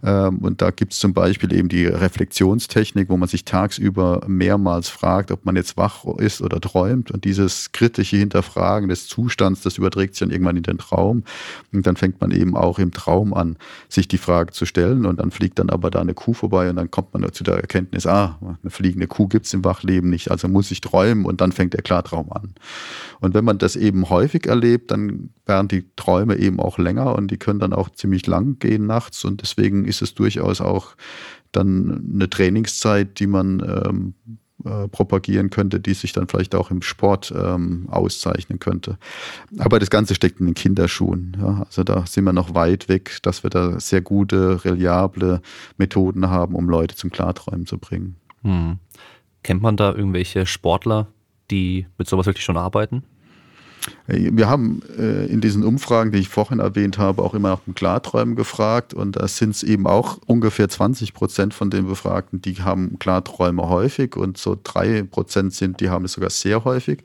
[0.03, 4.89] Ähm, und da gibt es zum Beispiel eben die Reflexionstechnik, wo man sich tagsüber mehrmals
[4.89, 7.11] fragt, ob man jetzt wach ist oder träumt.
[7.11, 11.23] Und dieses kritische Hinterfragen des Zustands, das überträgt sich dann irgendwann in den Traum.
[11.71, 13.57] Und dann fängt man eben auch im Traum an,
[13.89, 15.05] sich die Frage zu stellen.
[15.05, 17.55] Und dann fliegt dann aber da eine Kuh vorbei und dann kommt man zu der
[17.55, 21.41] Erkenntnis, ah, eine fliegende Kuh gibt es im Wachleben nicht, also muss ich träumen und
[21.41, 22.53] dann fängt der Klartraum an.
[23.19, 27.29] Und wenn man das eben häufig erlebt, dann werden die Träume eben auch länger und
[27.31, 29.25] die können dann auch ziemlich lang gehen nachts.
[29.25, 30.95] Und deswegen ist es durchaus auch
[31.51, 34.13] dann eine Trainingszeit, die man ähm,
[34.65, 38.97] äh, propagieren könnte, die sich dann vielleicht auch im Sport ähm, auszeichnen könnte.
[39.57, 41.35] Aber das Ganze steckt in den Kinderschuhen.
[41.37, 41.63] Ja?
[41.65, 45.41] Also da sind wir noch weit weg, dass wir da sehr gute, reliable
[45.77, 48.15] Methoden haben, um Leute zum Klarträumen zu bringen.
[48.43, 48.79] Hm.
[49.43, 51.07] Kennt man da irgendwelche Sportler,
[51.51, 53.03] die mit sowas wirklich schon arbeiten?
[54.07, 57.75] Wir haben äh, in diesen Umfragen, die ich vorhin erwähnt habe, auch immer nach dem
[57.75, 62.55] Klarträumen gefragt und da sind es eben auch ungefähr 20 Prozent von den Befragten, die
[62.61, 67.03] haben Klarträume häufig und so drei Prozent sind, die haben es sogar sehr häufig.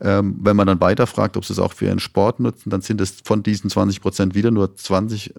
[0.00, 2.82] Ähm, wenn man dann weiter fragt, ob sie es auch für ihren Sport nutzen, dann
[2.82, 5.34] sind es von diesen 20 Prozent wieder nur 20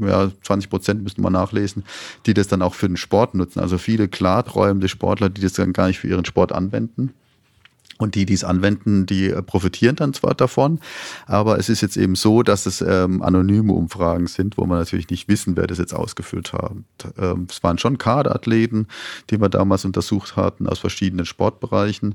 [0.00, 1.84] ja, 20 Prozent müssten wir nachlesen,
[2.24, 3.60] die das dann auch für den Sport nutzen.
[3.60, 7.12] Also viele klarträumende Sportler, die das dann gar nicht für ihren Sport anwenden.
[8.00, 10.80] Und die, die es anwenden, die äh, profitieren dann zwar davon,
[11.26, 15.10] aber es ist jetzt eben so, dass es ähm, anonyme Umfragen sind, wo man natürlich
[15.10, 16.72] nicht wissen, wer das jetzt ausgefüllt hat.
[17.18, 18.86] Ähm, es waren schon Kaderathleten,
[19.28, 22.14] die wir damals untersucht hatten aus verschiedenen Sportbereichen,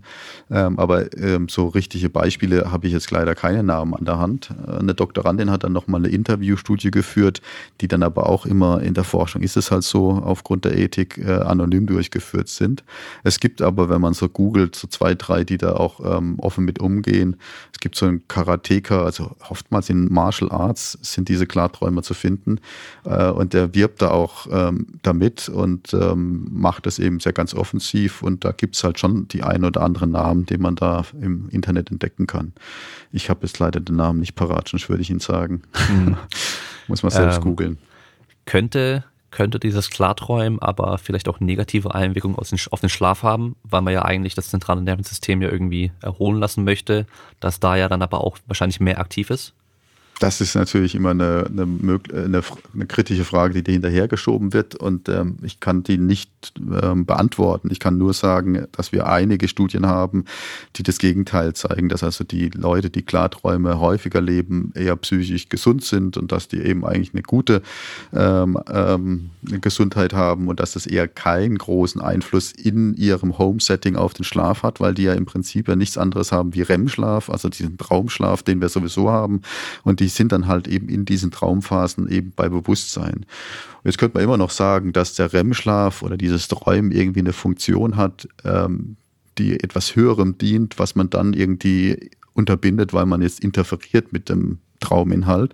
[0.50, 4.50] ähm, aber ähm, so richtige Beispiele habe ich jetzt leider keine Namen an der Hand.
[4.68, 7.42] Äh, eine Doktorandin hat dann nochmal eine Interviewstudie geführt,
[7.82, 11.20] die dann aber auch immer in der Forschung ist es halt so aufgrund der Ethik
[11.20, 12.84] äh, anonym durchgeführt sind.
[13.24, 16.66] Es gibt aber, wenn man so googelt, so zwei, drei, die da auch ähm, offen
[16.66, 17.38] mit umgehen.
[17.74, 22.60] Es gibt so einen Karateka, also oftmals in Martial Arts sind diese Klarträumer zu finden.
[23.04, 27.54] Äh, und der wirbt da auch ähm, damit und ähm, macht es eben sehr ganz
[27.54, 28.22] offensiv.
[28.22, 31.50] Und da gibt es halt schon die ein oder anderen Namen, den man da im
[31.50, 32.54] Internet entdecken kann.
[33.12, 35.62] Ich habe jetzt leider den Namen nicht parat, sonst würde ich ihn sagen.
[35.88, 36.18] Hm.
[36.88, 37.78] Muss man selbst ähm, googeln.
[38.46, 39.04] Könnte
[39.36, 44.04] könnte dieses Klarträumen aber vielleicht auch negative Einwirkungen auf den Schlaf haben, weil man ja
[44.06, 47.06] eigentlich das zentrale Nervensystem ja irgendwie erholen lassen möchte,
[47.42, 49.54] dass da ja dann aber auch wahrscheinlich mehr aktiv ist.
[50.20, 52.42] Das ist natürlich immer eine, eine, eine,
[52.74, 57.70] eine kritische Frage, die dir hinterhergeschoben wird und ähm, ich kann die nicht ähm, beantworten.
[57.70, 60.24] Ich kann nur sagen, dass wir einige Studien haben,
[60.78, 65.84] die das Gegenteil zeigen, dass also die Leute, die Klarträume häufiger leben, eher psychisch gesund
[65.84, 67.62] sind und dass die eben eigentlich eine gute
[68.14, 74.14] ähm, ähm, Gesundheit haben und dass das eher keinen großen Einfluss in ihrem Home-Setting auf
[74.14, 77.50] den Schlaf hat, weil die ja im Prinzip ja nichts anderes haben wie REM-Schlaf, also
[77.50, 79.42] diesen Traumschlaf, den wir sowieso haben
[79.84, 83.26] und die die sind dann halt eben in diesen Traumphasen eben bei Bewusstsein.
[83.84, 87.96] Jetzt könnte man immer noch sagen, dass der REM-Schlaf oder dieses Träumen irgendwie eine Funktion
[87.96, 88.98] hat, ähm,
[89.40, 94.60] die etwas Höherem dient, was man dann irgendwie unterbindet, weil man jetzt interferiert mit dem
[94.86, 95.54] Trauminhalt.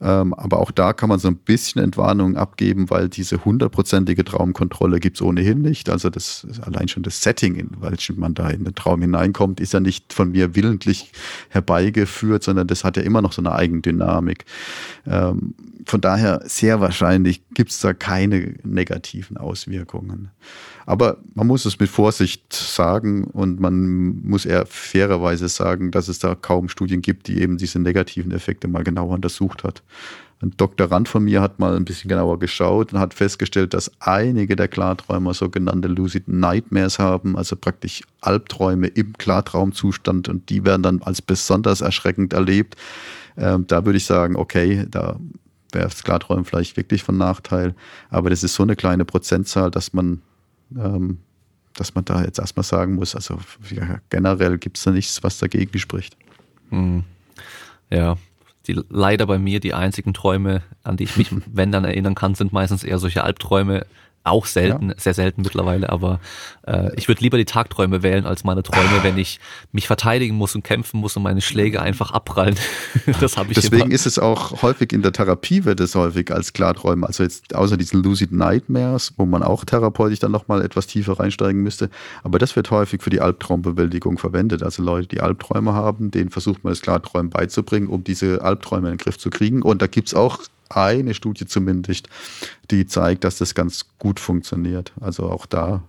[0.00, 5.00] Ähm, aber auch da kann man so ein bisschen Entwarnung abgeben, weil diese hundertprozentige Traumkontrolle
[5.00, 5.88] gibt's ohnehin nicht.
[5.88, 9.72] Also das allein schon das Setting, in welchem man da in den Traum hineinkommt, ist
[9.72, 11.12] ja nicht von mir willentlich
[11.48, 14.44] herbeigeführt, sondern das hat ja immer noch so eine Eigendynamik.
[15.06, 15.54] Ähm,
[15.86, 20.30] von daher sehr wahrscheinlich gibt's da keine negativen Auswirkungen.
[20.86, 26.18] Aber man muss es mit Vorsicht sagen und man muss eher fairerweise sagen, dass es
[26.18, 29.82] da kaum Studien gibt, die eben diese negativen Effekte mal genauer untersucht hat.
[30.42, 34.56] Ein Doktorand von mir hat mal ein bisschen genauer geschaut und hat festgestellt, dass einige
[34.56, 41.02] der Klarträumer sogenannte Lucid Nightmares haben, also praktisch Albträume im Klartraumzustand und die werden dann
[41.02, 42.76] als besonders erschreckend erlebt.
[43.38, 45.16] Ähm, da würde ich sagen, okay, da
[45.74, 47.74] wäre das Klarträumen vielleicht wirklich von Nachteil,
[48.10, 50.22] aber das ist so eine kleine Prozentzahl, dass man
[50.76, 51.18] ähm,
[51.74, 53.38] dass man da jetzt erstmal sagen muss, also
[53.70, 56.16] ja, generell gibt es da nichts, was dagegen spricht.
[56.70, 57.04] Hm.
[57.90, 58.16] Ja,
[58.66, 62.34] die leider bei mir die einzigen Träume, an die ich mich, wenn dann erinnern kann,
[62.34, 63.86] sind meistens eher solche Albträume,
[64.24, 64.94] auch selten, ja.
[64.98, 66.18] sehr selten mittlerweile, aber
[66.66, 69.38] äh, ich würde lieber die Tagträume wählen als meine Träume, wenn ich
[69.70, 72.56] mich verteidigen muss und kämpfen muss und meine Schläge einfach abprallen.
[73.20, 73.94] das habe ich Deswegen immer.
[73.94, 77.76] ist es auch häufig in der Therapie wird es häufig als Klarträume, also jetzt außer
[77.76, 81.90] diesen Lucid Nightmares, wo man auch therapeutisch dann nochmal etwas tiefer reinsteigen müsste,
[82.22, 84.62] aber das wird häufig für die Albtraumbewältigung verwendet.
[84.62, 88.94] Also Leute, die Albträume haben, denen versucht man das Klarträumen beizubringen, um diese Albträume in
[88.94, 89.62] den Griff zu kriegen.
[89.62, 90.38] Und da gibt's auch
[90.76, 92.08] eine Studie zumindest,
[92.70, 94.92] die zeigt, dass das ganz gut funktioniert.
[95.00, 95.82] Also auch da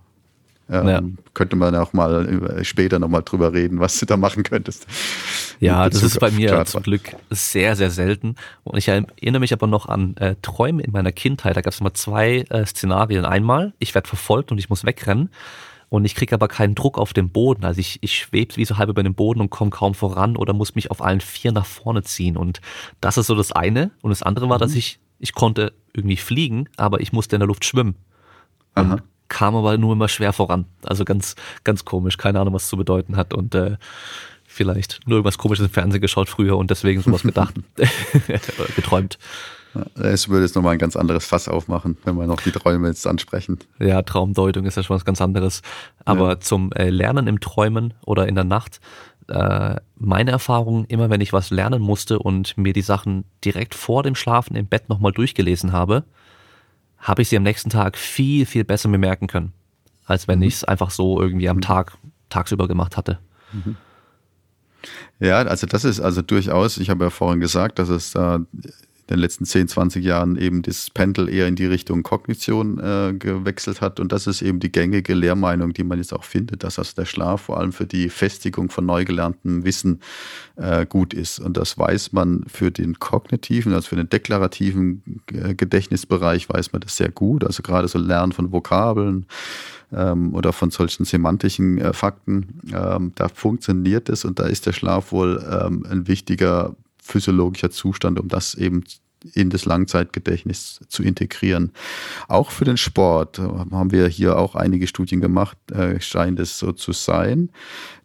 [0.68, 1.00] ähm, ja.
[1.34, 4.86] könnte man auch mal später nochmal drüber reden, was du da machen könntest.
[5.60, 6.66] Ja, das ist bei mir Klarträume.
[6.66, 8.34] zum Glück sehr, sehr selten.
[8.64, 11.56] Und ich erinnere mich aber noch an äh, Träume in meiner Kindheit.
[11.56, 13.24] Da gab es immer zwei äh, Szenarien.
[13.24, 15.30] Einmal, ich werde verfolgt und ich muss wegrennen
[15.88, 17.64] und ich kriege aber keinen Druck auf den Boden.
[17.64, 20.52] Also ich, ich schwebe wie so halb über den Boden und komme kaum voran oder
[20.52, 22.36] muss mich auf allen vier nach vorne ziehen.
[22.36, 22.60] Und
[23.00, 23.92] das ist so das eine.
[24.02, 24.60] Und das andere war, mhm.
[24.60, 27.94] dass ich, ich konnte irgendwie fliegen, aber ich musste in der Luft schwimmen.
[28.74, 29.02] Und Aha.
[29.28, 30.66] kam aber nur immer schwer voran.
[30.82, 32.16] Also ganz, ganz komisch.
[32.16, 33.32] Keine Ahnung, was es zu bedeuten hat.
[33.32, 33.76] Und äh,
[34.44, 37.54] vielleicht nur irgendwas komisches im Fernsehen geschaut früher und deswegen sowas gedacht,
[38.76, 39.18] geträumt.
[39.94, 43.06] Es würde jetzt nochmal ein ganz anderes Fass aufmachen, wenn wir noch die Träume jetzt
[43.06, 43.58] ansprechen.
[43.78, 45.62] Ja, Traumdeutung ist ja schon was ganz anderes.
[46.04, 46.40] Aber ja.
[46.40, 48.80] zum äh, Lernen im Träumen oder in der Nacht,
[49.28, 54.02] äh, meine Erfahrung, immer wenn ich was lernen musste und mir die Sachen direkt vor
[54.02, 56.04] dem Schlafen im Bett nochmal durchgelesen habe,
[56.98, 59.52] habe ich sie am nächsten Tag viel, viel besser bemerken können,
[60.04, 60.46] als wenn mhm.
[60.46, 61.62] ich es einfach so irgendwie am mhm.
[61.62, 61.96] Tag,
[62.28, 63.18] tagsüber gemacht hatte.
[63.52, 63.76] Mhm.
[65.18, 68.40] Ja, also das ist also durchaus, ich habe ja vorhin gesagt, dass es da
[69.08, 73.14] in den letzten 10, 20 Jahren eben das Pendel eher in die Richtung Kognition äh,
[73.16, 74.00] gewechselt hat.
[74.00, 77.04] Und das ist eben die gängige Lehrmeinung, die man jetzt auch findet, dass also der
[77.04, 80.00] Schlaf vor allem für die Festigung von neu gelerntem Wissen
[80.56, 81.38] äh, gut ist.
[81.38, 86.80] Und das weiß man für den kognitiven, also für den deklarativen äh, Gedächtnisbereich weiß man
[86.80, 87.44] das sehr gut.
[87.44, 89.26] Also gerade so Lernen von Vokabeln,
[89.92, 92.60] ähm, oder von solchen semantischen äh, Fakten.
[92.74, 96.74] Ähm, da funktioniert es und da ist der Schlaf wohl ähm, ein wichtiger
[97.06, 98.84] physiologischer Zustand, um das eben
[99.34, 101.72] in das Langzeitgedächtnis zu integrieren.
[102.28, 106.72] Auch für den Sport haben wir hier auch einige Studien gemacht, äh, scheint es so
[106.72, 107.50] zu sein,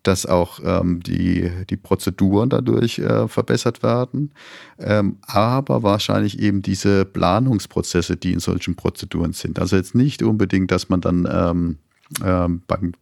[0.03, 4.31] dass auch ähm, die, die Prozeduren dadurch äh, verbessert werden,
[4.79, 9.59] ähm, aber wahrscheinlich eben diese Planungsprozesse, die in solchen Prozeduren sind.
[9.59, 11.77] Also jetzt nicht unbedingt, dass man dann ähm,
[12.23, 12.93] ähm, beim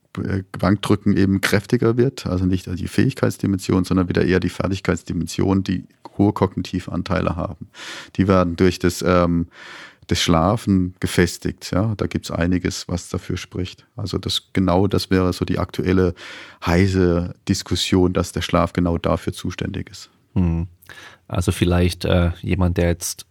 [0.57, 5.85] Bankdrücken eben kräftiger wird, also nicht die Fähigkeitsdimension, sondern wieder eher die Fertigkeitsdimension, die
[6.17, 7.69] hohe kognitive Anteile haben.
[8.15, 9.47] Die werden durch das, ähm,
[10.07, 11.71] das Schlafen gefestigt.
[11.71, 13.85] Ja, da gibt's einiges, was dafür spricht.
[13.95, 16.13] Also das genau, das wäre so die aktuelle
[16.65, 20.09] heiße Diskussion, dass der Schlaf genau dafür zuständig ist.
[20.33, 20.67] Hm.
[21.27, 23.25] Also vielleicht äh, jemand, der jetzt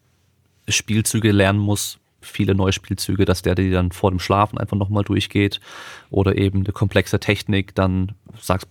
[0.68, 5.04] Spielzüge lernen muss, viele neue Spielzüge, dass der die dann vor dem Schlafen einfach nochmal
[5.04, 5.60] durchgeht
[6.10, 8.68] oder eben eine komplexe Technik, dann sagst,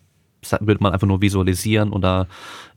[0.60, 2.28] würde man einfach nur visualisieren oder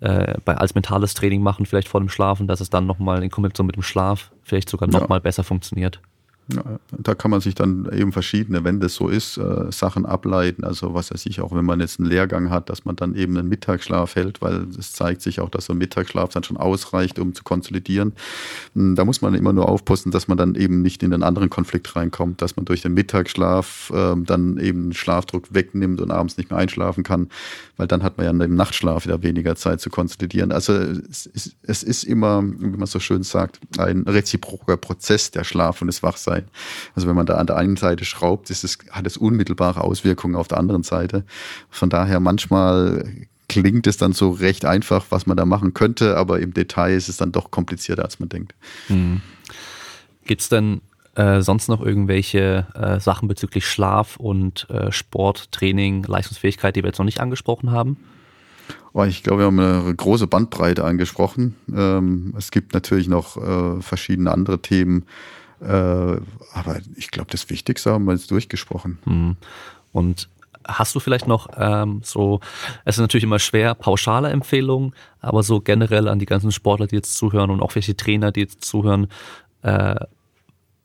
[0.01, 3.31] äh, bei, als mentales Training machen, vielleicht vor dem Schlafen, dass es dann nochmal in
[3.31, 5.23] Kombination mit dem Schlaf vielleicht sogar nochmal ja.
[5.23, 6.01] besser funktioniert.
[6.90, 10.64] Da kann man sich dann eben verschiedene, wenn das so ist, äh, Sachen ableiten.
[10.64, 13.36] Also was weiß ich, auch wenn man jetzt einen Lehrgang hat, dass man dann eben
[13.36, 17.18] einen Mittagsschlaf hält, weil es zeigt sich auch, dass so ein Mittagsschlaf dann schon ausreicht,
[17.18, 18.12] um zu konsolidieren.
[18.74, 21.51] Hm, da muss man immer nur aufpassen, dass man dann eben nicht in einen anderen
[21.51, 26.51] Konflikt reinkommt, dass man durch den Mittagsschlaf äh, dann eben Schlafdruck wegnimmt und abends nicht
[26.51, 27.28] mehr einschlafen kann,
[27.77, 30.52] weil dann hat man ja im Nachtschlaf wieder weniger Zeit zu konsolidieren.
[30.52, 35.89] Also es ist, immer, wie man so schön sagt, ein reziproker Prozess, der Schlaf und
[35.89, 36.51] das Wachsein sein.
[36.95, 40.37] Also wenn man da an der einen Seite schraubt, ist es, hat es unmittelbare Auswirkungen
[40.37, 41.25] auf der anderen Seite.
[41.71, 43.05] Von daher manchmal
[43.49, 47.09] klingt es dann so recht einfach, was man da machen könnte, aber im Detail ist
[47.09, 48.55] es dann doch komplizierter, als man denkt.
[48.89, 49.23] Mhm.
[50.25, 50.81] Gibt es denn
[51.17, 56.89] äh, sonst noch irgendwelche äh, Sachen bezüglich Schlaf und äh, Sport, Training, Leistungsfähigkeit, die wir
[56.89, 57.97] jetzt noch nicht angesprochen haben?
[58.93, 61.57] Oh, ich glaube, wir haben eine große Bandbreite angesprochen.
[61.75, 65.05] Ähm, es gibt natürlich noch äh, verschiedene andere Themen,
[65.61, 68.99] äh, aber ich glaube, das Wichtigste haben wir jetzt durchgesprochen.
[69.05, 69.37] Mhm.
[69.93, 70.28] Und
[70.62, 72.41] Hast du vielleicht noch ähm, so,
[72.85, 76.97] es ist natürlich immer schwer, pauschale Empfehlungen, aber so generell an die ganzen Sportler, die
[76.97, 79.09] jetzt zuhören und auch welche Trainer, die jetzt zuhören,
[79.62, 79.95] äh,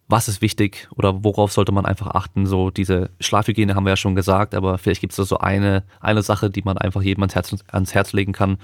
[0.08, 2.46] was ist wichtig oder worauf sollte man einfach achten?
[2.46, 5.84] So diese Schlafhygiene haben wir ja schon gesagt, aber vielleicht gibt es da so eine,
[6.00, 8.58] eine Sache, die man einfach jedem ans Herz, ans Herz legen kann,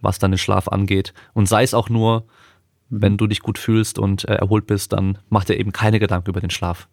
[0.00, 1.12] was dann den Schlaf angeht.
[1.34, 2.24] Und sei es auch nur,
[2.90, 6.30] wenn du dich gut fühlst und äh, erholt bist, dann mach dir eben keine Gedanken
[6.30, 6.88] über den Schlaf.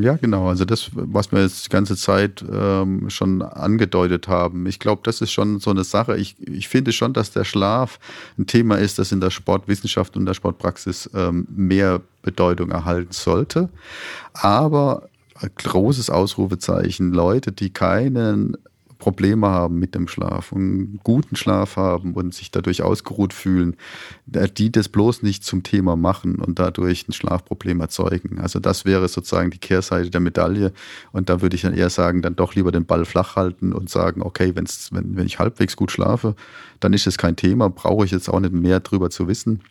[0.00, 0.48] Ja, genau.
[0.48, 4.66] Also das, was wir jetzt die ganze Zeit ähm, schon angedeutet haben.
[4.66, 6.16] Ich glaube, das ist schon so eine Sache.
[6.16, 7.98] Ich, ich finde schon, dass der Schlaf
[8.38, 13.68] ein Thema ist, das in der Sportwissenschaft und der Sportpraxis ähm, mehr Bedeutung erhalten sollte.
[14.32, 15.08] Aber
[15.56, 18.56] großes Ausrufezeichen, Leute, die keinen
[19.02, 23.76] Probleme haben mit dem Schlaf und guten Schlaf haben und sich dadurch ausgeruht fühlen,
[24.26, 28.38] die das bloß nicht zum Thema machen und dadurch ein Schlafproblem erzeugen.
[28.38, 30.72] Also das wäre sozusagen die Kehrseite der Medaille.
[31.10, 33.90] Und da würde ich dann eher sagen, dann doch lieber den Ball flach halten und
[33.90, 36.36] sagen, okay, wenn's, wenn, wenn ich halbwegs gut schlafe,
[36.78, 39.62] dann ist es kein Thema, brauche ich jetzt auch nicht mehr drüber zu wissen.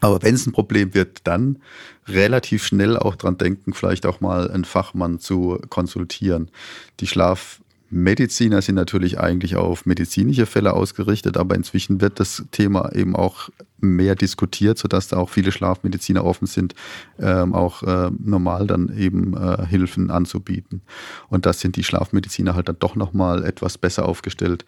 [0.00, 1.58] Aber wenn es ein Problem wird, dann
[2.06, 6.52] relativ schnell auch dran denken, vielleicht auch mal einen Fachmann zu konsultieren.
[7.00, 12.92] Die Schlaf Mediziner sind natürlich eigentlich auf medizinische Fälle ausgerichtet, aber inzwischen wird das Thema
[12.92, 13.48] eben auch
[13.78, 16.74] mehr diskutiert, sodass da auch viele Schlafmediziner offen sind,
[17.20, 20.82] ähm, auch äh, normal dann eben äh, Hilfen anzubieten.
[21.28, 24.64] Und das sind die Schlafmediziner halt dann doch nochmal etwas besser aufgestellt,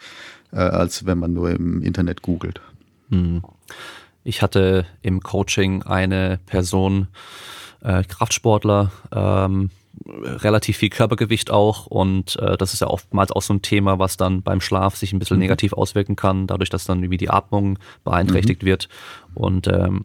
[0.52, 2.60] äh, als wenn man nur im Internet googelt.
[3.10, 3.42] Hm.
[4.22, 7.08] Ich hatte im Coaching eine Person,
[7.80, 9.70] äh, Kraftsportler, ähm,
[10.06, 14.16] relativ viel Körpergewicht auch und äh, das ist ja oftmals auch so ein Thema, was
[14.16, 15.42] dann beim Schlaf sich ein bisschen mhm.
[15.42, 18.66] negativ auswirken kann, dadurch, dass dann irgendwie die Atmung beeinträchtigt mhm.
[18.66, 18.88] wird
[19.34, 20.04] und ähm,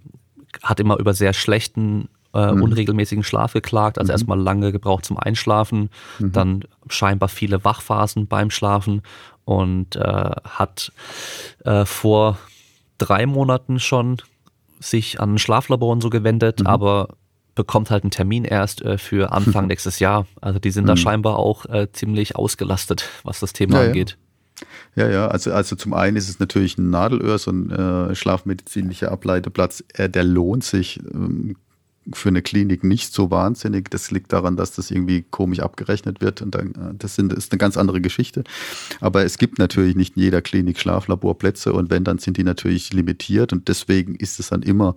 [0.62, 2.64] hat immer über sehr schlechten äh, mhm.
[2.64, 4.14] unregelmäßigen Schlaf geklagt, also mhm.
[4.14, 5.90] erstmal lange gebraucht zum Einschlafen,
[6.20, 6.32] mhm.
[6.32, 9.02] dann scheinbar viele Wachphasen beim Schlafen
[9.46, 10.92] und äh, hat
[11.66, 12.38] äh, vor
[12.98, 14.18] drei Monaten schon
[14.80, 16.68] sich an ein Schlaflabor und so gewendet, mhm.
[16.68, 17.10] aber
[17.56, 20.28] bekommt halt einen Termin erst äh, für Anfang nächstes Jahr.
[20.42, 20.98] Also die sind da mhm.
[20.98, 24.18] scheinbar auch äh, ziemlich ausgelastet, was das Thema ja, angeht.
[24.96, 25.06] Ja.
[25.06, 29.12] ja, ja, also, also zum einen ist es natürlich ein Nadelöhr, so ein äh, schlafmedizinischer
[29.12, 31.56] Ableiteplatz, äh, der lohnt sich ähm,
[32.12, 33.90] für eine Klinik nicht so wahnsinnig.
[33.90, 37.52] Das liegt daran, dass das irgendwie komisch abgerechnet wird und dann, äh, das sind, ist
[37.52, 38.44] eine ganz andere Geschichte.
[39.00, 42.92] Aber es gibt natürlich nicht in jeder Klinik Schlaflaborplätze und wenn, dann sind die natürlich
[42.92, 44.96] limitiert und deswegen ist es dann immer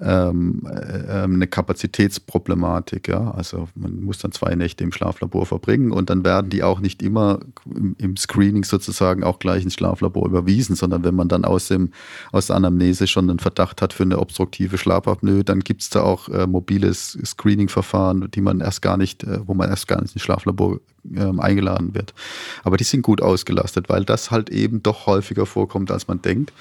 [0.00, 3.08] ähm, äh, eine Kapazitätsproblematik.
[3.08, 3.32] Ja?
[3.32, 7.02] Also man muss dann zwei Nächte im Schlaflabor verbringen und dann werden die auch nicht
[7.02, 11.68] immer im, im Screening sozusagen auch gleich ins Schlaflabor überwiesen, sondern wenn man dann aus,
[11.68, 11.90] dem,
[12.32, 16.02] aus der Anamnese schon einen Verdacht hat für eine obstruktive Schlafapnoe, dann gibt es da
[16.02, 20.14] auch äh, mobiles Screening-Verfahren, die man erst gar nicht, äh, wo man erst gar nicht
[20.14, 20.78] ins Schlaflabor
[21.16, 22.14] ähm, eingeladen wird.
[22.64, 26.52] Aber die sind gut ausgelastet, weil das halt eben doch häufiger vorkommt, als man denkt.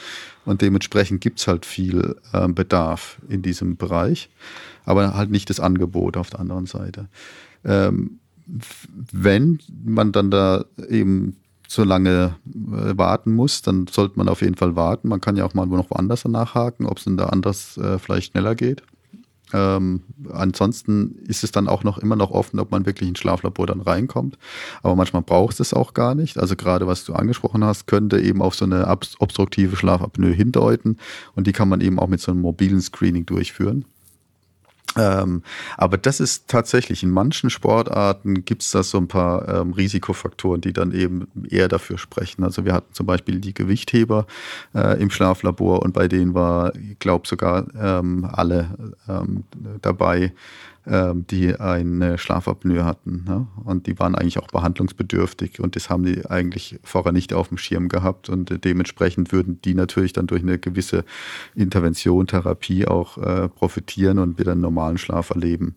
[0.46, 4.30] Und dementsprechend gibt es halt viel ähm, Bedarf in diesem Bereich,
[4.86, 7.08] aber halt nicht das Angebot auf der anderen Seite.
[7.66, 8.20] Ähm,
[9.12, 11.36] wenn man dann da eben
[11.68, 15.10] so lange äh, warten muss, dann sollte man auf jeden Fall warten.
[15.10, 18.32] Man kann ja auch mal noch woanders nachhaken, ob es denn da anders äh, vielleicht
[18.32, 18.84] schneller geht.
[19.54, 23.68] Ähm, ansonsten ist es dann auch noch immer noch offen, ob man wirklich ins Schlaflabor
[23.68, 24.38] dann reinkommt.
[24.84, 26.38] Aber manchmal braucht es auch gar nicht.
[26.38, 28.88] Also gerade was du angesprochen hast, könnte eben auf so eine
[29.20, 30.98] obstruktive Schlafapnoe hindeuten.
[31.36, 33.86] Und die kann man eben auch mit so einem mobilen Screening durchführen.
[34.98, 35.44] Ähm,
[35.78, 40.62] aber das ist tatsächlich, in manchen Sportarten gibt es da so ein paar ähm, Risikofaktoren,
[40.62, 42.44] die dann eben eher dafür sprechen.
[42.44, 44.26] Also wir hatten zum Beispiel die Gewichtheber
[44.74, 49.44] äh, im Schlaflabor und bei denen war, ich glaube sogar ähm, alle ähm,
[49.82, 50.34] dabei,
[50.90, 53.26] die eine Schlafapnoe hatten.
[53.28, 53.48] Ne?
[53.66, 57.58] Und die waren eigentlich auch behandlungsbedürftig und das haben die eigentlich vorher nicht auf dem
[57.58, 61.04] Schirm gehabt und dementsprechend würden die natürlich dann durch eine gewisse
[61.56, 65.76] Intervention, Therapie auch äh, profitieren und wieder einen normalen Schlaf erleben.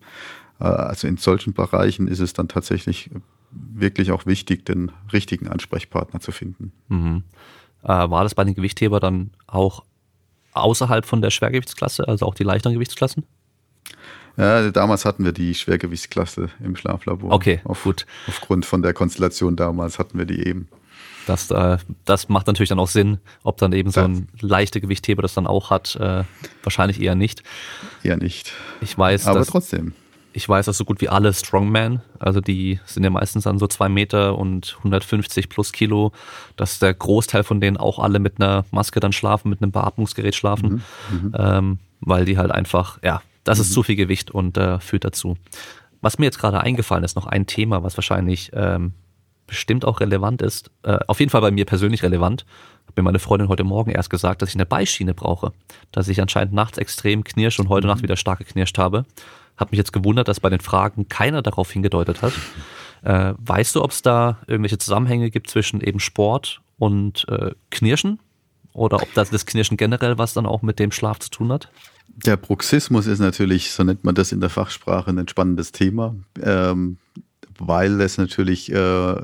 [0.61, 3.09] Äh, also in solchen Bereichen ist es dann tatsächlich
[3.51, 6.71] wirklich auch wichtig, den richtigen Ansprechpartner zu finden.
[6.87, 7.23] Mhm.
[7.83, 9.83] Äh, war das bei den Gewichtheber dann auch
[10.53, 13.25] außerhalb von der Schwergewichtsklasse, also auch die leichteren Gewichtsklassen?
[14.41, 17.31] Ja, damals hatten wir die Schwergewichtsklasse im Schlaflabor.
[17.31, 18.07] Okay, auf, gut.
[18.27, 20.67] Aufgrund von der Konstellation damals hatten wir die eben.
[21.27, 25.21] Das, äh, das macht natürlich dann auch Sinn, ob dann eben so ein leichter Gewichtheber
[25.21, 25.95] das dann auch hat.
[25.95, 26.23] Äh,
[26.63, 27.43] wahrscheinlich eher nicht.
[28.01, 28.51] Eher nicht.
[28.81, 29.93] Ich weiß, aber dass, trotzdem.
[30.33, 33.67] Ich weiß, dass so gut wie alle Strongman, also die sind ja meistens dann so
[33.67, 36.13] zwei Meter und 150 plus Kilo,
[36.55, 40.33] dass der Großteil von denen auch alle mit einer Maske dann schlafen, mit einem Beatmungsgerät
[40.33, 40.81] schlafen,
[41.11, 41.35] mhm, mhm.
[41.37, 43.61] ähm, weil die halt einfach, ja, das mhm.
[43.63, 45.37] ist zu viel Gewicht und äh, führt dazu.
[46.01, 48.93] Was mir jetzt gerade eingefallen ist, noch ein Thema, was wahrscheinlich ähm,
[49.45, 52.45] bestimmt auch relevant ist, äh, auf jeden Fall bei mir persönlich relevant,
[52.87, 55.51] hat mir meine Freundin heute Morgen erst gesagt, dass ich eine Beischiene brauche,
[55.91, 57.93] dass ich anscheinend nachts extrem knirsch und heute mhm.
[57.93, 59.05] Nacht wieder stark geknirscht habe.
[59.57, 62.33] Hat mich jetzt gewundert, dass bei den Fragen keiner darauf hingedeutet hat.
[63.03, 68.19] Äh, weißt du, ob es da irgendwelche Zusammenhänge gibt zwischen eben Sport und äh, Knirschen?
[68.73, 71.69] Oder ob das, das Knirschen generell was dann auch mit dem Schlaf zu tun hat?
[72.07, 76.15] Der Bruxismus ist natürlich, so nennt man das in der Fachsprache, ein spannendes Thema.
[76.41, 76.97] Ähm,
[77.67, 79.15] weil es natürlich äh,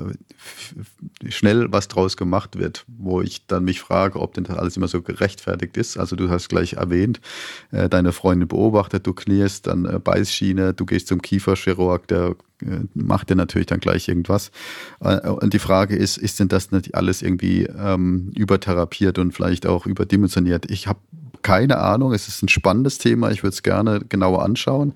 [1.28, 4.88] schnell was draus gemacht wird, wo ich dann mich frage, ob denn das alles immer
[4.88, 5.98] so gerechtfertigt ist.
[5.98, 7.20] Also du hast gleich erwähnt,
[7.72, 12.80] äh, deine Freundin beobachtet, du knierst, dann äh, Beißschiene, du gehst zum Kieferchirurg, der äh,
[12.94, 14.50] macht dir natürlich dann gleich irgendwas.
[15.00, 19.66] Äh, und die Frage ist, ist denn das nicht alles irgendwie ähm, übertherapiert und vielleicht
[19.66, 20.70] auch überdimensioniert?
[20.70, 21.00] Ich habe
[21.48, 22.12] keine Ahnung.
[22.12, 23.30] Es ist ein spannendes Thema.
[23.30, 24.92] Ich würde es gerne genauer anschauen.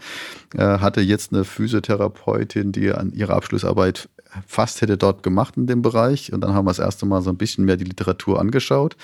[0.54, 4.10] Äh, hatte jetzt eine Physiotherapeutin, die an ihrer Abschlussarbeit
[4.46, 6.32] fast hätte dort gemacht in dem Bereich.
[6.32, 8.96] Und dann haben wir das erste Mal so ein bisschen mehr die Literatur angeschaut.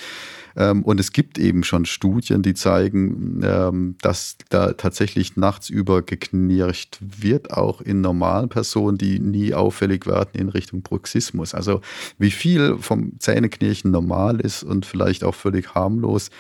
[0.56, 6.02] Ähm, und es gibt eben schon Studien, die zeigen, ähm, dass da tatsächlich nachts über
[6.02, 11.54] geknirscht wird, auch in normalen Personen, die nie auffällig werden in Richtung Bruxismus.
[11.54, 11.80] Also
[12.18, 16.30] wie viel vom Zähneknirschen normal ist und vielleicht auch völlig harmlos.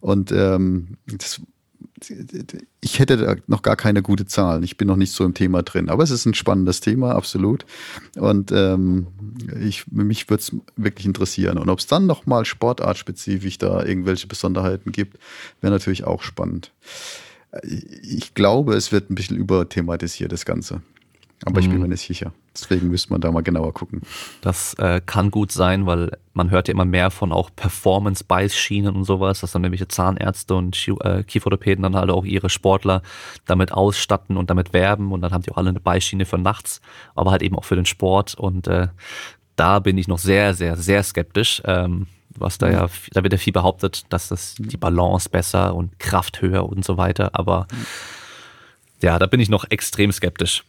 [0.00, 1.40] Und ähm, das
[2.80, 4.62] ich hätte da noch gar keine gute Zahlen.
[4.62, 5.88] Ich bin noch nicht so im Thema drin.
[5.88, 7.66] Aber es ist ein spannendes Thema, absolut.
[8.16, 9.06] Und ähm,
[9.60, 11.58] ich, mich würde es wirklich interessieren.
[11.58, 15.18] Und ob es dann nochmal sportartspezifisch da irgendwelche Besonderheiten gibt,
[15.60, 16.72] wäre natürlich auch spannend.
[17.62, 20.82] Ich glaube, es wird ein bisschen überthematisiert, das Ganze.
[21.44, 21.82] Aber ich bin mhm.
[21.82, 22.32] mir nicht sicher.
[22.54, 24.00] Deswegen müsste man da mal genauer gucken.
[24.40, 29.04] Das äh, kann gut sein, weil man hört ja immer mehr von auch Performance-Beiß-Schienen und
[29.04, 33.02] sowas, dass dann nämlich Zahnärzte und äh, Kieferorthopäden dann halt auch ihre Sportler
[33.44, 36.80] damit ausstatten und damit werben und dann haben die auch alle eine Beißschiene für nachts,
[37.14, 38.88] aber halt eben auch für den Sport und äh,
[39.56, 41.62] da bin ich noch sehr, sehr, sehr skeptisch.
[41.66, 42.06] Ähm,
[42.38, 46.42] was da ja, da wird ja viel behauptet, dass das die Balance besser und Kraft
[46.42, 47.66] höher und so weiter, aber
[49.02, 50.64] ja, da bin ich noch extrem skeptisch.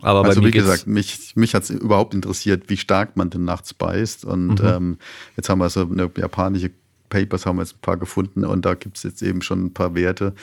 [0.00, 3.74] Aber also wie gesagt, mich, mich hat es überhaupt interessiert, wie stark man denn nachts
[3.74, 4.24] beißt.
[4.24, 4.66] Und mhm.
[4.66, 4.98] ähm,
[5.36, 6.70] jetzt haben wir so eine japanische
[7.08, 9.74] Papers, haben wir jetzt ein paar gefunden und da gibt es jetzt eben schon ein
[9.74, 10.34] paar Werte.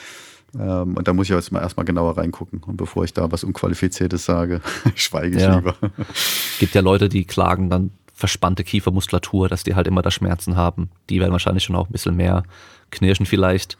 [0.58, 2.62] Ähm, und da muss ich jetzt mal erstmal genauer reingucken.
[2.64, 4.60] Und bevor ich da was Unqualifiziertes sage,
[4.94, 5.56] schweige ich ja.
[5.56, 5.76] lieber.
[6.08, 10.56] Es gibt ja Leute, die klagen dann verspannte Kiefermuskulatur, dass die halt immer da Schmerzen
[10.56, 10.90] haben.
[11.08, 12.42] Die werden wahrscheinlich schon auch ein bisschen mehr
[12.90, 13.78] knirschen vielleicht.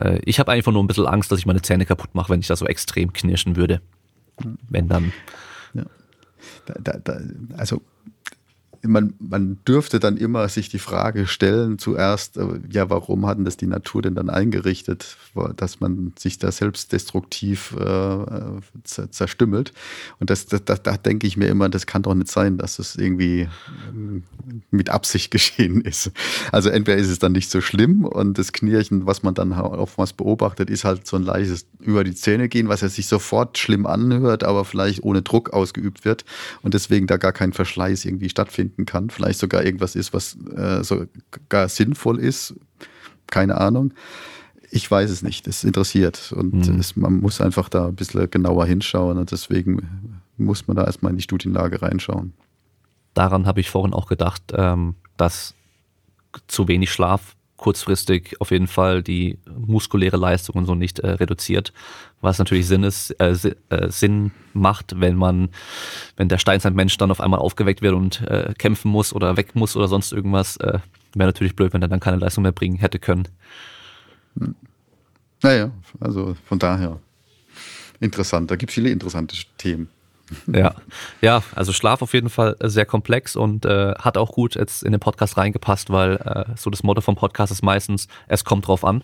[0.00, 2.40] Äh, ich habe einfach nur ein bisschen Angst, dass ich meine Zähne kaputt mache, wenn
[2.40, 3.80] ich da so extrem knirschen würde.
[4.68, 5.12] Wenn dann.
[5.74, 5.84] Ja.
[6.66, 7.20] Da, da,
[7.56, 7.82] also
[8.86, 13.44] man, man dürfte dann immer sich die Frage stellen, zuerst, äh, ja, warum hat denn
[13.44, 15.16] das die Natur denn dann eingerichtet,
[15.56, 18.24] dass man sich da selbst destruktiv äh,
[18.84, 19.72] zerstümmelt?
[20.20, 22.78] Und das, das, da, da denke ich mir immer, das kann doch nicht sein, dass
[22.78, 23.48] es irgendwie
[23.88, 24.22] ähm,
[24.70, 26.10] mit Absicht geschehen ist.
[26.52, 30.12] Also entweder ist es dann nicht so schlimm und das Knirchen, was man dann oftmals
[30.12, 33.86] beobachtet, ist halt so ein leises über die Zähne gehen, was ja sich sofort schlimm
[33.86, 36.24] anhört, aber vielleicht ohne Druck ausgeübt wird
[36.62, 39.10] und deswegen da gar kein Verschleiß irgendwie stattfindet finden kann.
[39.10, 42.54] Vielleicht sogar irgendwas ist, was äh, sogar sinnvoll ist.
[43.26, 43.92] Keine Ahnung.
[44.70, 45.46] Ich weiß es nicht.
[45.46, 46.32] Es interessiert.
[46.36, 46.80] Und mhm.
[46.80, 49.18] es, man muss einfach da ein bisschen genauer hinschauen.
[49.18, 52.34] Und deswegen muss man da erstmal in die Studienlage reinschauen.
[53.14, 55.54] Daran habe ich vorhin auch gedacht, ähm, dass
[56.48, 61.72] zu wenig Schlaf kurzfristig auf jeden Fall die muskuläre Leistung und so nicht äh, reduziert,
[62.20, 63.34] was natürlich Sinn ist, äh,
[63.70, 65.48] äh, Sinn macht, wenn man,
[66.16, 69.76] wenn der Steinzeitmensch dann auf einmal aufgeweckt wird und äh, kämpfen muss oder weg muss
[69.76, 70.78] oder sonst irgendwas, äh,
[71.14, 73.28] wäre natürlich blöd, wenn er dann keine Leistung mehr bringen hätte können.
[74.38, 74.54] Hm.
[75.42, 75.70] Naja,
[76.00, 76.98] also von daher
[78.00, 78.50] interessant.
[78.50, 79.88] Da gibt es viele interessante Themen.
[80.52, 80.74] Ja,
[81.20, 84.92] ja, also Schlaf auf jeden Fall sehr komplex und äh, hat auch gut jetzt in
[84.92, 88.84] den Podcast reingepasst, weil äh, so das Motto vom Podcast ist meistens, es kommt drauf
[88.84, 89.02] an.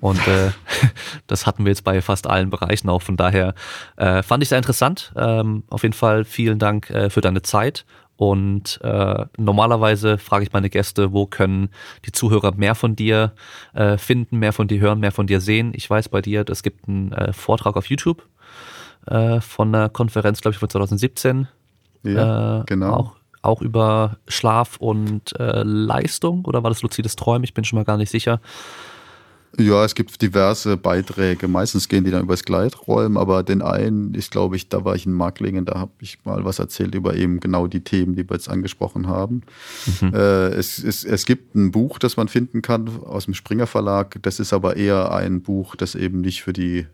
[0.00, 0.50] Und äh,
[1.26, 3.02] das hatten wir jetzt bei fast allen Bereichen auch.
[3.02, 3.54] Von daher
[3.96, 5.12] äh, fand ich sehr interessant.
[5.16, 7.84] Ähm, auf jeden Fall vielen Dank äh, für deine Zeit.
[8.16, 11.68] Und äh, normalerweise frage ich meine Gäste, wo können
[12.06, 13.32] die Zuhörer mehr von dir
[13.74, 15.72] äh, finden, mehr von dir hören, mehr von dir sehen.
[15.74, 18.22] Ich weiß bei dir, es gibt einen äh, Vortrag auf YouTube
[19.06, 21.48] äh, von einer Konferenz, glaube ich, von 2017.
[22.02, 22.92] Ja, äh, genau.
[22.92, 23.16] Auch
[23.46, 27.44] auch über Schlaf und äh, Leistung oder war das luzides Träumen?
[27.44, 28.40] Ich bin schon mal gar nicht sicher.
[29.58, 31.48] Ja, es gibt diverse Beiträge.
[31.48, 35.06] Meistens gehen die dann übers Gleiträumen, aber den einen ist, glaube ich, da war ich
[35.06, 38.36] in Marklingen, da habe ich mal was erzählt über eben genau die Themen, die wir
[38.36, 39.42] jetzt angesprochen haben.
[40.02, 40.12] Mhm.
[40.12, 44.18] Äh, es, es, es gibt ein Buch, das man finden kann aus dem Springer Verlag.
[44.22, 46.86] Das ist aber eher ein Buch, das eben nicht für die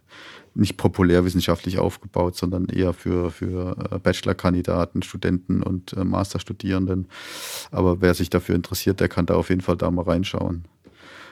[0.55, 7.09] nicht populärwissenschaftlich aufgebaut, sondern eher für, für äh, Bachelorkandidaten, Studenten und äh, Masterstudierenden.
[7.71, 10.65] Aber wer sich dafür interessiert, der kann da auf jeden Fall da mal reinschauen.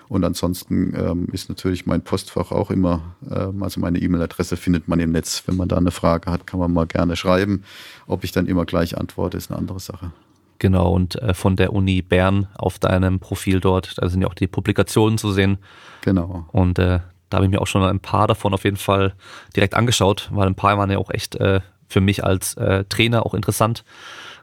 [0.08, 4.98] Und ansonsten ähm, ist natürlich mein Postfach auch immer, ähm, also meine E-Mail-Adresse findet man
[4.98, 5.44] im Netz.
[5.46, 7.62] Wenn man da eine Frage hat, kann man mal gerne schreiben.
[8.08, 10.10] Ob ich dann immer gleich antworte, ist eine andere Sache.
[10.58, 14.34] Genau, und äh, von der Uni Bern auf deinem Profil dort, da sind ja auch
[14.34, 15.58] die Publikationen zu sehen.
[16.02, 16.44] Genau.
[16.50, 16.98] Und äh,
[17.30, 19.14] da habe ich mir auch schon ein paar davon auf jeden Fall
[19.56, 23.24] direkt angeschaut, weil ein paar waren ja auch echt äh, für mich als äh, Trainer
[23.24, 23.84] auch interessant,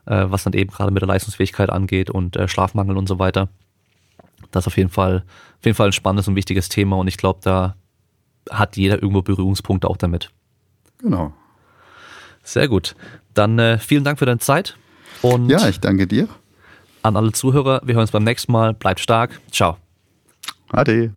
[0.05, 3.49] äh, was dann eben gerade mit der Leistungsfähigkeit angeht und äh, Schlafmangel und so weiter.
[4.51, 5.23] Das ist auf jeden Fall,
[5.59, 7.75] auf jeden Fall ein spannendes und wichtiges Thema und ich glaube, da
[8.49, 10.31] hat jeder irgendwo Berührungspunkte auch damit.
[10.99, 11.33] Genau.
[12.43, 12.95] Sehr gut.
[13.33, 14.77] Dann äh, vielen Dank für deine Zeit.
[15.21, 16.29] Und ja, ich danke dir.
[17.03, 18.73] An alle Zuhörer, wir hören uns beim nächsten Mal.
[18.73, 19.41] Bleibt stark.
[19.51, 19.77] Ciao.
[20.69, 21.13] Ade.